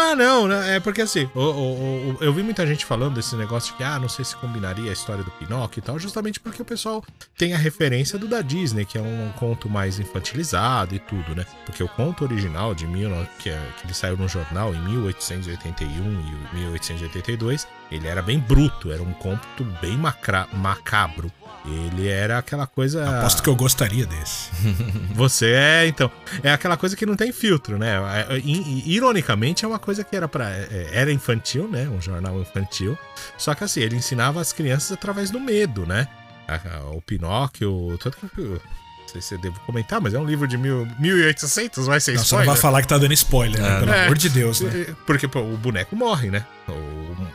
[0.10, 3.72] Ah, não, é porque assim, o- o- o- eu vi muita gente falando desse negócio
[3.72, 6.62] de que, ah, não sei se combinaria a história do Pinóquio e tal, justamente porque
[6.62, 7.04] o pessoal
[7.38, 11.46] tem a referência do da Disney, que é um conto mais infantilizado e tudo, né?
[11.66, 12.86] Porque o conto original de
[13.40, 16.22] que, é- que ele saiu no jornal em 1881
[16.54, 21.32] e 1882, Ele era bem bruto, era um cômputo bem macra, macabro.
[21.68, 23.20] Ele era aquela coisa.
[23.20, 24.50] Aposto que eu gostaria desse.
[25.14, 26.10] Você é, então.
[26.42, 27.96] É aquela coisa que não tem filtro, né?
[28.30, 31.88] É, ironicamente, é uma coisa que era para é, Era infantil, né?
[31.90, 32.98] Um jornal infantil.
[33.38, 36.08] Só que assim, ele ensinava as crianças através do medo, né?
[36.94, 37.98] O Pinóquio.
[38.02, 38.42] Tanto que.
[38.42, 42.16] Não sei se eu devo comentar, mas é um livro de mil, 1800, vai ser
[42.16, 42.26] não, spoiler.
[42.26, 43.80] Você não vai falar que tá dando spoiler, né?
[43.80, 44.96] Pelo é, amor de Deus, né?
[45.06, 46.46] Porque pô, o boneco morre, né?
[46.68, 46.72] O,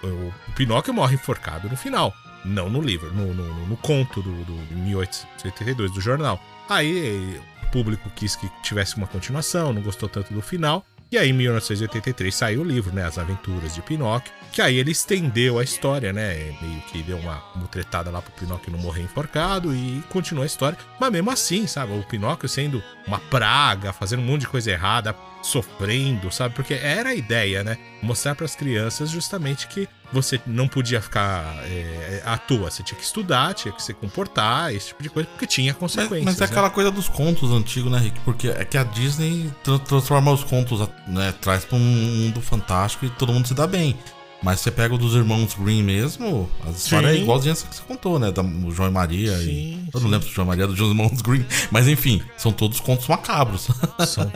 [0.06, 2.14] o, o Pinóquio morre enforcado no final.
[2.44, 6.40] Não no livro, no, no, no conto do, do 1882 do jornal.
[6.68, 10.84] Aí o público quis que tivesse uma continuação, não gostou tanto do final.
[11.12, 13.04] E aí, em 1983, saiu o livro, né?
[13.04, 14.32] As Aventuras de Pinóquio.
[14.50, 16.56] Que aí ele estendeu a história, né?
[16.62, 20.78] Meio que deu uma mutretada lá pro Pinóquio não morrer enforcado e continuou a história.
[20.98, 21.92] Mas mesmo assim, sabe?
[21.92, 26.54] O Pinóquio sendo uma praga, fazendo um monte de coisa errada, sofrendo, sabe?
[26.54, 27.76] Porque era a ideia, né?
[28.02, 32.98] Mostrar para as crianças justamente que você não podia ficar é, à toa, você tinha
[32.98, 36.24] que estudar, tinha que se comportar, esse tipo de coisa, porque tinha consequências.
[36.24, 36.50] Mas, mas é né?
[36.50, 38.20] aquela coisa dos contos antigos, né, Rick?
[38.20, 39.50] Porque é que a Disney
[39.86, 43.96] transforma os contos, né, traz para um mundo fantástico e todo mundo se dá bem.
[44.42, 48.18] Mas você pega o dos irmãos Green mesmo, as histórias é igualzinha que você contou,
[48.18, 48.32] né?
[48.32, 49.36] Da, do João e Maria.
[49.38, 51.46] Sim, e, eu não lembro do João e Maria, dos irmãos Green.
[51.70, 53.68] Mas enfim, são todos contos macabros.
[54.06, 54.30] São.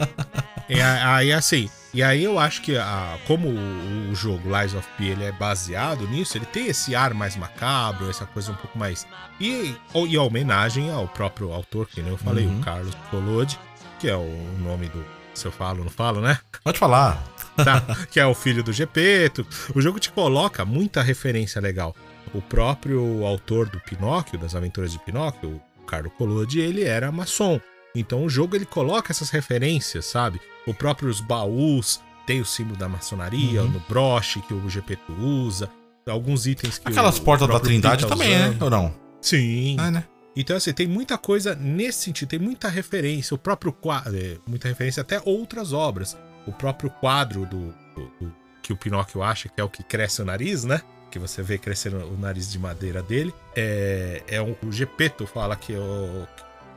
[0.68, 4.86] e aí, assim, e aí eu acho que a, como o, o, jogo Lies of
[4.98, 8.78] P ele é baseado nisso, ele tem esse ar mais macabro, essa coisa um pouco
[8.78, 9.06] mais.
[9.40, 9.74] E,
[10.06, 12.60] e a homenagem ao próprio autor, que nem eu falei, uhum.
[12.60, 13.58] o Carlos Collodi,
[13.98, 14.28] que é o
[14.58, 15.02] nome do.
[15.32, 16.38] Se eu falo, não falo, né?
[16.62, 17.22] Pode falar.
[17.56, 19.46] Tá, que é o filho do Gepeto.
[19.74, 21.94] O jogo te coloca muita referência legal.
[22.34, 27.60] O próprio autor do Pinóquio, das aventuras de Pinóquio, o Carlos Collodi, ele era maçom.
[27.94, 30.40] Então o jogo ele coloca essas referências, sabe?
[30.66, 33.68] O próprio os baús tem o símbolo da maçonaria, uhum.
[33.68, 35.70] no broche que o GP usa,
[36.06, 38.56] alguns itens que Aquelas o, portas da Trindade tá também, né?
[38.60, 38.94] Ou não?
[39.20, 39.76] Sim.
[39.78, 40.04] Ah, né?
[40.36, 44.68] Então, assim, tem muita coisa nesse sentido, tem muita referência, o próprio quadro, é, muita
[44.68, 46.16] referência até outras obras.
[46.46, 50.22] O próprio quadro do, do, do, que o Pinóquio acha que é o que cresce
[50.22, 50.80] o nariz, né?
[51.10, 53.34] Que você vê crescendo o nariz de madeira dele.
[53.54, 56.26] É, é um, o Gepeto fala que, é o,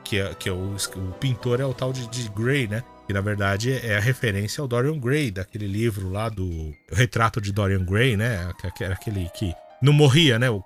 [0.03, 2.83] que, é, que é o, o pintor é o tal de, de Gray, né?
[3.09, 7.51] que na verdade é a referência ao Dorian Gray, daquele livro lá do Retrato de
[7.51, 8.53] Dorian Gray, né?
[8.77, 9.51] Que era aquele que
[9.81, 10.47] não morria, né?
[10.47, 10.61] O,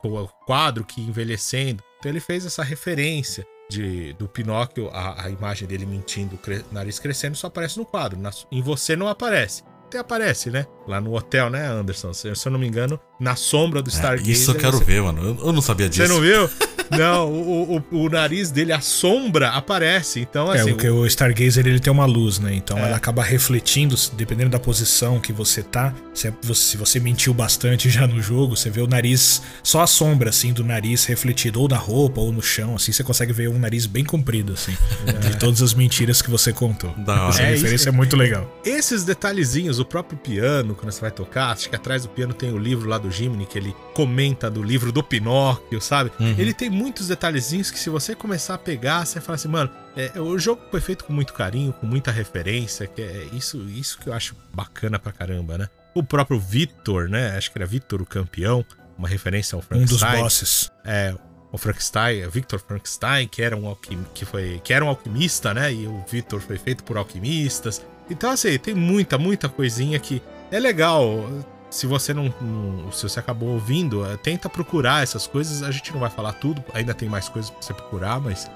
[0.46, 1.82] quadro que envelhecendo.
[1.98, 7.00] Então ele fez essa referência de, do Pinóquio, a, a imagem dele mentindo, cre, nariz
[7.00, 8.20] crescendo, só aparece no quadro.
[8.20, 9.64] Na, em você não aparece
[9.94, 10.66] até aparece, né?
[10.88, 12.14] Lá no hotel, né, Anderson?
[12.14, 14.34] Se, se eu não me engano, na sombra do é, Stargazer.
[14.34, 14.84] isso eu quero você...
[14.84, 15.24] ver, mano.
[15.24, 16.06] Eu, eu, não sabia disso.
[16.06, 16.50] Você não viu?
[16.92, 20.20] não, o, o, o, nariz dele, a sombra aparece.
[20.20, 20.70] Então, assim.
[20.70, 22.54] É, porque o, o Stargazer ele tem uma luz, né?
[22.54, 22.84] Então é.
[22.84, 25.94] ela acaba refletindo, dependendo da posição que você tá.
[26.14, 30.30] Se, se você mentiu bastante já no jogo, você vê o nariz, só a sombra,
[30.30, 33.58] assim, do nariz refletido, ou na roupa, ou no chão, assim, você consegue ver um
[33.58, 34.76] nariz bem comprido, assim,
[35.08, 35.12] é.
[35.30, 36.92] de todas as mentiras que você contou.
[36.98, 38.50] Da Essa é, referência isso, é muito legal.
[38.66, 42.52] Esses detalhezinhos, o próprio piano, quando você vai tocar, acho que atrás do piano tem
[42.52, 46.12] o livro lá do Jimmy, que ele comenta do livro do Pinóquio, sabe?
[46.20, 46.36] Uhum.
[46.38, 50.20] Ele tem muitos detalhezinhos que se você começar a pegar, você fala assim, mano, é,
[50.20, 54.08] o jogo foi feito com muito carinho, com muita referência, que é isso, isso que
[54.08, 55.70] eu acho bacana pra caramba, né?
[55.94, 57.38] O próprio Victor, né?
[57.38, 58.66] Acho que era Victor o campeão,
[58.98, 60.10] uma referência ao Frankenstein.
[60.10, 60.72] Um dos bosses.
[60.84, 61.14] É,
[61.52, 65.72] o Frankenstein, Victor Frankenstein, que era um alquim, que foi, que era um alquimista, né?
[65.72, 67.86] E o Victor foi feito por alquimistas.
[68.10, 70.22] Então, assim, tem muita, muita coisinha que
[70.56, 71.28] é legal.
[71.70, 75.64] Se você não, não, Se você acabou ouvindo, é, tenta procurar essas coisas.
[75.64, 78.50] A gente não vai falar tudo, ainda tem mais coisas pra você procurar, mas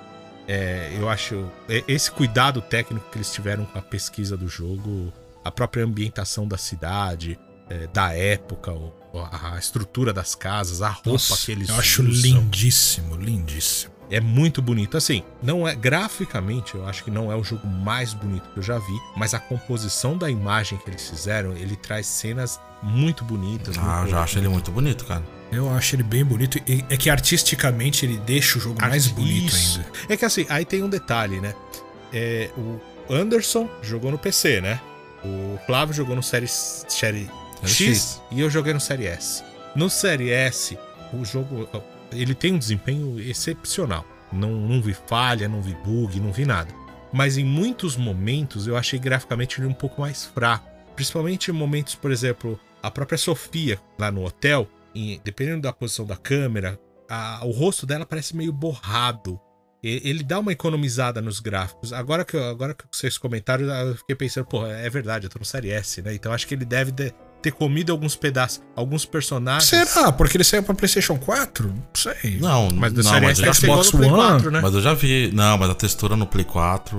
[0.48, 1.50] é, eu acho.
[1.88, 5.12] Esse cuidado técnico que eles tiveram com a pesquisa do jogo,
[5.44, 8.72] a própria ambientação da cidade, é, da época,
[9.32, 12.40] a estrutura das casas, a roupa Nossa, que eles eu acho usam.
[12.42, 13.97] lindíssimo, lindíssimo.
[14.10, 14.98] É muito bonito.
[14.98, 18.64] Assim, não é graficamente, eu acho que não é o jogo mais bonito que eu
[18.64, 23.76] já vi, mas a composição da imagem que eles fizeram, ele traz cenas muito bonitas.
[23.78, 25.24] Ah, eu já acho ele muito bonito, cara.
[25.52, 26.58] Eu acho ele bem bonito.
[26.68, 28.90] E é que artisticamente ele deixa o jogo Art...
[28.90, 29.80] mais bonito Isso.
[29.80, 30.14] ainda.
[30.14, 31.54] É que assim, aí tem um detalhe, né?
[32.14, 32.80] É, o
[33.10, 34.80] Anderson jogou no PC, né?
[35.24, 37.30] O Flávio jogou no Série, série
[37.64, 39.44] X, X e eu joguei no Série S.
[39.76, 40.78] No Série S,
[41.14, 41.68] o jogo
[42.12, 44.06] ele tem um desempenho excepcional.
[44.32, 46.74] Não, não vi falha, não vi bug, não vi nada.
[47.12, 50.68] Mas em muitos momentos eu achei graficamente ele um pouco mais fraco.
[50.96, 54.68] Principalmente em momentos, por exemplo, a própria Sofia lá no hotel,
[55.24, 56.80] dependendo da posição da câmera,
[57.10, 59.40] a, o rosto dela parece meio borrado.
[59.84, 61.94] E, ele dá uma economizada nos gráficos.
[61.94, 65.46] Agora que, agora que vocês comentaram, eu fiquei pensando, pô, é verdade, eu tô no
[65.46, 66.14] Série S, né?
[66.14, 69.66] Então acho que ele deve de, ter comido alguns pedaços, alguns personagens.
[69.70, 70.12] Será?
[70.12, 71.68] Porque ele saiu pra PlayStation 4?
[71.68, 72.38] Não sei.
[72.40, 74.60] Não, Mas não, Série mas Xbox One, 4, né?
[74.62, 75.32] Mas eu já vi.
[75.34, 76.98] Não, mas a textura no Play 4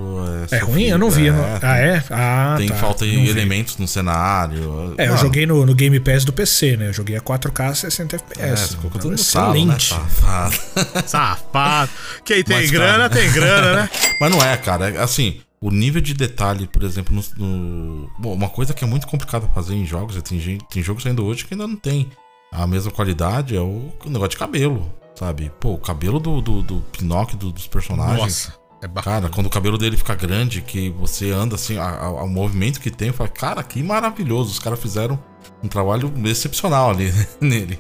[0.51, 0.57] é.
[0.57, 0.85] É ruim?
[0.85, 1.29] Eu não vi.
[1.29, 2.03] é, não- Ah, é?
[2.11, 2.75] Ah, Tem tá.
[2.77, 3.29] falta Não de vi.
[3.31, 4.95] elementos no cenário.
[4.97, 6.89] É, eu Mano, joguei no, no Game Pass do PC, né?
[6.89, 8.61] Eu joguei a 4K 60 É, FPS.
[8.69, 9.77] você colocou Então, tudo no salo, né?
[9.77, 9.89] excelente.
[9.89, 11.09] Safado.
[11.09, 11.91] Safado.
[12.25, 13.11] Quem tem Mas, grana, cara.
[13.11, 13.91] tem grana, né?
[14.21, 14.91] Mas não é, cara.
[14.91, 18.87] É, assim, o nível de detalhe, por exemplo, no, no- Bom, uma coisa que é
[18.87, 21.77] muito complicada fazer em jogos, é tem, gente, tem jogos saindo hoje que ainda não
[21.77, 22.09] tem
[22.53, 25.53] a mesma qualidade, é o, o negócio de cabelo, sabe?
[25.61, 28.19] Pô, o cabelo do, do, do Pinóquio, do- dos personagens.
[28.47, 29.21] Nossa, é bacana.
[29.23, 32.81] Cara, quando o cabelo dele fica grande, que você anda assim, a- a- o movimento
[32.81, 34.51] que tem, fala, cara, que maravilhoso.
[34.53, 35.19] Os caras fizeram
[35.63, 37.79] um trabalho excepcional ali nele.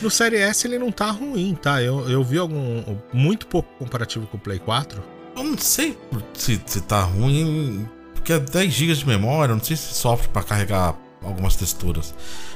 [0.00, 1.82] No Série S ele não tá ruim, tá?
[1.82, 2.96] Eu, eu vi algum.
[3.12, 5.02] Muito pouco comparativo com o Play 4.
[5.36, 5.98] Eu não sei
[6.34, 10.28] se, se tá ruim, porque é 10 GB de memória, eu não sei se sofre
[10.28, 12.14] pra carregar algumas texturas.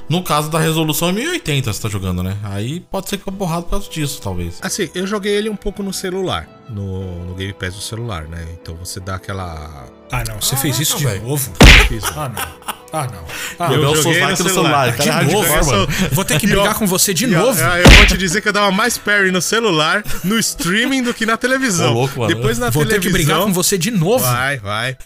[0.08, 2.36] No caso da resolução é 1080 você tá jogando, né?
[2.44, 4.58] Aí pode ser que fique borrado por causa disso, talvez.
[4.62, 6.48] Assim, eu joguei ele um pouco no celular.
[6.70, 8.46] No, no Game Pass do celular, né?
[8.60, 9.86] Então você dá aquela.
[10.10, 10.40] Ah, não.
[10.40, 11.22] Você fez isso de velho.
[11.24, 11.50] novo?
[11.88, 12.77] Fiz, Ah, não.
[12.92, 13.24] Ah, não.
[13.58, 13.92] Ah, Eu não.
[13.92, 14.52] o joguei no no celular.
[14.52, 15.88] celular, cara, De é novo, mano.
[16.12, 17.60] Vou ter que brigar com você de novo.
[17.60, 21.26] Eu vou te dizer que eu dava mais parry no celular, no streaming, do que
[21.26, 21.90] na televisão.
[21.90, 22.34] Ô, louco, mano.
[22.34, 23.12] Depois na Vou ter televisão.
[23.12, 24.24] que brigar com você de novo.
[24.24, 24.96] Vai, vai.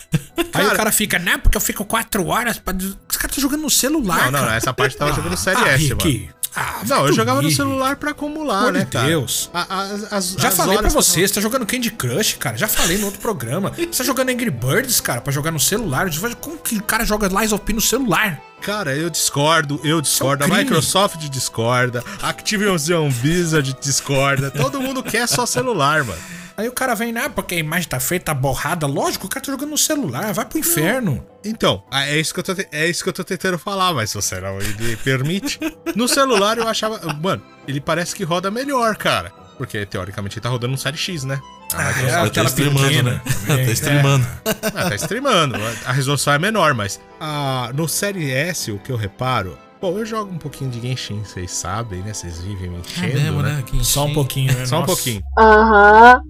[0.53, 2.59] Aí o cara fica, não, porque eu fico quatro horas.
[2.59, 2.75] Pra...
[2.75, 4.27] Os caras tá jogando no celular.
[4.27, 4.57] Não, não, cara.
[4.57, 6.19] essa parte tava jogando Série ah, S, Rick.
[6.21, 6.42] mano.
[6.55, 9.07] Ah, Não, eu jogava no celular pra acumular, amor né, cara?
[9.07, 9.49] Deus.
[9.55, 12.57] A- a- as- Já as falei eu você, você tá jogando Candy Crush, cara.
[12.59, 13.71] Já falei no outro programa.
[13.71, 16.11] Você tá jogando Angry Birds, cara, pra jogar no celular.
[16.41, 18.39] Como que o cara joga Lies of P no celular?
[18.61, 20.45] Cara, eu discordo, eu discordo.
[20.45, 20.59] É um a.
[20.59, 24.51] Microsoft discorda, a Activision Blizzard discorda.
[24.51, 26.21] Todo mundo quer só celular, mano.
[26.57, 28.87] Aí o cara vem, ah, porque a imagem tá feita, tá borrada.
[28.87, 30.33] Lógico, o cara tá jogando no celular.
[30.33, 31.25] Vai pro inferno.
[31.45, 34.17] Então, é isso que eu tô, é isso que eu tô tentando falar, mas se
[34.17, 35.59] você não me permite.
[35.97, 37.01] No celular eu achava.
[37.15, 39.33] Mano, ele parece que roda melhor, cara.
[39.59, 41.41] Porque teoricamente ele tá rodando no Série X, né?
[41.75, 43.21] A Microsoft é Tá streamando, pequena né?
[43.47, 43.67] também.
[43.67, 44.27] Tá streamando.
[44.75, 45.55] Ah, tá streamando.
[45.87, 49.57] A resolução é menor, mas ah, no Série S, o que eu reparo.
[49.81, 52.13] Bom, eu jogo um pouquinho de Genshin, vocês sabem, né?
[52.15, 53.65] Vocês vivem me É enchendo, mesmo, né?
[53.73, 53.83] né?
[53.83, 54.65] Só um pouquinho, né?
[54.65, 55.21] Só um pouquinho.
[55.39, 56.23] Aham,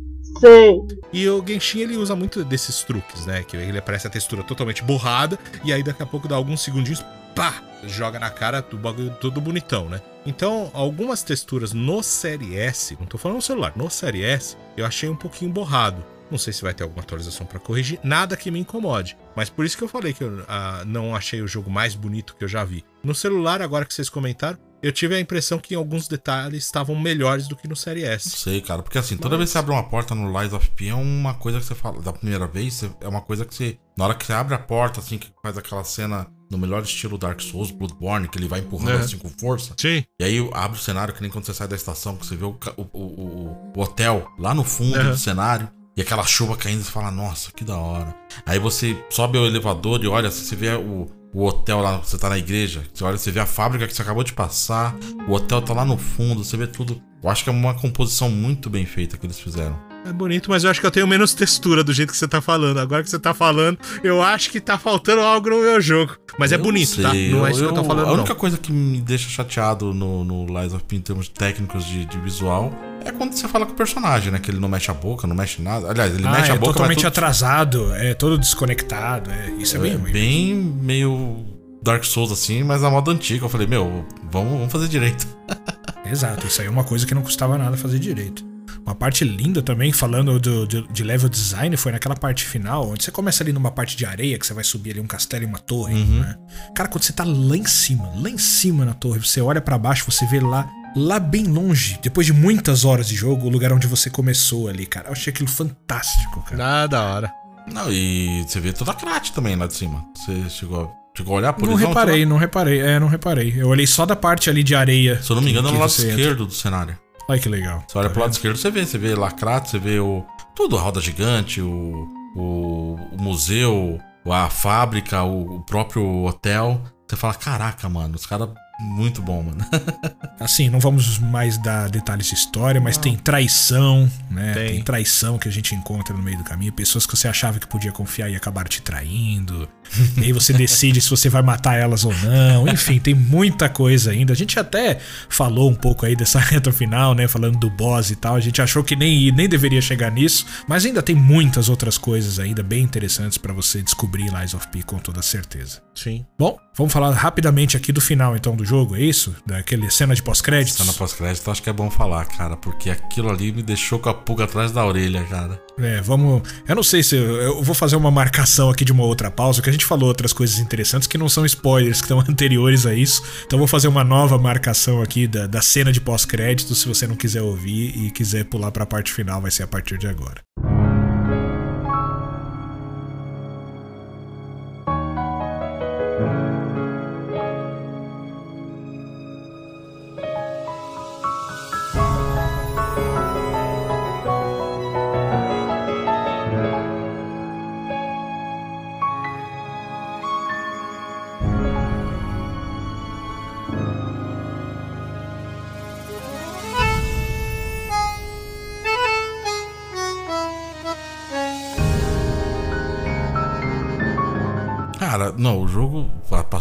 [1.12, 3.42] E o Genshin ele usa muito desses truques, né?
[3.42, 7.04] Que ele aparece a textura totalmente borrada e aí daqui a pouco dá alguns segundinhos,
[7.34, 10.00] pá, joga na cara do bagulho todo bonitão, né?
[10.24, 14.86] Então, algumas texturas no Série S, não tô falando no celular, no Série S, eu
[14.86, 16.04] achei um pouquinho borrado.
[16.30, 19.18] Não sei se vai ter alguma atualização pra corrigir, nada que me incomode.
[19.36, 22.34] Mas por isso que eu falei que eu ah, não achei o jogo mais bonito
[22.38, 22.82] que eu já vi.
[23.04, 26.94] No celular, agora que vocês comentaram, eu tive a impressão que em alguns detalhes estavam
[26.98, 28.30] melhores do que no Série Não S.
[28.30, 28.82] sei, cara.
[28.82, 31.34] Porque assim, toda vez que você abre uma porta no Lies of P é uma
[31.34, 32.00] coisa que você fala.
[32.02, 33.78] Da primeira vez, você- é uma coisa que você.
[33.96, 37.16] Na hora que você abre a porta, assim, que faz aquela cena no melhor estilo
[37.16, 39.04] Dark Souls, Bloodborne, que ele vai empurrando É.
[39.04, 39.74] assim com força.
[39.78, 40.04] Sim.
[40.20, 42.44] E aí abre o cenário, que nem quando você sai da estação, que você vê
[42.44, 45.10] o, o, o- o- hotel lá no fundo Uhum.
[45.10, 45.68] do cenário.
[45.96, 48.14] E aquela chuva caindo, e você fala, nossa, que da hora.
[48.46, 52.18] Aí você sobe o elevador e olha, assim, você vê o, o hotel lá, você
[52.18, 52.84] tá na igreja.
[52.92, 54.94] Você olha, você vê a fábrica que você acabou de passar.
[55.26, 57.02] O hotel tá lá no fundo, você vê tudo.
[57.22, 59.78] Eu acho que é uma composição muito bem feita que eles fizeram.
[60.04, 62.40] É bonito, mas eu acho que eu tenho menos textura do jeito que você tá
[62.40, 62.78] falando.
[62.80, 66.16] Agora que você tá falando, eu acho que tá faltando algo no meu jogo.
[66.36, 67.10] Mas é Eu bonito, não tá?
[67.12, 68.36] sei, Não é isso que eu tô falando, A única não.
[68.40, 72.18] coisa que me deixa chateado no, no Lies of P em termos técnicos de, de
[72.18, 72.72] visual
[73.04, 74.40] é quando você fala com o personagem, né?
[74.40, 75.88] Que ele não mexe a boca, não mexe nada.
[75.88, 79.30] Aliás, ele Ah, mexe é a boca, totalmente mas tudo atrasado, é todo desconectado.
[79.30, 80.12] É, isso é, bem É ruim.
[80.12, 81.44] bem meio
[81.80, 83.44] Dark Souls assim, mas a moda antiga.
[83.44, 85.26] Eu falei, meu, vamos, vamos fazer direito.
[86.12, 88.44] Exato, isso aí é uma coisa que não custava nada fazer direito.
[88.84, 93.04] Uma parte linda também, falando do, do- de level design, foi naquela parte final, onde
[93.04, 95.46] você começa ali numa parte de areia, que você vai subir ali um castelo e
[95.46, 96.36] uma torre, né?
[96.74, 99.78] Cara, quando você tá lá em cima, lá em cima na torre, você olha pra
[99.78, 103.72] baixo, você vê lá, lá bem longe, depois de muitas horas de jogo, o lugar
[103.72, 105.08] onde você começou ali, cara.
[105.08, 106.82] Eu achei aquilo fantástico, cara.
[106.82, 107.32] Ah, da hora.
[107.72, 110.04] Não, e você vê toda a Krat também lá de cima.
[110.16, 113.54] Você chegou, chegou a olhar por Não reparei, não reparei, é, não reparei.
[113.56, 115.22] Eu olhei só da parte ali de areia.
[115.22, 116.20] Se eu não me engano, é no lado você entra.
[116.20, 116.96] esquerdo do cenário.
[117.28, 117.84] Olha que legal.
[117.86, 118.36] Você olha Tá pro lado vendo?
[118.36, 118.84] esquerdo, você vê.
[118.86, 120.24] Você vê Lacrato, você vê o.
[120.54, 122.08] Tudo, a roda gigante, o.
[122.34, 126.80] O, o museu, a fábrica, o, o próprio hotel.
[127.06, 128.48] Você fala, caraca, mano, os caras.
[128.80, 129.64] Muito bom, mano.
[130.40, 134.54] Assim, não vamos mais dar detalhes de história, mas tem traição, né?
[134.54, 134.72] Tem.
[134.72, 134.82] Tem.
[134.82, 136.72] traição que a gente encontra no meio do caminho.
[136.72, 139.68] Pessoas que você achava que podia confiar e acabaram te traindo.
[140.18, 142.66] e aí você decide se você vai matar elas ou não.
[142.66, 144.32] Enfim, tem muita coisa ainda.
[144.32, 147.28] A gente até falou um pouco aí dessa reta final, né?
[147.28, 148.34] Falando do boss e tal.
[148.34, 152.38] A gente achou que nem, nem deveria chegar nisso, mas ainda tem muitas outras coisas
[152.38, 155.80] ainda bem interessantes para você descobrir Lies of P com toda certeza.
[155.94, 156.24] Sim.
[156.38, 159.34] Bom, vamos falar rapidamente aqui do final então do jogo, é isso?
[159.46, 160.78] Daquele cena de pós-créditos.
[160.78, 164.14] Cena pós-crédito, acho que é bom falar, cara, porque aquilo ali me deixou com a
[164.14, 165.60] pulga atrás da orelha, cara.
[165.78, 166.42] É, vamos.
[166.68, 167.16] Eu não sei se.
[167.16, 170.08] Eu, eu vou fazer uma marcação aqui de uma outra pausa, que a gente falou
[170.08, 173.22] outras coisas interessantes que não são spoilers, que estão anteriores a isso.
[173.46, 176.74] Então vou fazer uma nova marcação aqui da, da cena de pós-crédito.
[176.74, 179.98] Se você não quiser ouvir e quiser pular pra parte final, vai ser a partir
[179.98, 180.40] de agora.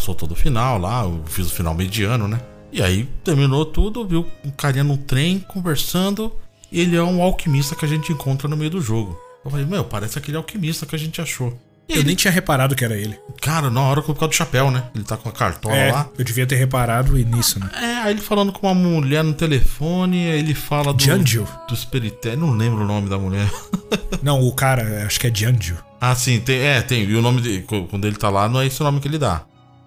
[0.02, 2.40] Passou todo o final lá, eu fiz o final mediano, né?
[2.74, 6.34] E aí terminou tudo, viu um carinha no trem conversando.
[6.72, 9.20] E ele é um alquimista que a gente encontra no meio do jogo.
[9.46, 11.54] Eu falei, meu, parece aquele alquimista que a gente achou.
[11.88, 13.16] E Eu ele, nem tinha reparado que era ele.
[13.42, 14.86] cara, na hora por causa do chapéu, né?
[14.96, 16.10] Ele tá com a cartola É, lá.
[16.18, 17.70] eu devia ter reparado e nisso, né?
[17.76, 21.04] É, aí ele falando com uma mulher no telefone, aí ele fala do.
[21.04, 21.46] Janjo.
[21.68, 23.52] Do Spiritel, não lembro o nome da mulher.
[24.24, 25.78] Não, o cara, acho que é Janjo.
[26.00, 27.04] ah, sim, tem, é, tem.
[27.04, 29.18] E o nome dele, quando ele tá lá, não é esse o nome que ele
[29.18, 29.42] dá.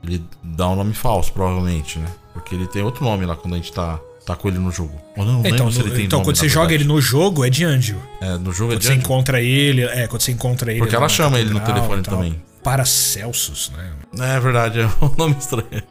[0.07, 2.07] Ele dá um nome falso, provavelmente, né?
[2.33, 5.01] Porque ele tem outro nome lá quando a gente tá, tá com ele no jogo.
[5.17, 6.85] Eu não Então, se ele tem então nome, quando você joga verdade.
[6.85, 7.97] ele no jogo, é Janjo.
[8.21, 9.01] É, no jogo é Quando você Janjo.
[9.01, 10.81] encontra ele, é, quando você encontra ele.
[10.81, 12.43] Porque ela chama ele no telefone também.
[12.63, 14.37] Paracelsus, né?
[14.37, 15.83] É verdade, é um nome estranho.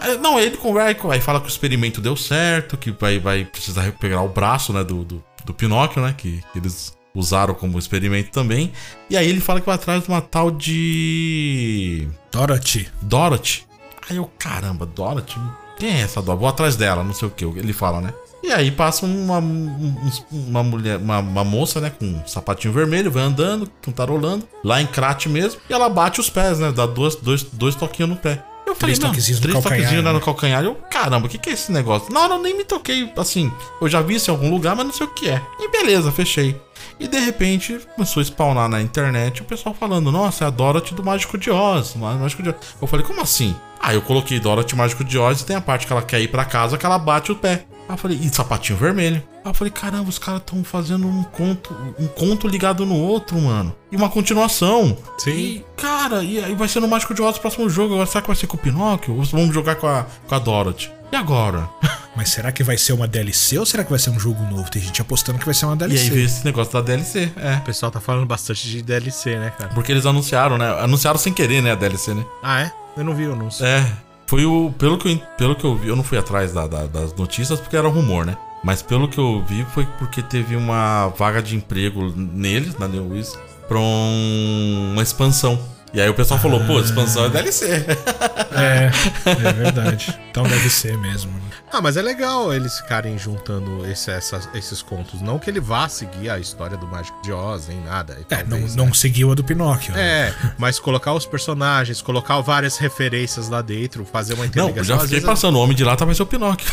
[0.00, 3.82] É, Não, ele conversa, aí fala que o experimento deu certo, que vai, vai precisar
[3.82, 8.30] recuperar o braço, né, do, do, do Pinóquio, né, que, que eles usaram como experimento
[8.30, 8.72] também.
[9.10, 12.08] E aí ele fala que vai atrás de uma tal de...
[12.30, 12.88] Dorothy.
[13.02, 13.64] Dorothy.
[14.08, 15.38] Aí eu, caramba, Dorothy?
[15.78, 16.40] Quem é essa Dorothy?
[16.40, 18.12] Vou atrás dela, não sei o que, ele fala, né?
[18.42, 23.10] E aí passa uma, um- uma mulher, uma, uma moça, né, com um sapatinho vermelho,
[23.10, 26.72] vai andando, cantarolando, lá em Crate mesmo, e ela bate os pés, né?
[26.72, 28.42] Dá dois, dois, dois toquinhos no pé.
[28.66, 30.12] Eu Três não, toquezinhos no três calcanhar, toquezinhos né?
[30.12, 30.64] no calcanhar.
[30.64, 32.12] Eu, caramba, o que, que é esse negócio?
[32.12, 34.86] Na hora eu nem me toquei, assim, eu já vi isso em algum lugar, mas
[34.86, 35.40] não sei o que é.
[35.60, 36.60] E beleza, fechei.
[37.00, 40.94] E de repente começou a spawnar na internet o pessoal falando: Nossa, é a Dorothy
[40.94, 41.94] do Mágico de Oz.
[41.96, 42.56] Ma- Mágico de Oz.
[42.80, 43.54] Eu falei: Como assim?
[43.80, 46.28] Aí eu coloquei Dorothy Mágico de Oz e tem a parte que ela quer ir
[46.28, 47.64] pra casa que ela bate o pé.
[47.88, 49.22] Aí eu falei: E sapatinho vermelho?
[49.44, 53.36] Aí eu falei: Caramba, os caras estão fazendo um conto, um conto ligado no outro,
[53.40, 53.74] mano.
[53.90, 54.96] E uma continuação.
[55.18, 55.30] Sim.
[55.30, 57.94] E, cara, e aí vai ser no Mágico de Oz o próximo jogo.
[57.94, 59.16] Agora será que vai ser com o Pinóquio?
[59.16, 60.90] Ou vamos jogar com a, com a Dorothy?
[61.12, 61.68] E agora?
[62.16, 64.70] Mas será que vai ser uma DLC ou será que vai ser um jogo novo?
[64.70, 66.04] Tem gente apostando que vai ser uma E DLC.
[66.04, 67.56] aí veio esse negócio da DLC, é.
[67.56, 69.72] O pessoal tá falando bastante de DLC, né, cara?
[69.72, 70.68] Porque eles anunciaram, né?
[70.80, 72.24] Anunciaram sem querer, né, a DLC, né?
[72.42, 72.72] Ah, é?
[72.96, 73.64] Eu não vi o anúncio.
[73.64, 73.90] É.
[74.26, 74.72] Foi o.
[74.78, 77.58] Pelo que eu, pelo que eu vi, eu não fui atrás da- da- das notícias
[77.60, 78.36] porque era rumor, né?
[78.64, 83.08] Mas pelo que eu vi foi porque teve uma vaga de emprego neles, na New
[83.10, 83.36] Wiz,
[83.68, 85.58] pra um- uma expansão.
[85.94, 87.66] E aí o pessoal falou, pô, expansão é DLC.
[88.54, 88.90] É,
[89.30, 90.18] é verdade.
[90.30, 91.32] Então deve ser mesmo.
[91.32, 91.40] né?
[91.72, 95.22] Ah, mas é legal eles ficarem juntando esse- essas- esses contos.
[95.22, 98.18] Não que ele vá seguir a história do Mágico de Oz, nem nada.
[98.28, 98.92] É, não, talvez, não né?
[98.92, 99.94] seguiu a do Pinóquio.
[99.94, 100.02] né?
[100.28, 104.84] É, mas colocar os personagens, colocar várias referências lá dentro, fazer uma Não, interligação.
[104.98, 105.56] já fiquei passando.
[105.56, 106.70] O homem de lá tá vai ser o Pinóquio.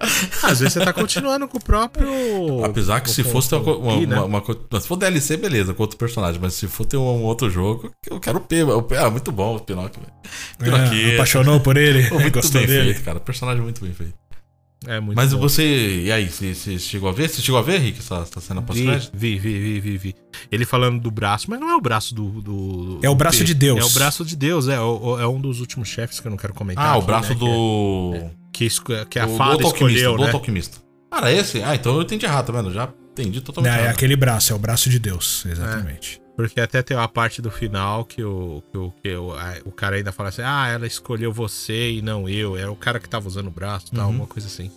[0.42, 2.64] Às vezes você tá continuando com o próprio.
[2.64, 4.16] Apesar que se fosse ter uma, o né?
[4.16, 6.40] uma- uma co- Se for DLC, beleza, com outro personagem.
[6.40, 8.62] Mas se for ter um, um outro jogo, eu quero o P.
[8.64, 10.00] O P ah, muito bom o Pinóquio.
[10.00, 10.12] velho.
[10.60, 11.14] É, Pinóquio.
[11.14, 12.04] apaixonou por ele?
[12.08, 12.84] Pô, muito Gostou bem dele?
[12.94, 13.20] feito, cara.
[13.20, 14.14] Personagem muito bem feito.
[14.86, 15.40] É muito Mas bom.
[15.40, 16.04] você.
[16.04, 17.28] E aí, você, você chegou a ver?
[17.28, 19.10] Você chegou a ver, Rick, essa, essa cena pós-crédito?
[19.14, 20.14] vi, vi, vi, vi, vi.
[20.50, 22.40] Ele falando do braço, mas não é o braço do.
[22.40, 23.44] do- É o braço P.
[23.44, 23.78] de Deus.
[23.78, 24.80] É o braço de Deus, é.
[24.80, 26.82] o- o- é um dos últimos chefes que eu não quero comentar.
[26.86, 28.14] Ah, o aqui, braço né, do.
[28.68, 30.30] Que, que a do fada escolheu, né?
[30.32, 30.78] alquimista.
[31.10, 31.62] Cara, esse?
[31.62, 32.72] Ah, então eu entendi errado, tá vendo?
[32.72, 33.94] Já entendi totalmente é errado.
[33.94, 36.20] aquele braço, é o braço de Deus, exatamente.
[36.36, 39.70] Porque até tem uma parte do final que o, que o, que o, a- o
[39.72, 42.56] cara ainda fala assim: ah, ela escolheu você e não eu.
[42.56, 44.16] Era o cara que tava usando o braço e tal, Uhum.
[44.16, 44.70] uma coisa assim.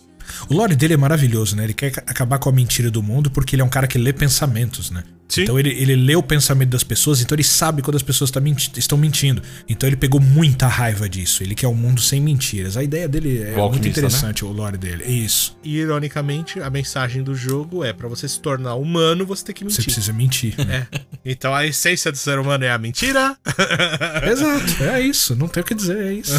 [0.50, 1.64] O lore dele é maravilhoso, né?
[1.64, 3.96] Ele quer ca- acabar com a mentira do mundo porque ele é um cara que
[3.96, 5.04] lê pensamentos, né?
[5.28, 5.42] Sim.
[5.42, 8.40] Então ele, ele lê o pensamento das pessoas, então ele sabe quando as pessoas tá
[8.40, 9.42] menti- estão mentindo.
[9.68, 11.42] Então ele pegou muita raiva disso.
[11.42, 12.76] Ele quer um mundo sem mentiras.
[12.76, 15.02] A ideia dele é O muito alquimista, interessante, o lore dele.
[15.04, 15.56] É isso.
[15.64, 19.64] E ironicamente, a mensagem do jogo é pra você se tornar humano, você tem que
[19.64, 19.84] Você mentir.
[19.84, 20.54] precisa mentir.
[20.68, 20.86] É.
[21.24, 23.36] Então a essência do ser humano é a mentira.
[24.30, 26.34] Exato, é isso, não tem o que dizer, é isso.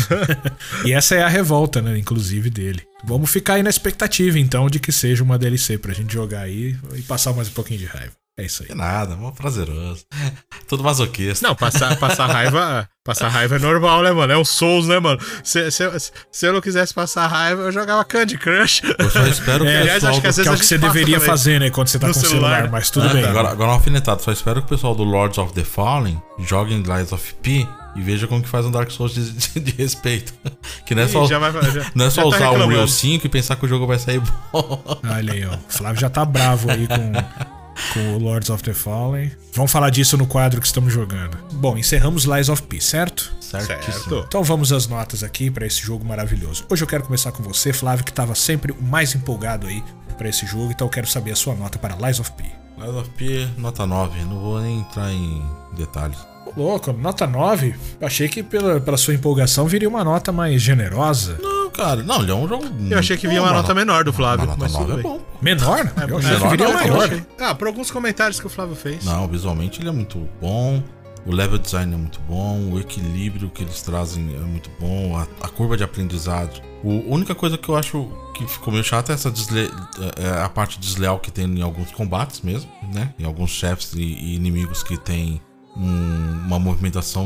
[0.86, 2.82] e essa é a revolta, né, inclusive, dele.
[3.04, 6.76] Vamos ficar aí na expectativa, então, de que seja uma DLC pra gente jogar aí
[6.96, 8.14] e passar mais um pouquinho de raiva.
[8.38, 8.68] É isso aí.
[8.70, 10.04] Que nada, mó prazeroso.
[10.68, 11.48] Tudo masoquista.
[11.48, 12.90] Não, passar, passar raiva.
[13.04, 14.34] Passar raiva é normal, né, mano?
[14.34, 15.20] É um Souls, né, mano?
[15.44, 15.94] Se, se, eu-
[16.32, 18.82] se eu não quisesse passar raiva, eu jogava Candy Crush.
[18.98, 20.50] Eu só espero que É, o aliás, pessoal acho que do- às Que vezes é
[20.50, 21.30] a o que você deveria também.
[21.30, 22.72] fazer, né, quando você tá No com o celular, celular.
[22.72, 23.22] mas tudo Ah, bem.
[23.24, 23.30] tá.
[23.30, 24.22] Agora, agora uma alfinetada.
[24.22, 28.02] Só espero que o pessoal do Lords of the Fallen joguem Lies of P e
[28.02, 30.34] veja como que faz um Dark Souls de, de- de respeito.
[30.86, 32.54] Que não é só, Ih, já vai- já- não é já só tá usar o
[32.54, 32.88] Unreal reclamando.
[32.92, 35.00] 5 e pensar que o jogo vai sair bom.
[35.08, 35.54] Olha aí, ó.
[35.56, 37.12] O Flávio já tá bravo aí com,
[37.94, 39.32] com o Lords of the Fallen.
[39.54, 41.38] Vamos falar disso no quadro que estamos jogando.
[41.54, 43.34] Bom, encerramos Lies of P, certo?
[43.40, 43.94] Certíssimo.
[43.94, 44.26] Certo.
[44.28, 46.66] Então vamos às notas aqui pra esse jogo maravilhoso.
[46.70, 49.84] Hoje eu quero começar com você, Flávio, que tava sempre o mais empolgado aí
[50.18, 52.44] pra esse jogo, então eu quero saber a sua nota para Lies of P.
[52.78, 54.20] Lies of P, nota 9.
[54.26, 55.42] Não vou nem entrar em
[55.78, 56.18] detalhes.
[56.46, 57.76] Ô, Louco, nota 9.
[58.00, 61.38] Eu achei que pela, pela sua empolgação viria uma nota mais generosa.
[61.42, 62.66] Não, cara, não, ele é um jogo.
[62.90, 65.22] Eu achei que vinha uma nota menor do Flávio, Uma nota mas 9 é bom.
[65.42, 65.94] Menor?
[66.08, 67.10] eu achei que menor viria maior.
[67.40, 69.04] Ah, por alguns comentários que o Flávio fez.
[69.06, 70.82] Não, visualmente ele é muito bom.
[71.26, 72.72] O level design é muito bom.
[72.72, 75.18] O equilíbrio que eles trazem é muito bom.
[75.18, 76.62] A, a curva de aprendizado.
[76.84, 79.72] O- a única coisa que eu acho que ficou meio chata é essa desle,
[80.18, 83.12] é a parte desleal que tem em alguns combates mesmo, né?
[83.18, 85.42] Em alguns chefes e, e inimigos que tem
[85.76, 87.26] um- uma movimentação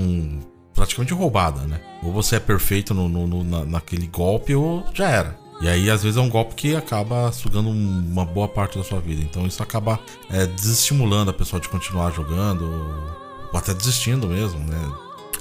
[0.74, 1.80] praticamente roubada, né?
[2.04, 5.38] Ou você é perfeito no, no- no- na- naquele golpe ou já era.
[5.62, 8.84] E aí, às vezes, é um golpe que acaba sugando um- uma boa parte da
[8.84, 9.22] sua vida.
[9.22, 14.60] Então, isso acaba é, desestimulando a pessoa de continuar jogando, ou, ou até desistindo mesmo,
[14.60, 14.92] né?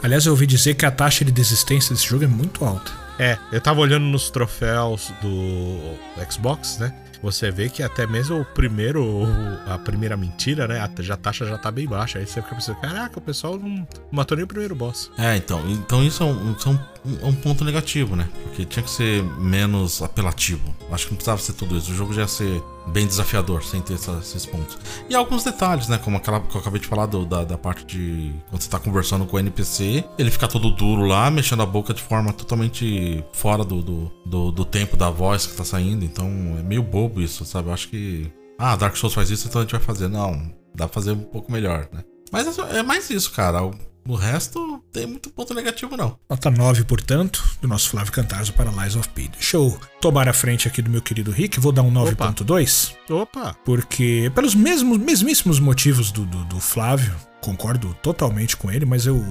[0.03, 2.91] Aliás, eu ouvi dizer que a taxa de desistência desse jogo é muito alta.
[3.19, 5.97] É, eu tava olhando nos troféus do
[6.31, 6.93] Xbox, né?
[7.23, 9.27] Você vê que até mesmo o primeiro,
[9.67, 10.81] a primeira mentira, né?
[10.81, 12.19] A, taxa já tá bem baixa.
[12.19, 15.11] Aí você fica pensando, caraca, o pessoal não matou nem o primeiro boss.
[15.19, 18.29] É, então, então isso é um, isso é um- é um ponto negativo, né?
[18.45, 20.75] Porque tinha que ser menos apelativo.
[20.93, 21.91] Acho que não precisava ser tudo isso.
[21.91, 22.63] O jogo já ia ser
[22.93, 24.79] bem desafiador sem ter essa- esses pontos.
[25.09, 25.99] E alguns detalhes, né?
[25.99, 28.79] Como aquela que eu acabei de falar do- da, da parte de quando você tá
[28.79, 33.25] conversando com o NPC, ele fica todo duro lá, mexendo a boca de forma totalmente
[33.33, 36.05] fora do, do, do, do tempo da voz que tá saindo.
[36.05, 36.27] Então
[36.59, 37.69] é meio bobo isso, sabe?
[37.69, 38.31] Eu acho que.
[38.59, 40.09] Ah, Dark Souls faz isso, então a gente vai fazer.
[40.09, 40.33] Não,
[40.75, 42.03] dá pra fazer um pouco melhor, né?
[42.33, 43.71] Mas é, é mais isso, cara.
[44.09, 46.19] O, o resto tem muito ponto negativo, não.
[46.29, 49.29] Nota 9, portanto, do nosso Flávio Cantarzo para Lies of P.
[49.29, 53.55] Deixa eu tomar a frente aqui do meu querido Rick, vou dar um 9.2, Opa!
[53.65, 59.23] porque pelos mesmos, mesmíssimos motivos do, do, do Flávio, concordo totalmente com ele, mas eu.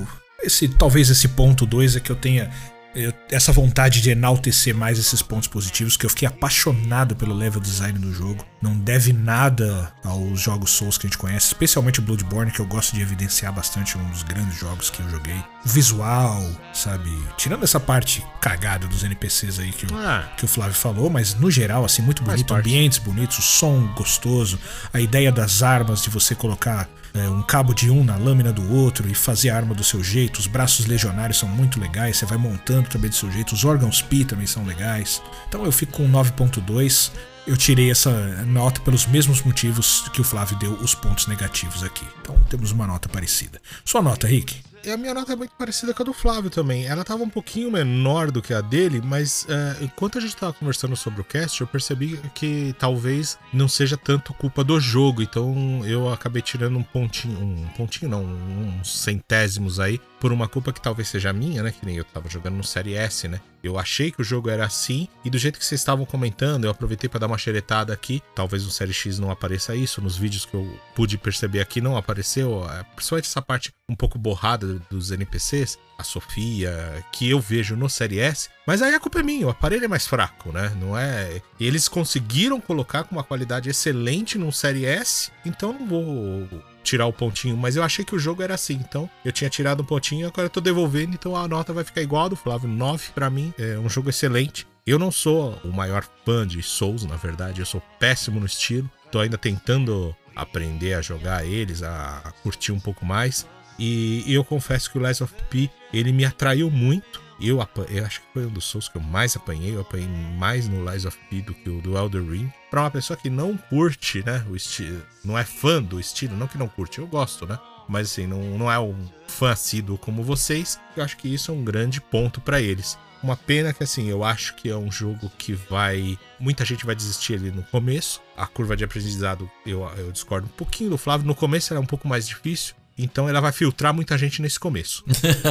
[0.43, 2.51] Esse, talvez esse ponto 2 é que eu tenha
[2.97, 7.61] eu- essa vontade de enaltecer mais esses pontos positivos, que eu fiquei apaixonado pelo level
[7.61, 8.43] design do jogo.
[8.61, 12.65] Não deve nada aos jogos Souls que a gente conhece, especialmente o Bloodborne, que eu
[12.65, 15.35] gosto de evidenciar bastante, um dos grandes jogos que eu joguei.
[15.65, 16.43] O visual,
[16.73, 17.09] sabe?
[17.37, 20.27] Tirando essa parte cagada dos NPCs aí que o, Ah.
[20.37, 24.57] que o Flávio falou, mas no geral, assim, muito bonito, ambientes bonitos, o som gostoso,
[24.93, 26.87] a ideia das armas, de você colocar
[27.18, 30.03] é, um cabo de um na lâmina do outro e fazer a arma do seu
[30.03, 33.65] jeito, os braços legionários são muito legais, você vai montando também do seu jeito, os
[33.65, 35.22] órgãos Pi também são legais.
[35.48, 37.11] Então eu fico com 9.2.
[37.45, 38.11] Eu tirei essa
[38.45, 42.06] nota pelos mesmos motivos que o Flávio deu os pontos negativos aqui.
[42.22, 43.61] Então temos uma nota parecida.
[43.85, 44.66] Sua nota, Rick?
[44.88, 46.85] E a minha nota é muito parecida com a do Flávio também.
[46.85, 50.53] Ela tava um pouquinho menor do que a dele, mas é, enquanto a gente tava
[50.53, 55.22] conversando sobre o cast, eu percebi que talvez não seja tanto culpa do jogo.
[55.22, 60.72] Então eu acabei tirando um pontinho, um pontinho não, uns centésimos aí, por uma culpa
[60.72, 61.73] que talvez seja minha, né?
[61.77, 63.41] Que nem eu tava jogando no Série S, né?
[63.63, 66.71] Eu achei que o jogo era assim, e do jeito que vocês estavam comentando, eu
[66.71, 68.21] aproveitei para dar uma xeretada aqui.
[68.35, 71.97] Talvez no Série X não apareça isso, nos vídeos que eu pude perceber aqui não
[71.97, 77.75] apareceu, é, principalmente essa parte um pouco borrada dos NPCs, a Sofia, que eu vejo
[77.75, 80.75] no Série S, mas aí a culpa é minha, o aparelho é mais fraco, né?
[80.79, 81.41] Não é.
[81.59, 86.47] Eles conseguiram colocar com uma qualidade excelente num Série S, então não vou
[86.88, 89.81] tirar o pontinho, mas eu achei que o jogo era assim, então eu tinha tirado
[89.81, 92.69] um pontinho, agora eu tô devolvendo, então a nota vai ficar igual a do Flávio,
[92.69, 94.65] 9 pra mim, é um jogo excelente.
[94.85, 98.89] Eu não sou o maior fã de Souls, na verdade, eu sou péssimo no estilo,
[99.11, 103.45] tô ainda tentando aprender a jogar eles, a curtir um pouco mais.
[103.77, 107.22] E, e eu confesso que o Lies of P ele me atraiu muito.
[107.39, 107.57] Eu,
[107.89, 109.76] eu acho que foi um dos Souls que eu mais apanhei.
[109.76, 110.07] Eu apanhei
[110.38, 112.51] mais no Lies of P do que o do Elder Ring.
[112.69, 114.45] Pra uma pessoa que não curte, né?
[114.49, 115.01] O estilo.
[115.23, 117.59] Não é fã do estilo, não que não curte, eu gosto, né?
[117.88, 118.95] Mas assim, não, não é um
[119.27, 120.80] fã assíduo como vocês.
[120.95, 122.97] Eu acho que isso é um grande ponto para eles.
[123.23, 126.18] Uma pena que, assim, eu acho que é um jogo que vai.
[126.39, 128.22] Muita gente vai desistir ali no começo.
[128.35, 131.26] A curva de aprendizado, eu, eu discordo um pouquinho do Flávio.
[131.26, 132.76] No começo era um pouco mais difícil.
[132.97, 135.03] Então ela vai filtrar muita gente nesse começo.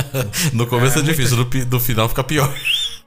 [0.52, 1.58] no começo é, é difícil, muita...
[1.58, 2.52] no, no final fica pior.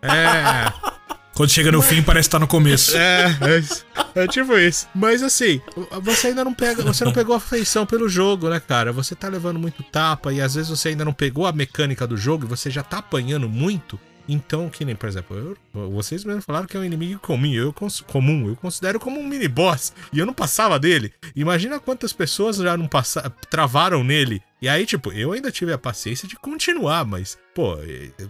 [0.02, 1.00] É.
[1.40, 2.98] Quando chega no fim, parece estar tá no começo.
[2.98, 3.38] É,
[4.14, 4.88] é, é, tipo isso.
[4.94, 5.62] Mas assim,
[6.02, 6.84] você ainda não pega.
[6.84, 8.92] Você não pegou a afeição pelo jogo, né, cara?
[8.92, 12.18] Você tá levando muito tapa e às vezes você ainda não pegou a mecânica do
[12.18, 13.98] jogo e você já tá apanhando muito.
[14.32, 17.74] Então, que nem, por exemplo, eu, vocês mesmo falaram que é um inimigo comum eu,
[18.06, 19.92] comum, eu considero como um mini boss.
[20.14, 21.12] E eu não passava dele.
[21.36, 24.44] Imagina quantas pessoas já não passaram, travaram nele.
[24.62, 27.78] E aí, tipo, eu ainda tive a paciência de continuar, mas, pô,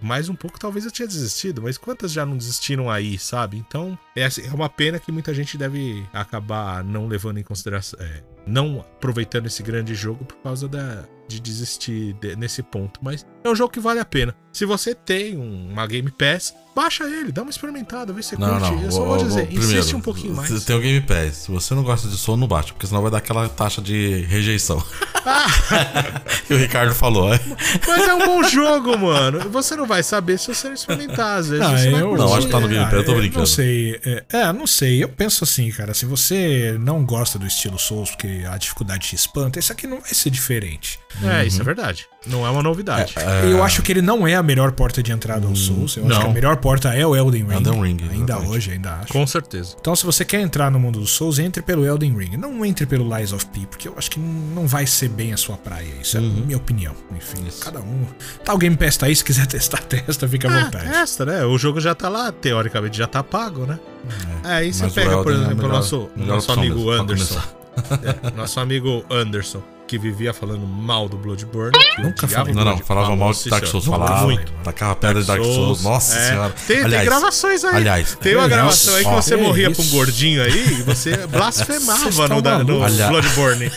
[0.00, 3.58] mais um pouco talvez eu tinha desistido, mas quantas já não desistiram aí, sabe?
[3.58, 7.98] Então, é, assim, é uma pena que muita gente deve acabar não levando em consideração,
[8.00, 13.00] é, não aproveitando esse grande jogo por causa da, de desistir de, nesse ponto.
[13.02, 14.34] Mas é um jogo que vale a pena.
[14.52, 18.58] Se você tem uma Game Pass, baixa ele, dá uma experimentada, vê se você não,
[18.58, 18.74] curte.
[18.74, 20.50] Não, Eu só vou, vou dizer, primeiro, insiste um pouquinho mais.
[20.50, 21.36] Você tem o Game Pass.
[21.36, 24.22] Se você não gosta de som, não baixa, porque senão vai dar aquela taxa de
[24.22, 24.82] rejeição.
[26.46, 27.32] que o Ricardo falou.
[27.32, 27.40] É.
[27.86, 29.48] Mas é um bom jogo, mano.
[29.50, 31.66] Você não vai saber se você não experimentar, às vezes.
[31.66, 33.38] Ah, eu, não, acho que tá no Game Pass, eu tô brincando.
[33.40, 34.00] Não sei.
[34.04, 35.02] É, é, não sei.
[35.02, 35.94] Eu penso assim, cara.
[35.94, 40.00] Se você não gosta do estilo Souls, porque a dificuldade te espanta, esse aqui não
[40.00, 40.98] vai ser diferente.
[41.22, 41.46] É, uhum.
[41.46, 42.08] isso é verdade.
[42.26, 43.14] Não é uma novidade.
[43.16, 43.52] É, é...
[43.52, 45.96] Eu acho que ele não é a melhor porta de entrada ao hum, Souls.
[45.96, 46.10] Eu não.
[46.10, 47.54] acho que a melhor porta é o Elden Ring.
[47.54, 49.12] Elden Ring ainda hoje, ainda acho.
[49.12, 49.74] Com certeza.
[49.80, 52.36] Então, se você quer entrar no mundo dos Souls, entre pelo Elden Ring.
[52.36, 55.36] Não entre pelo Lies of P, porque eu acho que não vai ser bem a
[55.38, 55.88] sua praia.
[56.02, 56.44] Isso é uhum.
[56.44, 56.94] minha opinião.
[57.16, 57.64] Enfim, Isso.
[57.64, 58.06] cada um.
[58.44, 60.90] Tá o Game Pass tá aí, se quiser testar, testa, fica à é, vontade.
[60.90, 61.44] Testa, né?
[61.46, 63.78] O jogo já tá lá, teoricamente já tá pago, né?
[64.44, 67.40] É, aí você pega, por exemplo, o nosso, nosso amigo Anderson.
[68.02, 71.76] É, nosso amigo Anderson que vivia falando mal do Bloodborne.
[71.98, 72.54] Nunca falei.
[72.54, 73.86] Não, não, falava mal de Dark Souls.
[73.86, 74.52] Falava muito.
[74.62, 75.82] Tacava pedra de Dark Souls.
[75.82, 76.28] Nossa é.
[76.28, 76.54] senhora.
[76.64, 77.76] Tem, aliás, tem gravações aí.
[77.76, 78.18] Aliás.
[78.20, 82.36] Tem uma gravação aí que você morria pra um gordinho aí e você blasfemava no,
[82.62, 83.72] no Bloodborne.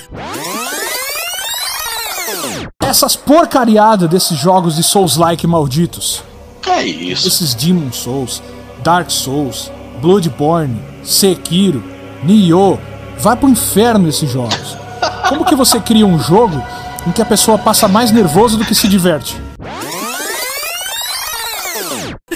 [2.80, 6.24] Essas porcariadas desses jogos de Souls-like malditos.
[6.68, 7.28] É isso.
[7.28, 8.44] Esses Demon Souls,
[8.84, 11.84] Dark Souls, Bloodborne, Sekiro,
[12.24, 12.80] Nioh.
[13.20, 14.78] Vai pro inferno esses jogos.
[15.30, 16.62] Como que você cria um jogo
[17.08, 19.36] em que a pessoa passa mais nervoso do que se diverte?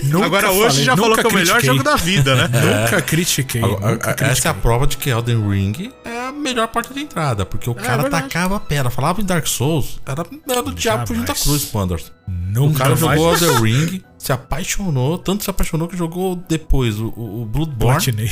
[0.03, 2.49] Nunca Agora hoje falei, já falou que é o melhor jogo da vida, né?
[2.57, 2.81] É.
[2.81, 4.27] Nunca, critiquei, nunca critiquei.
[4.27, 7.69] Essa é a prova de que Elden Ring é a melhor porta de entrada, porque
[7.69, 11.15] o é, cara é tacava pedra, falava em Dark Souls, era, era do diabo por
[11.15, 12.11] junta cruz pro Anderson.
[12.27, 12.99] Nunca o cara mais.
[12.99, 17.95] jogou Elden Ring, se apaixonou, tanto se apaixonou que jogou depois o, o Bloodborne.
[17.95, 18.31] Platinei.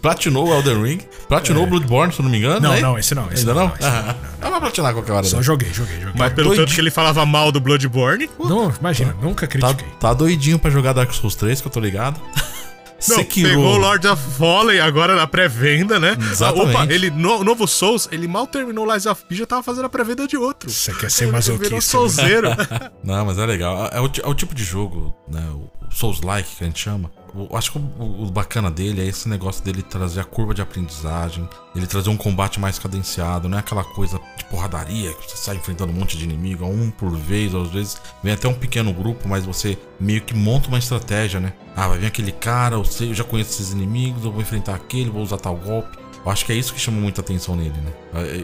[0.00, 0.98] Platinou o Elden Ring.
[1.28, 1.70] Platinou o é.
[1.70, 2.60] Bloodborne, se não me engano.
[2.60, 2.80] Não, né?
[2.80, 3.30] não, esse não.
[3.30, 3.68] Esse Ainda não?
[3.68, 3.74] não?
[3.74, 4.60] Esse ah, não, não.
[4.60, 5.26] platinar qualquer hora.
[5.26, 6.14] Só joguei, joguei, joguei.
[6.16, 6.66] Mas pelo doidinho.
[6.66, 8.28] tanto que ele falava mal do Bloodborne.
[8.38, 9.88] Não, imagina, tá, nunca critiquei.
[9.88, 12.20] Tá, tá, doidinho pra jogar Dark Souls 3, que eu tô ligado.
[13.08, 13.50] Não, Sekiro.
[13.50, 16.16] pegou o Lord of Fallen agora na pré-venda, né?
[16.30, 16.70] Exatamente.
[16.70, 19.84] Opa, ele, no, novo Souls, ele mal terminou o Lies of P, já tava fazendo
[19.84, 20.70] a pré-venda de outro.
[20.70, 21.64] Você quer ser masoquista.
[21.64, 21.82] Virou né?
[21.82, 22.48] soulzeiro.
[23.04, 23.90] Não, mas é legal.
[23.92, 25.42] É o, é o tipo de jogo, né?
[25.50, 27.10] O Souls-like que a gente chama
[27.52, 31.48] acho que o, o, bacana dele é esse negócio dele trazer a curva de aprendizagem,
[31.74, 35.56] ele trazer um combate mais cadenciado, não é aquela coisa de porradaria que você sai
[35.56, 39.28] enfrentando um monte de inimigo, um por vez, às vezes vem até um pequeno grupo,
[39.28, 41.52] mas você meio que monta uma estratégia, né?
[41.76, 44.74] Ah, vai vir aquele cara, eu, sei, eu já conheço esses inimigos, eu vou enfrentar
[44.74, 45.98] aquele, vou usar tal golpe.
[46.24, 47.92] Eu acho que é isso que chama muita atenção nele, né?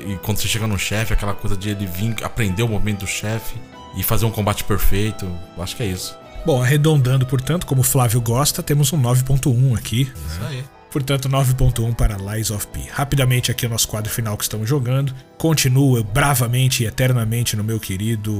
[0.06, 3.06] E quando você chega no chefe, aquela coisa de ele vir aprender o movimento do
[3.06, 3.56] chefe
[3.96, 5.24] e fazer um combate perfeito,
[5.56, 6.14] eu acho que é isso.
[6.44, 10.10] Bom, arredondando, portanto, como o Flávio gosta, temos um 9.1 aqui.
[10.26, 10.48] Isso né?
[10.48, 10.79] aí.
[10.90, 12.80] Portanto, 9.1 para Lies of P.
[12.90, 15.14] Rapidamente aqui o nosso quadro final que estamos jogando.
[15.38, 18.34] Continua bravamente e eternamente no meu querido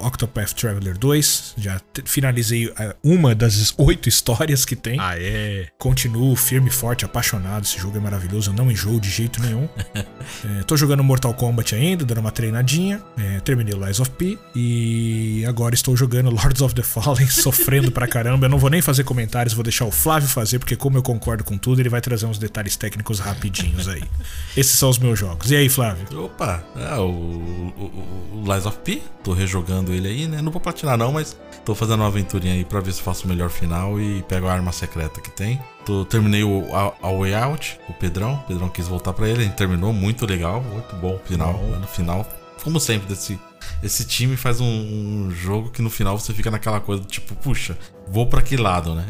[0.00, 1.54] Octopath Traveler 2.
[1.56, 5.00] Já finalizei eh, uma das oito histórias que tem.
[5.00, 5.66] Ah, é?
[5.78, 7.64] Continuo firme, forte, apaixonado.
[7.64, 9.68] Esse jogo é maravilhoso, eu não enjoo de jeito nenhum.
[9.94, 13.02] é, tô jogando Mortal Kombat ainda, dando uma treinadinha.
[13.16, 14.38] É, terminei Lies of P.
[14.54, 18.46] E agora estou jogando Lords of the Fallen, sofrendo pra caramba.
[18.46, 21.42] Eu não vou nem fazer comentários, vou deixar o Flávio fazer, porque como eu concordo
[21.42, 24.02] com tudo, ele vai trazer uns detalhes técnicos rapidinhos aí.
[24.56, 25.50] Esses são os meus jogos.
[25.50, 26.24] E aí, Flávio?
[26.24, 30.42] Opa, é, o, o, o Lies of P, tô rejogando ele aí, né?
[30.42, 33.28] Não vou platinar não, mas tô fazendo uma aventurinha aí pra ver se faço o
[33.28, 35.60] melhor final e pego a arma secreta que tem.
[35.86, 38.34] Tô, terminei o a, a, Way Out, o Pedrão.
[38.34, 41.54] O Pedrão quis voltar pra ele, ele terminou, muito legal, muito bom final.
[41.80, 42.26] No final,
[42.62, 43.38] como sempre, desse
[43.82, 47.76] esse time faz um, um, jogo que no final você fica naquela coisa tipo, puxa,
[48.08, 49.06] vou para que lado, né?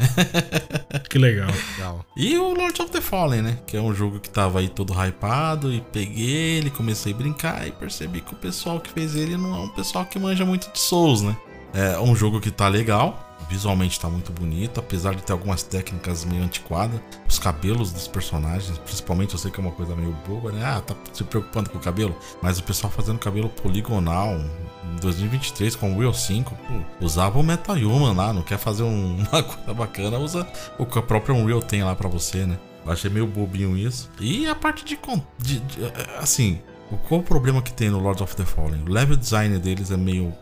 [1.09, 2.05] que legal, legal.
[2.15, 3.59] E o Lord of the Fallen, né?
[3.65, 7.67] Que é um jogo que tava aí todo hypado e peguei ele, comecei a brincar
[7.67, 10.71] e percebi que o pessoal que fez ele não é um pessoal que manja muito
[10.71, 11.35] de Souls, né?
[11.73, 16.25] É um jogo que tá legal, Visualmente tá muito bonito, apesar de ter algumas técnicas
[16.25, 16.99] meio antiquadas.
[17.27, 20.65] Os cabelos dos personagens, principalmente, eu sei que é uma coisa meio boba, né?
[20.65, 22.15] Ah, tá se preocupando com o cabelo.
[22.41, 24.39] Mas o pessoal fazendo cabelo poligonal
[25.01, 29.43] 2023 com o Will 5, pô, usava o Metahuman lá, não quer fazer um, uma
[29.43, 30.47] coisa bacana, usa
[30.77, 32.57] o que a própria Unreal tem lá para você, né?
[32.85, 34.09] Eu achei meio bobinho isso.
[34.19, 34.97] E a parte de,
[35.39, 35.79] de, de
[36.19, 36.61] assim,
[37.07, 38.83] qual o problema que tem no Lords of the Fallen?
[38.83, 40.33] O level design deles é meio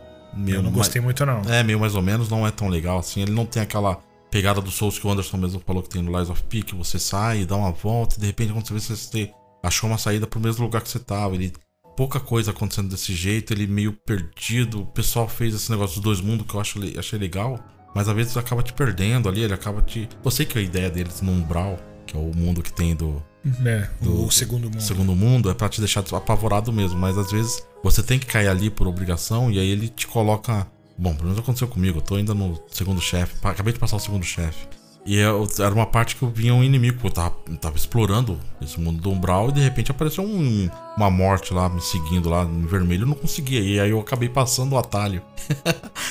[0.46, 1.42] eu não gostei mais, muito, não.
[1.52, 3.22] É, meio mais ou menos, não é tão legal assim.
[3.22, 4.00] Ele não tem aquela
[4.30, 6.74] pegada do Souls que o Anderson mesmo falou que tem no Lies of P, que
[6.74, 9.30] você sai, dá uma volta e de repente quando você vê você
[9.62, 11.34] achou uma saída pro mesmo lugar que você tava.
[11.34, 11.52] Ele
[11.96, 14.82] pouca coisa acontecendo desse jeito, ele meio perdido.
[14.82, 17.58] O pessoal fez esse negócio dos dois mundos que eu acho, achei legal,
[17.94, 20.08] mas às vezes acaba te perdendo ali, ele acaba te.
[20.24, 23.22] Eu sei que a ideia deles no Umbral, que é o mundo que tem do
[23.64, 24.80] é, do, o segundo mundo.
[24.80, 28.48] Segundo mundo é para te deixar apavorado mesmo, mas às vezes você tem que cair
[28.48, 30.66] ali por obrigação e aí ele te coloca.
[30.96, 34.00] Bom, pelo menos aconteceu comigo, eu tô ainda no segundo chefe, acabei de passar o
[34.00, 34.66] segundo chefe.
[35.06, 38.40] E eu, era uma parte que eu vinha um inimigo, eu tava, eu tava explorando
[38.62, 42.44] esse mundo do Umbral e de repente apareceu um, uma morte lá me seguindo lá
[42.44, 43.60] em vermelho, eu não conseguia.
[43.60, 45.22] E aí eu acabei passando o atalho.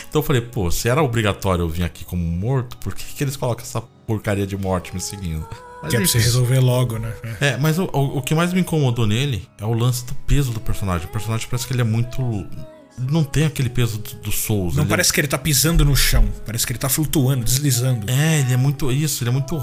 [0.07, 3.23] então eu falei, pô, se era obrigatório eu vir aqui como morto, por que, que
[3.23, 5.47] eles colocam essa porcaria de morte me seguindo?
[5.81, 7.13] Mas que é pra você resolver logo, né?
[7.41, 10.53] É, mas o, o, o, que mais me incomodou nele é o lance do peso
[10.53, 11.07] do personagem.
[11.07, 12.21] O personagem parece que ele é muito.
[12.97, 14.75] Não tem aquele peso do, do Souls.
[14.75, 15.13] Não parece é...
[15.13, 16.27] que ele tá pisando no chão.
[16.45, 18.09] Parece que ele tá flutuando, deslizando.
[18.09, 19.23] É, ele é muito isso.
[19.23, 19.57] Ele é muito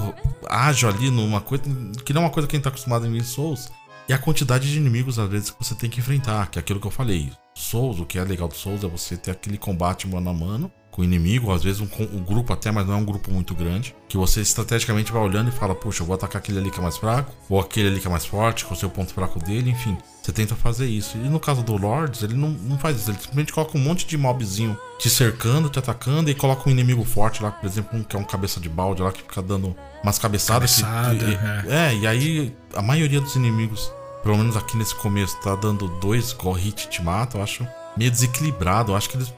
[0.49, 1.63] ágil ali numa coisa.
[2.03, 3.71] Que não é uma coisa que a gente tá acostumado em Souls.
[4.09, 6.47] E a quantidade de inimigos, às vezes, que você tem que enfrentar.
[6.49, 7.31] Que é aquilo que eu falei.
[7.55, 10.71] Souls, o que é legal do Souls é você ter aquele combate mano a mano
[10.91, 13.55] com o inimigo, às vezes um, um, grupo até, mas não é um grupo muito
[13.55, 16.79] grande, que você estrategicamente vai olhando e fala, puxa, eu vou atacar aquele ali que
[16.79, 19.39] é mais fraco, ou aquele ali que é mais forte, com o seu ponto fraco
[19.39, 19.97] dele, enfim.
[20.21, 21.17] Você tenta fazer isso.
[21.17, 23.09] E no caso do Lords, ele não, não faz isso.
[23.09, 27.03] Ele simplesmente coloca um monte de mobzinho te cercando, te atacando, e coloca um inimigo
[27.03, 29.75] forte lá, por exemplo, um que é um cabeça de balde lá, que fica dando
[30.03, 30.79] umas cabeçadas.
[30.79, 31.87] Cabeçada, que, é.
[31.87, 33.91] é, e aí a maioria dos inimigos,
[34.21, 37.67] pelo menos aqui nesse começo, tá dando dois go hit te mata, eu acho
[37.97, 38.91] meio desequilibrado.
[38.91, 39.33] Eu acho que eles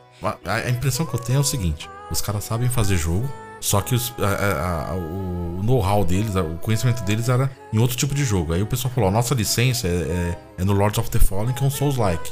[0.46, 3.30] a, impressão que eu tenho é o seguinte: os caras sabem fazer jogo,
[3.64, 8.14] só que os, a, a, o know-how deles, o conhecimento deles era em outro tipo
[8.14, 8.52] de jogo.
[8.52, 11.64] Aí o pessoal falou: nossa licença é, é, é no Lords of the Fallen, que
[11.64, 12.30] é um Souls-like.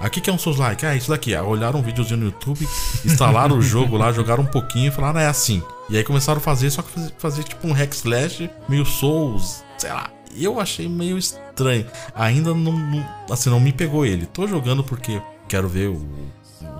[0.00, 0.84] Aí o que, é um Souls-like?
[0.84, 1.36] Ah, isso daqui.
[1.36, 2.68] Aí olharam um videozinho no YouTube,
[3.06, 5.62] instalaram o jogo lá, jogaram um pouquinho e falaram: ah, é assim.
[5.88, 9.62] E aí começaram a fazer, só que fazer, fazer tipo um hack slash, meio Souls,
[9.78, 10.10] sei lá.
[10.36, 11.86] Eu achei meio estranho.
[12.12, 14.26] Ainda não, não, assim, não me pegou ele.
[14.26, 16.04] Tô jogando porque quero ver o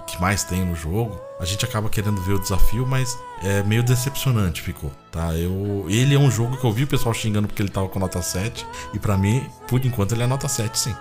[0.09, 3.83] que mais tem no jogo, a gente acaba querendo ver o desafio, mas é meio
[3.83, 5.35] decepcionante ficou, tá?
[5.35, 7.99] Eu, ele é um jogo que eu vi o pessoal xingando porque ele tava com
[7.99, 8.65] nota 7,
[8.95, 10.95] e para mim, por enquanto, ele é nota 7, sim.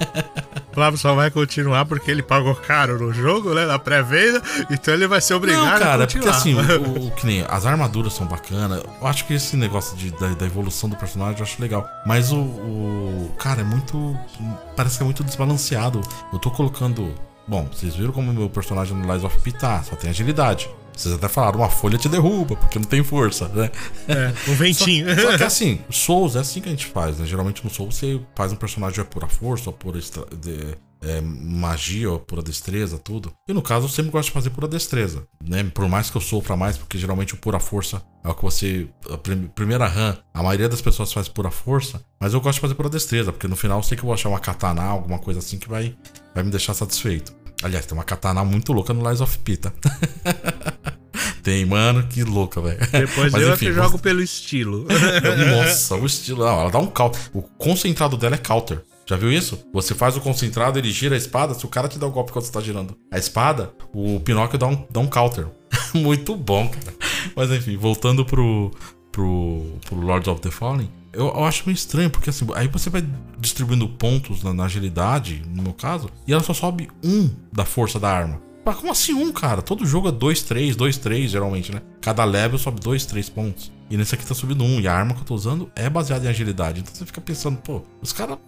[0.72, 3.64] Flávio só vai continuar porque ele pagou caro no jogo, né?
[3.64, 6.34] Na pré-venda, então ele vai ser obrigado Não, cara, a continuar.
[6.34, 6.54] porque assim,
[7.00, 8.84] o, o, que nem as armaduras são bacanas.
[9.00, 11.88] Eu acho que esse negócio de, da, da, evolução do personagem eu acho legal.
[12.04, 13.34] Mas o, o.
[13.38, 14.14] Cara, é muito.
[14.76, 16.02] Parece que é muito desbalanceado.
[16.30, 17.12] Eu tô colocando
[17.48, 20.68] Bom, vocês viram como o meu personagem no Lies of P tá, só tem agilidade.
[20.94, 23.70] Vocês até falaram, uma folha te derruba, porque não tem força, né?
[24.08, 25.08] É, um ventinho.
[25.14, 27.26] Só, só que assim, Souls é assim que a gente faz, né?
[27.26, 32.10] Geralmente no Souls você faz um personagem é pura força, ou pura de, é, magia,
[32.10, 33.32] ou pura destreza, tudo.
[33.48, 35.64] E no caso eu sempre gosto de fazer pura destreza, né?
[35.72, 38.88] Por mais que eu sofra mais, porque geralmente o pura força é o que você.
[39.10, 39.16] A
[39.54, 42.88] primeira run, a maioria das pessoas faz pura força, mas eu gosto de fazer pura
[42.88, 45.58] destreza, porque no final eu sei que eu vou achar uma katana, alguma coisa assim
[45.58, 45.96] que vai,
[46.34, 47.32] vai me deixar satisfeito.
[47.62, 49.72] Aliás, tem uma katana muito louca no Lies of P, tá?
[51.42, 52.78] tem, mano, que louca, velho.
[52.92, 54.02] Depois Mas, eu enfim, jogo você...
[54.02, 54.86] pelo estilo.
[55.50, 56.44] Nossa, o estilo.
[56.44, 57.20] Não, ela dá um counter.
[57.34, 58.82] O concentrado dela é counter.
[59.08, 59.58] Já viu isso?
[59.72, 61.54] Você faz o concentrado, ele gira a espada.
[61.54, 64.20] Se o cara te dá o um golpe quando você tá girando a espada, o
[64.20, 65.46] Pinóquio dá um, dá um counter.
[65.94, 66.94] Muito bom, cara.
[67.34, 68.70] Mas enfim, voltando pro,
[69.10, 70.90] pro, pro Lords of the Fallen.
[71.10, 73.02] Eu, eu, acho meio estranho, porque assim, aí você vai
[73.38, 77.98] distribuindo pontos na, na, agilidade, no meu caso, e ela só sobe um da força
[77.98, 78.42] da arma.
[78.62, 79.62] Mas como assim um, cara?
[79.62, 81.80] Todo jogo é 2, 3, 2, 3, geralmente, né?
[82.02, 83.72] Cada level sobe 2, 3 pontos.
[83.90, 84.80] E nesse aqui tá subindo um.
[84.80, 86.80] E a arma que eu tô usando é baseada em agilidade.
[86.80, 88.38] Então você fica pensando, pô, os caras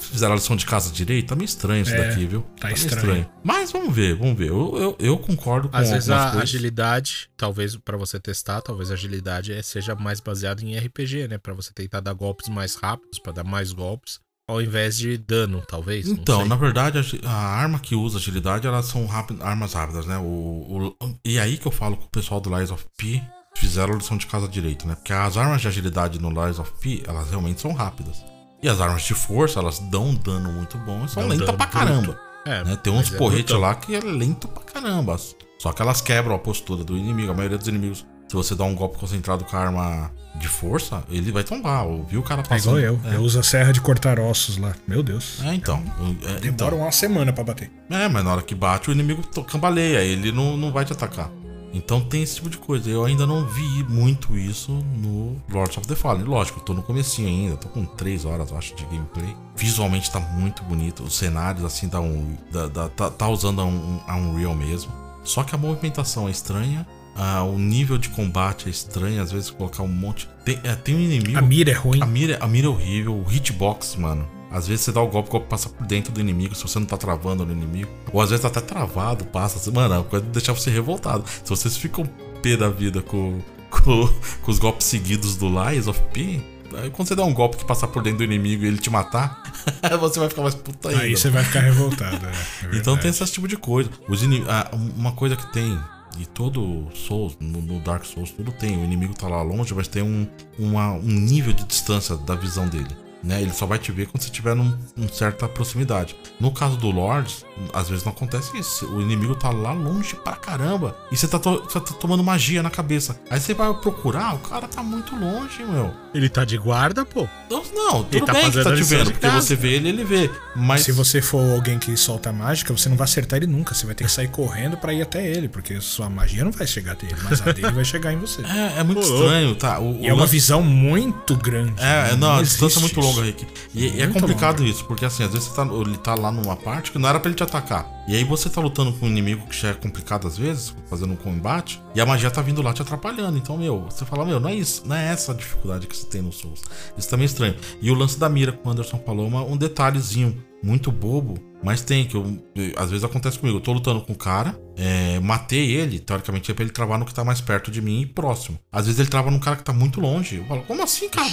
[0.00, 1.28] fizeram a lição de casa direito?
[1.28, 2.42] Tá meio estranho isso é, daqui, viu?
[2.60, 2.96] Tá, tá estranho.
[2.98, 3.28] estranho.
[3.44, 4.48] Mas vamos ver, vamos ver.
[4.48, 6.42] Eu, eu, eu concordo com Às vezes a coisas.
[6.42, 11.38] agilidade, talvez para você testar, talvez a agilidade é, seja mais baseada em RPG, né?
[11.38, 14.18] Para você tentar dar golpes mais rápidos, para dar mais golpes.
[14.48, 16.06] ao invés de dano, talvez.
[16.06, 20.16] Então, na verdade, a a arma que usa agilidade, elas são rápido- armas rápidas, né?
[20.18, 23.20] O, o- e aí que eu falo que o pessoal do Lies of P
[23.56, 24.94] fizeram a lição de casa direito, né?
[24.94, 28.24] Porque as armas de agilidade no Lies of P, elas realmente são rápidas.
[28.62, 31.66] E as armas de força, elas dão um dano muito bom e são lentas pra
[31.66, 32.18] caramba.
[32.46, 32.76] É, né?
[32.82, 33.60] Tem uns é porretes brutão.
[33.60, 35.16] lá que é lento pra caramba.
[35.58, 37.32] Só que elas quebram a postura do inimigo.
[37.32, 41.02] A maioria dos inimigos, se você dá um golpe concentrado com a arma de força,
[41.10, 41.84] ele vai tombar.
[42.08, 42.78] Viu o cara É passando.
[42.78, 43.12] igual eu.
[43.12, 44.74] Eu uso a serra de cortar ossos lá.
[44.86, 45.42] Meu Deus.
[45.42, 45.82] É, então.
[46.24, 46.68] É, então.
[46.68, 47.70] Demora uma semana pra bater.
[47.90, 51.30] É, mas na hora que bate, o inimigo cambaleia, ele não, não vai te atacar.
[51.76, 52.88] Então tem esse tipo de coisa.
[52.90, 56.24] Eu ainda não vi muito isso no Lords of the Fallen.
[56.24, 59.36] Lógico, eu tô no comecinho ainda, tô com 3 horas, eu acho, de gameplay.
[59.56, 61.02] Visualmente tá muito bonito.
[61.02, 64.90] Os cenários, assim, dá um, dá- dá- tá, tá usando a, um, a Unreal mesmo.
[65.24, 66.86] Só que a movimentação é estranha.
[67.16, 69.22] ah, o nível de combate é estranho.
[69.22, 70.28] Às vezes colocar um monte.
[70.44, 71.38] Tem, é, tem um inimigo.
[71.38, 72.02] A mira é ruim.
[72.02, 74.26] A mira, a mira é horrível, o hitbox, mano.
[74.50, 76.78] Às vezes você dá o golpe, o golpe passa por dentro do inimigo, se você
[76.78, 77.90] não tá travando no inimigo.
[78.12, 79.58] Ou às vezes tá até travado, passa.
[79.58, 81.24] assim, Mano, é uma coisa de deixar você revoltado.
[81.26, 82.04] Se vocês ficam
[82.42, 83.40] pé da vida com,
[83.70, 84.08] com,
[84.42, 86.40] com os golpes seguidos do Lies of P,
[86.78, 88.88] aí quando você dá um golpe que passar por dentro do inimigo e ele te
[88.88, 89.42] matar,
[90.00, 91.02] você vai ficar mais puta ainda.
[91.02, 92.24] Aí você vai ficar revoltado.
[92.26, 92.30] é,
[92.74, 93.90] é Então tem esse tipo de coisa.
[94.08, 95.78] Os ini- ah, uma coisa que tem,
[96.18, 98.76] e todo Souls, no, no Dark Souls, tudo tem.
[98.80, 100.26] O inimigo tá lá longe, mas tem um,
[100.58, 102.96] uma- um nível de distância da visão dele.
[103.26, 103.42] Né?
[103.42, 106.16] Ele só vai te ver quando você estiver num, num certa proximidade.
[106.38, 108.86] No caso do Lords, às vezes não acontece isso.
[108.86, 110.96] O inimigo tá lá longe pra caramba.
[111.10, 113.18] E você tá, to- tá tomando magia na cabeça.
[113.30, 115.92] Aí você vai procurar, o cara tá muito longe, meu.
[116.14, 117.28] Ele tá de guarda, pô.
[117.50, 119.40] Não, não tudo tá bem que fazendo tá a te vendo, porque casa.
[119.46, 120.30] você vê ele, ele vê.
[120.54, 123.74] Mas Se você for alguém que solta mágica, você não vai acertar ele nunca.
[123.74, 126.66] Você vai ter que sair correndo pra ir até ele, porque sua magia não vai
[126.66, 128.42] chegar até ele, mas a dele vai chegar em você.
[128.42, 129.78] é, é muito Pô, estranho, tá?
[129.78, 131.74] O, E é o uma lance- visão muito grande.
[131.82, 133.46] É, é, não, a existe distância é muito longa, Rick.
[133.74, 134.70] E, e é complicado longa.
[134.70, 137.20] isso, porque assim, às vezes você tá, ele tá lá numa parte que não era
[137.20, 137.90] pra ele te atacar.
[138.06, 141.12] E aí você tá lutando com um inimigo que já é complicado às vezes, fazendo
[141.12, 143.36] um combate, e a magia tá vindo lá te atrapalhando.
[143.38, 146.06] Então, meu, você fala, meu, não é isso, não é essa a dificuldade que você
[146.06, 146.62] tem no Souls.
[146.96, 147.56] Isso também é estranho.
[147.80, 151.82] E o lance da mira, como o Anderson falou, uma- um detalhezinho muito bobo, mas
[151.82, 152.42] tem, que eu,
[152.76, 153.58] às vezes acontece comigo.
[153.58, 157.04] Eu tô lutando com o cara, é, matei ele, teoricamente é pra ele travar no
[157.04, 158.58] que tá mais perto de mim e próximo.
[158.70, 160.36] Às vezes ele trava num cara que tá muito longe.
[160.36, 161.30] Eu falo, como assim, cara?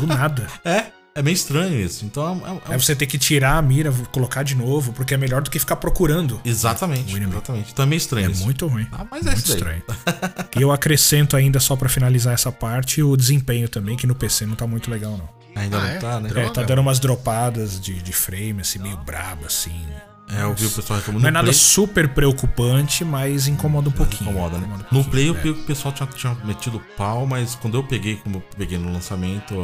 [0.00, 0.46] Do nada.
[0.64, 0.86] É,
[1.16, 2.04] é meio estranho isso.
[2.04, 5.14] Então é, é- é- Aí você tem que tirar a mira, colocar de novo, porque
[5.14, 6.40] é melhor do que ficar procurando.
[6.44, 7.32] Exatamente, inimigo.
[7.32, 7.70] exatamente.
[7.72, 8.44] Então é meio estranho É isso.
[8.44, 8.86] muito ruim.
[8.92, 9.82] Ah, mas é muito estranho.
[10.58, 14.44] e eu acrescento ainda, só pra finalizar essa parte, o desempenho também, que no PC
[14.46, 15.28] não tá muito legal, não.
[15.56, 15.98] Ainda Ah, não é?
[15.98, 16.30] tá, né?
[16.34, 19.80] É, tá dando umas dropadas de, de frame, assim, meio brabo, assim.
[20.28, 21.22] É, eu vi o pessoal reclamando.
[21.22, 24.30] Não é nada Play, super preocupante, mas incomoda um pouquinho.
[24.30, 24.68] Incomoda, né?
[24.90, 25.48] um No Play eu é.
[25.48, 29.54] o pessoal tinha, tinha metido pau, mas quando eu peguei, como eu peguei no lançamento,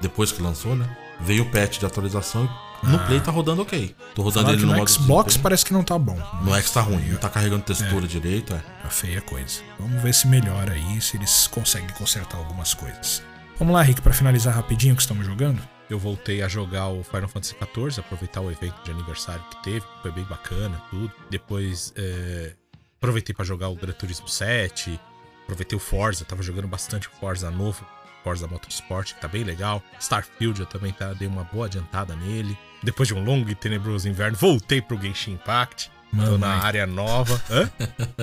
[0.00, 0.88] depois que lançou, né?
[1.20, 2.48] Veio o patch de atualização
[2.82, 3.94] e no Play tá rodando ok.
[4.14, 6.18] Tô rodando Falaram ele no no modo Xbox parece que não tá bom.
[6.42, 8.58] No X tá ruim, não tá carregando textura direito, é.
[8.82, 9.60] Tá feia coisa.
[9.78, 13.22] Vamos ver se melhora aí, se eles conseguem consertar algumas coisas.
[13.58, 15.62] Vamos lá, Rick, pra finalizar rapidinho o que estamos jogando.
[15.92, 19.84] Eu voltei a jogar o Final Fantasy XIV, aproveitar o evento de aniversário que teve,
[20.00, 21.12] foi bem bacana, tudo.
[21.28, 22.54] Depois é,
[22.96, 24.98] aproveitei pra jogar o Gran Turismo 7,
[25.42, 27.84] aproveitei o Forza, tava jogando bastante o Forza novo,
[28.24, 29.82] Forza Motorsport, que tá bem legal.
[30.00, 32.56] Starfield eu também tá, dei uma boa adiantada nele.
[32.82, 35.90] Depois de um longo e tenebroso inverno, voltei pro Genshin Impact.
[36.10, 36.38] Tô Mamãe.
[36.38, 37.38] na área nova.
[37.50, 37.70] Hã?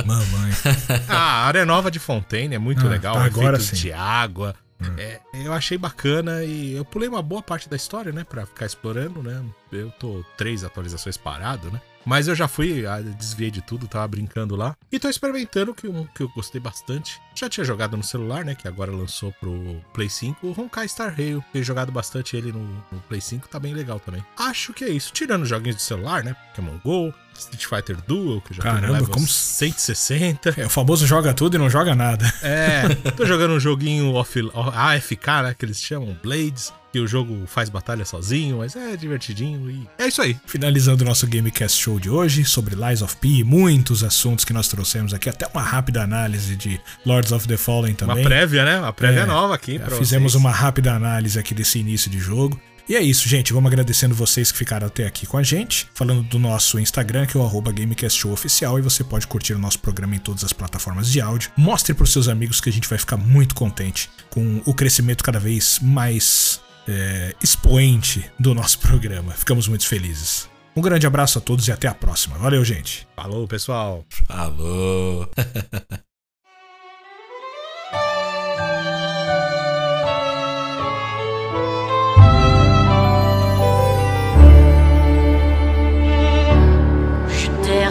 [0.06, 0.52] Mamãe.
[1.08, 3.14] Ah, a área nova de Fontaine é muito Ah, legal.
[3.16, 3.88] tá, agora efeitos sim.
[3.88, 4.56] De água.
[4.98, 8.24] É, eu achei bacana e eu pulei uma boa parte da história, né?
[8.24, 9.44] Pra ficar explorando, né?
[9.72, 11.82] Eu tô três atualizações parado, né?
[12.06, 14.76] Mas eu já fui, ah, desviei de tudo, tava brincando lá.
[14.92, 17.22] E tô experimentando que um que eu gostei bastante.
[17.36, 18.56] Já tinha jogado no celular, né?
[18.56, 20.48] Que agora lançou pro Play 5.
[20.48, 21.44] O Honkai Star Rail.
[21.52, 24.24] Tenho jogado bastante ele no, no Play 5, tá bem legal também.
[24.38, 25.12] Acho que é isso.
[25.14, 26.36] Tirando os joguinhos de celular, né?
[26.56, 30.54] Pokémon GO, Street Fighter Duel, que eu já Caramba, como- 160.
[30.58, 32.32] É, o famoso joga tudo e não joga nada.
[32.42, 34.40] É, tô jogando um joguinho off,
[34.74, 35.56] AFK, né?
[35.58, 36.74] Que eles chamam Blades.
[36.92, 40.36] Que o jogo faz batalha sozinho, mas é divertidinho e é isso aí.
[40.48, 44.52] Finalizando o nosso Gamecast Show de hoje sobre Lies of P e muitos assuntos que
[44.52, 48.16] nós trouxemos aqui, até uma rápida análise de Lords of the Fallen também.
[48.18, 48.80] Uma prévia, né?
[48.80, 50.44] Uma prévia É, nova aqui pra Fizemos vocês.
[50.44, 52.60] uma rápida análise aqui desse início de jogo.
[52.90, 53.54] E é isso, gente.
[53.54, 55.88] Vamos agradecendo vocês que ficaram até aqui com a gente.
[55.94, 58.80] Falando do nosso Instagram, que é o arroba Gamecast Show Oficial.
[58.80, 61.52] E você pode curtir o nosso programa em todas as plataformas de áudio.
[61.56, 65.24] Mostre para os seus amigos que a gente vai ficar muito contente com o crescimento
[65.24, 69.34] cada vez mais é, expoente do nosso programa.
[69.34, 70.50] Ficamos muito felizes.
[70.76, 72.40] Um grande abraço a todos e até a próxima.
[72.40, 73.08] Valeu, gente.
[73.16, 74.04] Falou, pessoal.
[74.28, 75.30] Alô.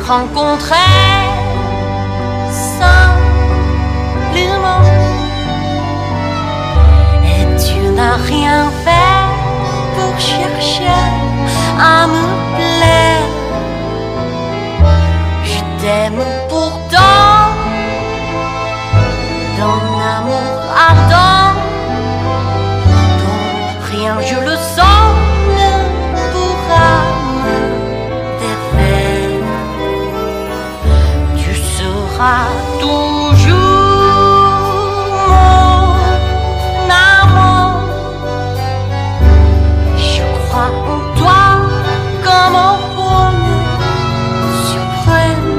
[0.09, 0.75] rencontrer
[2.79, 4.83] simplement.
[7.33, 9.23] Et tu n'as rien fait
[9.95, 11.05] pour chercher
[11.79, 12.25] à me
[12.57, 13.29] plaire.
[15.45, 16.23] Je t'aime
[32.19, 32.51] seras
[32.81, 33.95] toujours
[35.31, 37.73] mon amour.
[39.97, 41.43] Je crois en toi
[42.25, 43.67] comme en bonheur
[44.71, 45.53] suprême.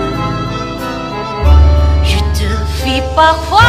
[2.04, 3.69] Je te fis parfois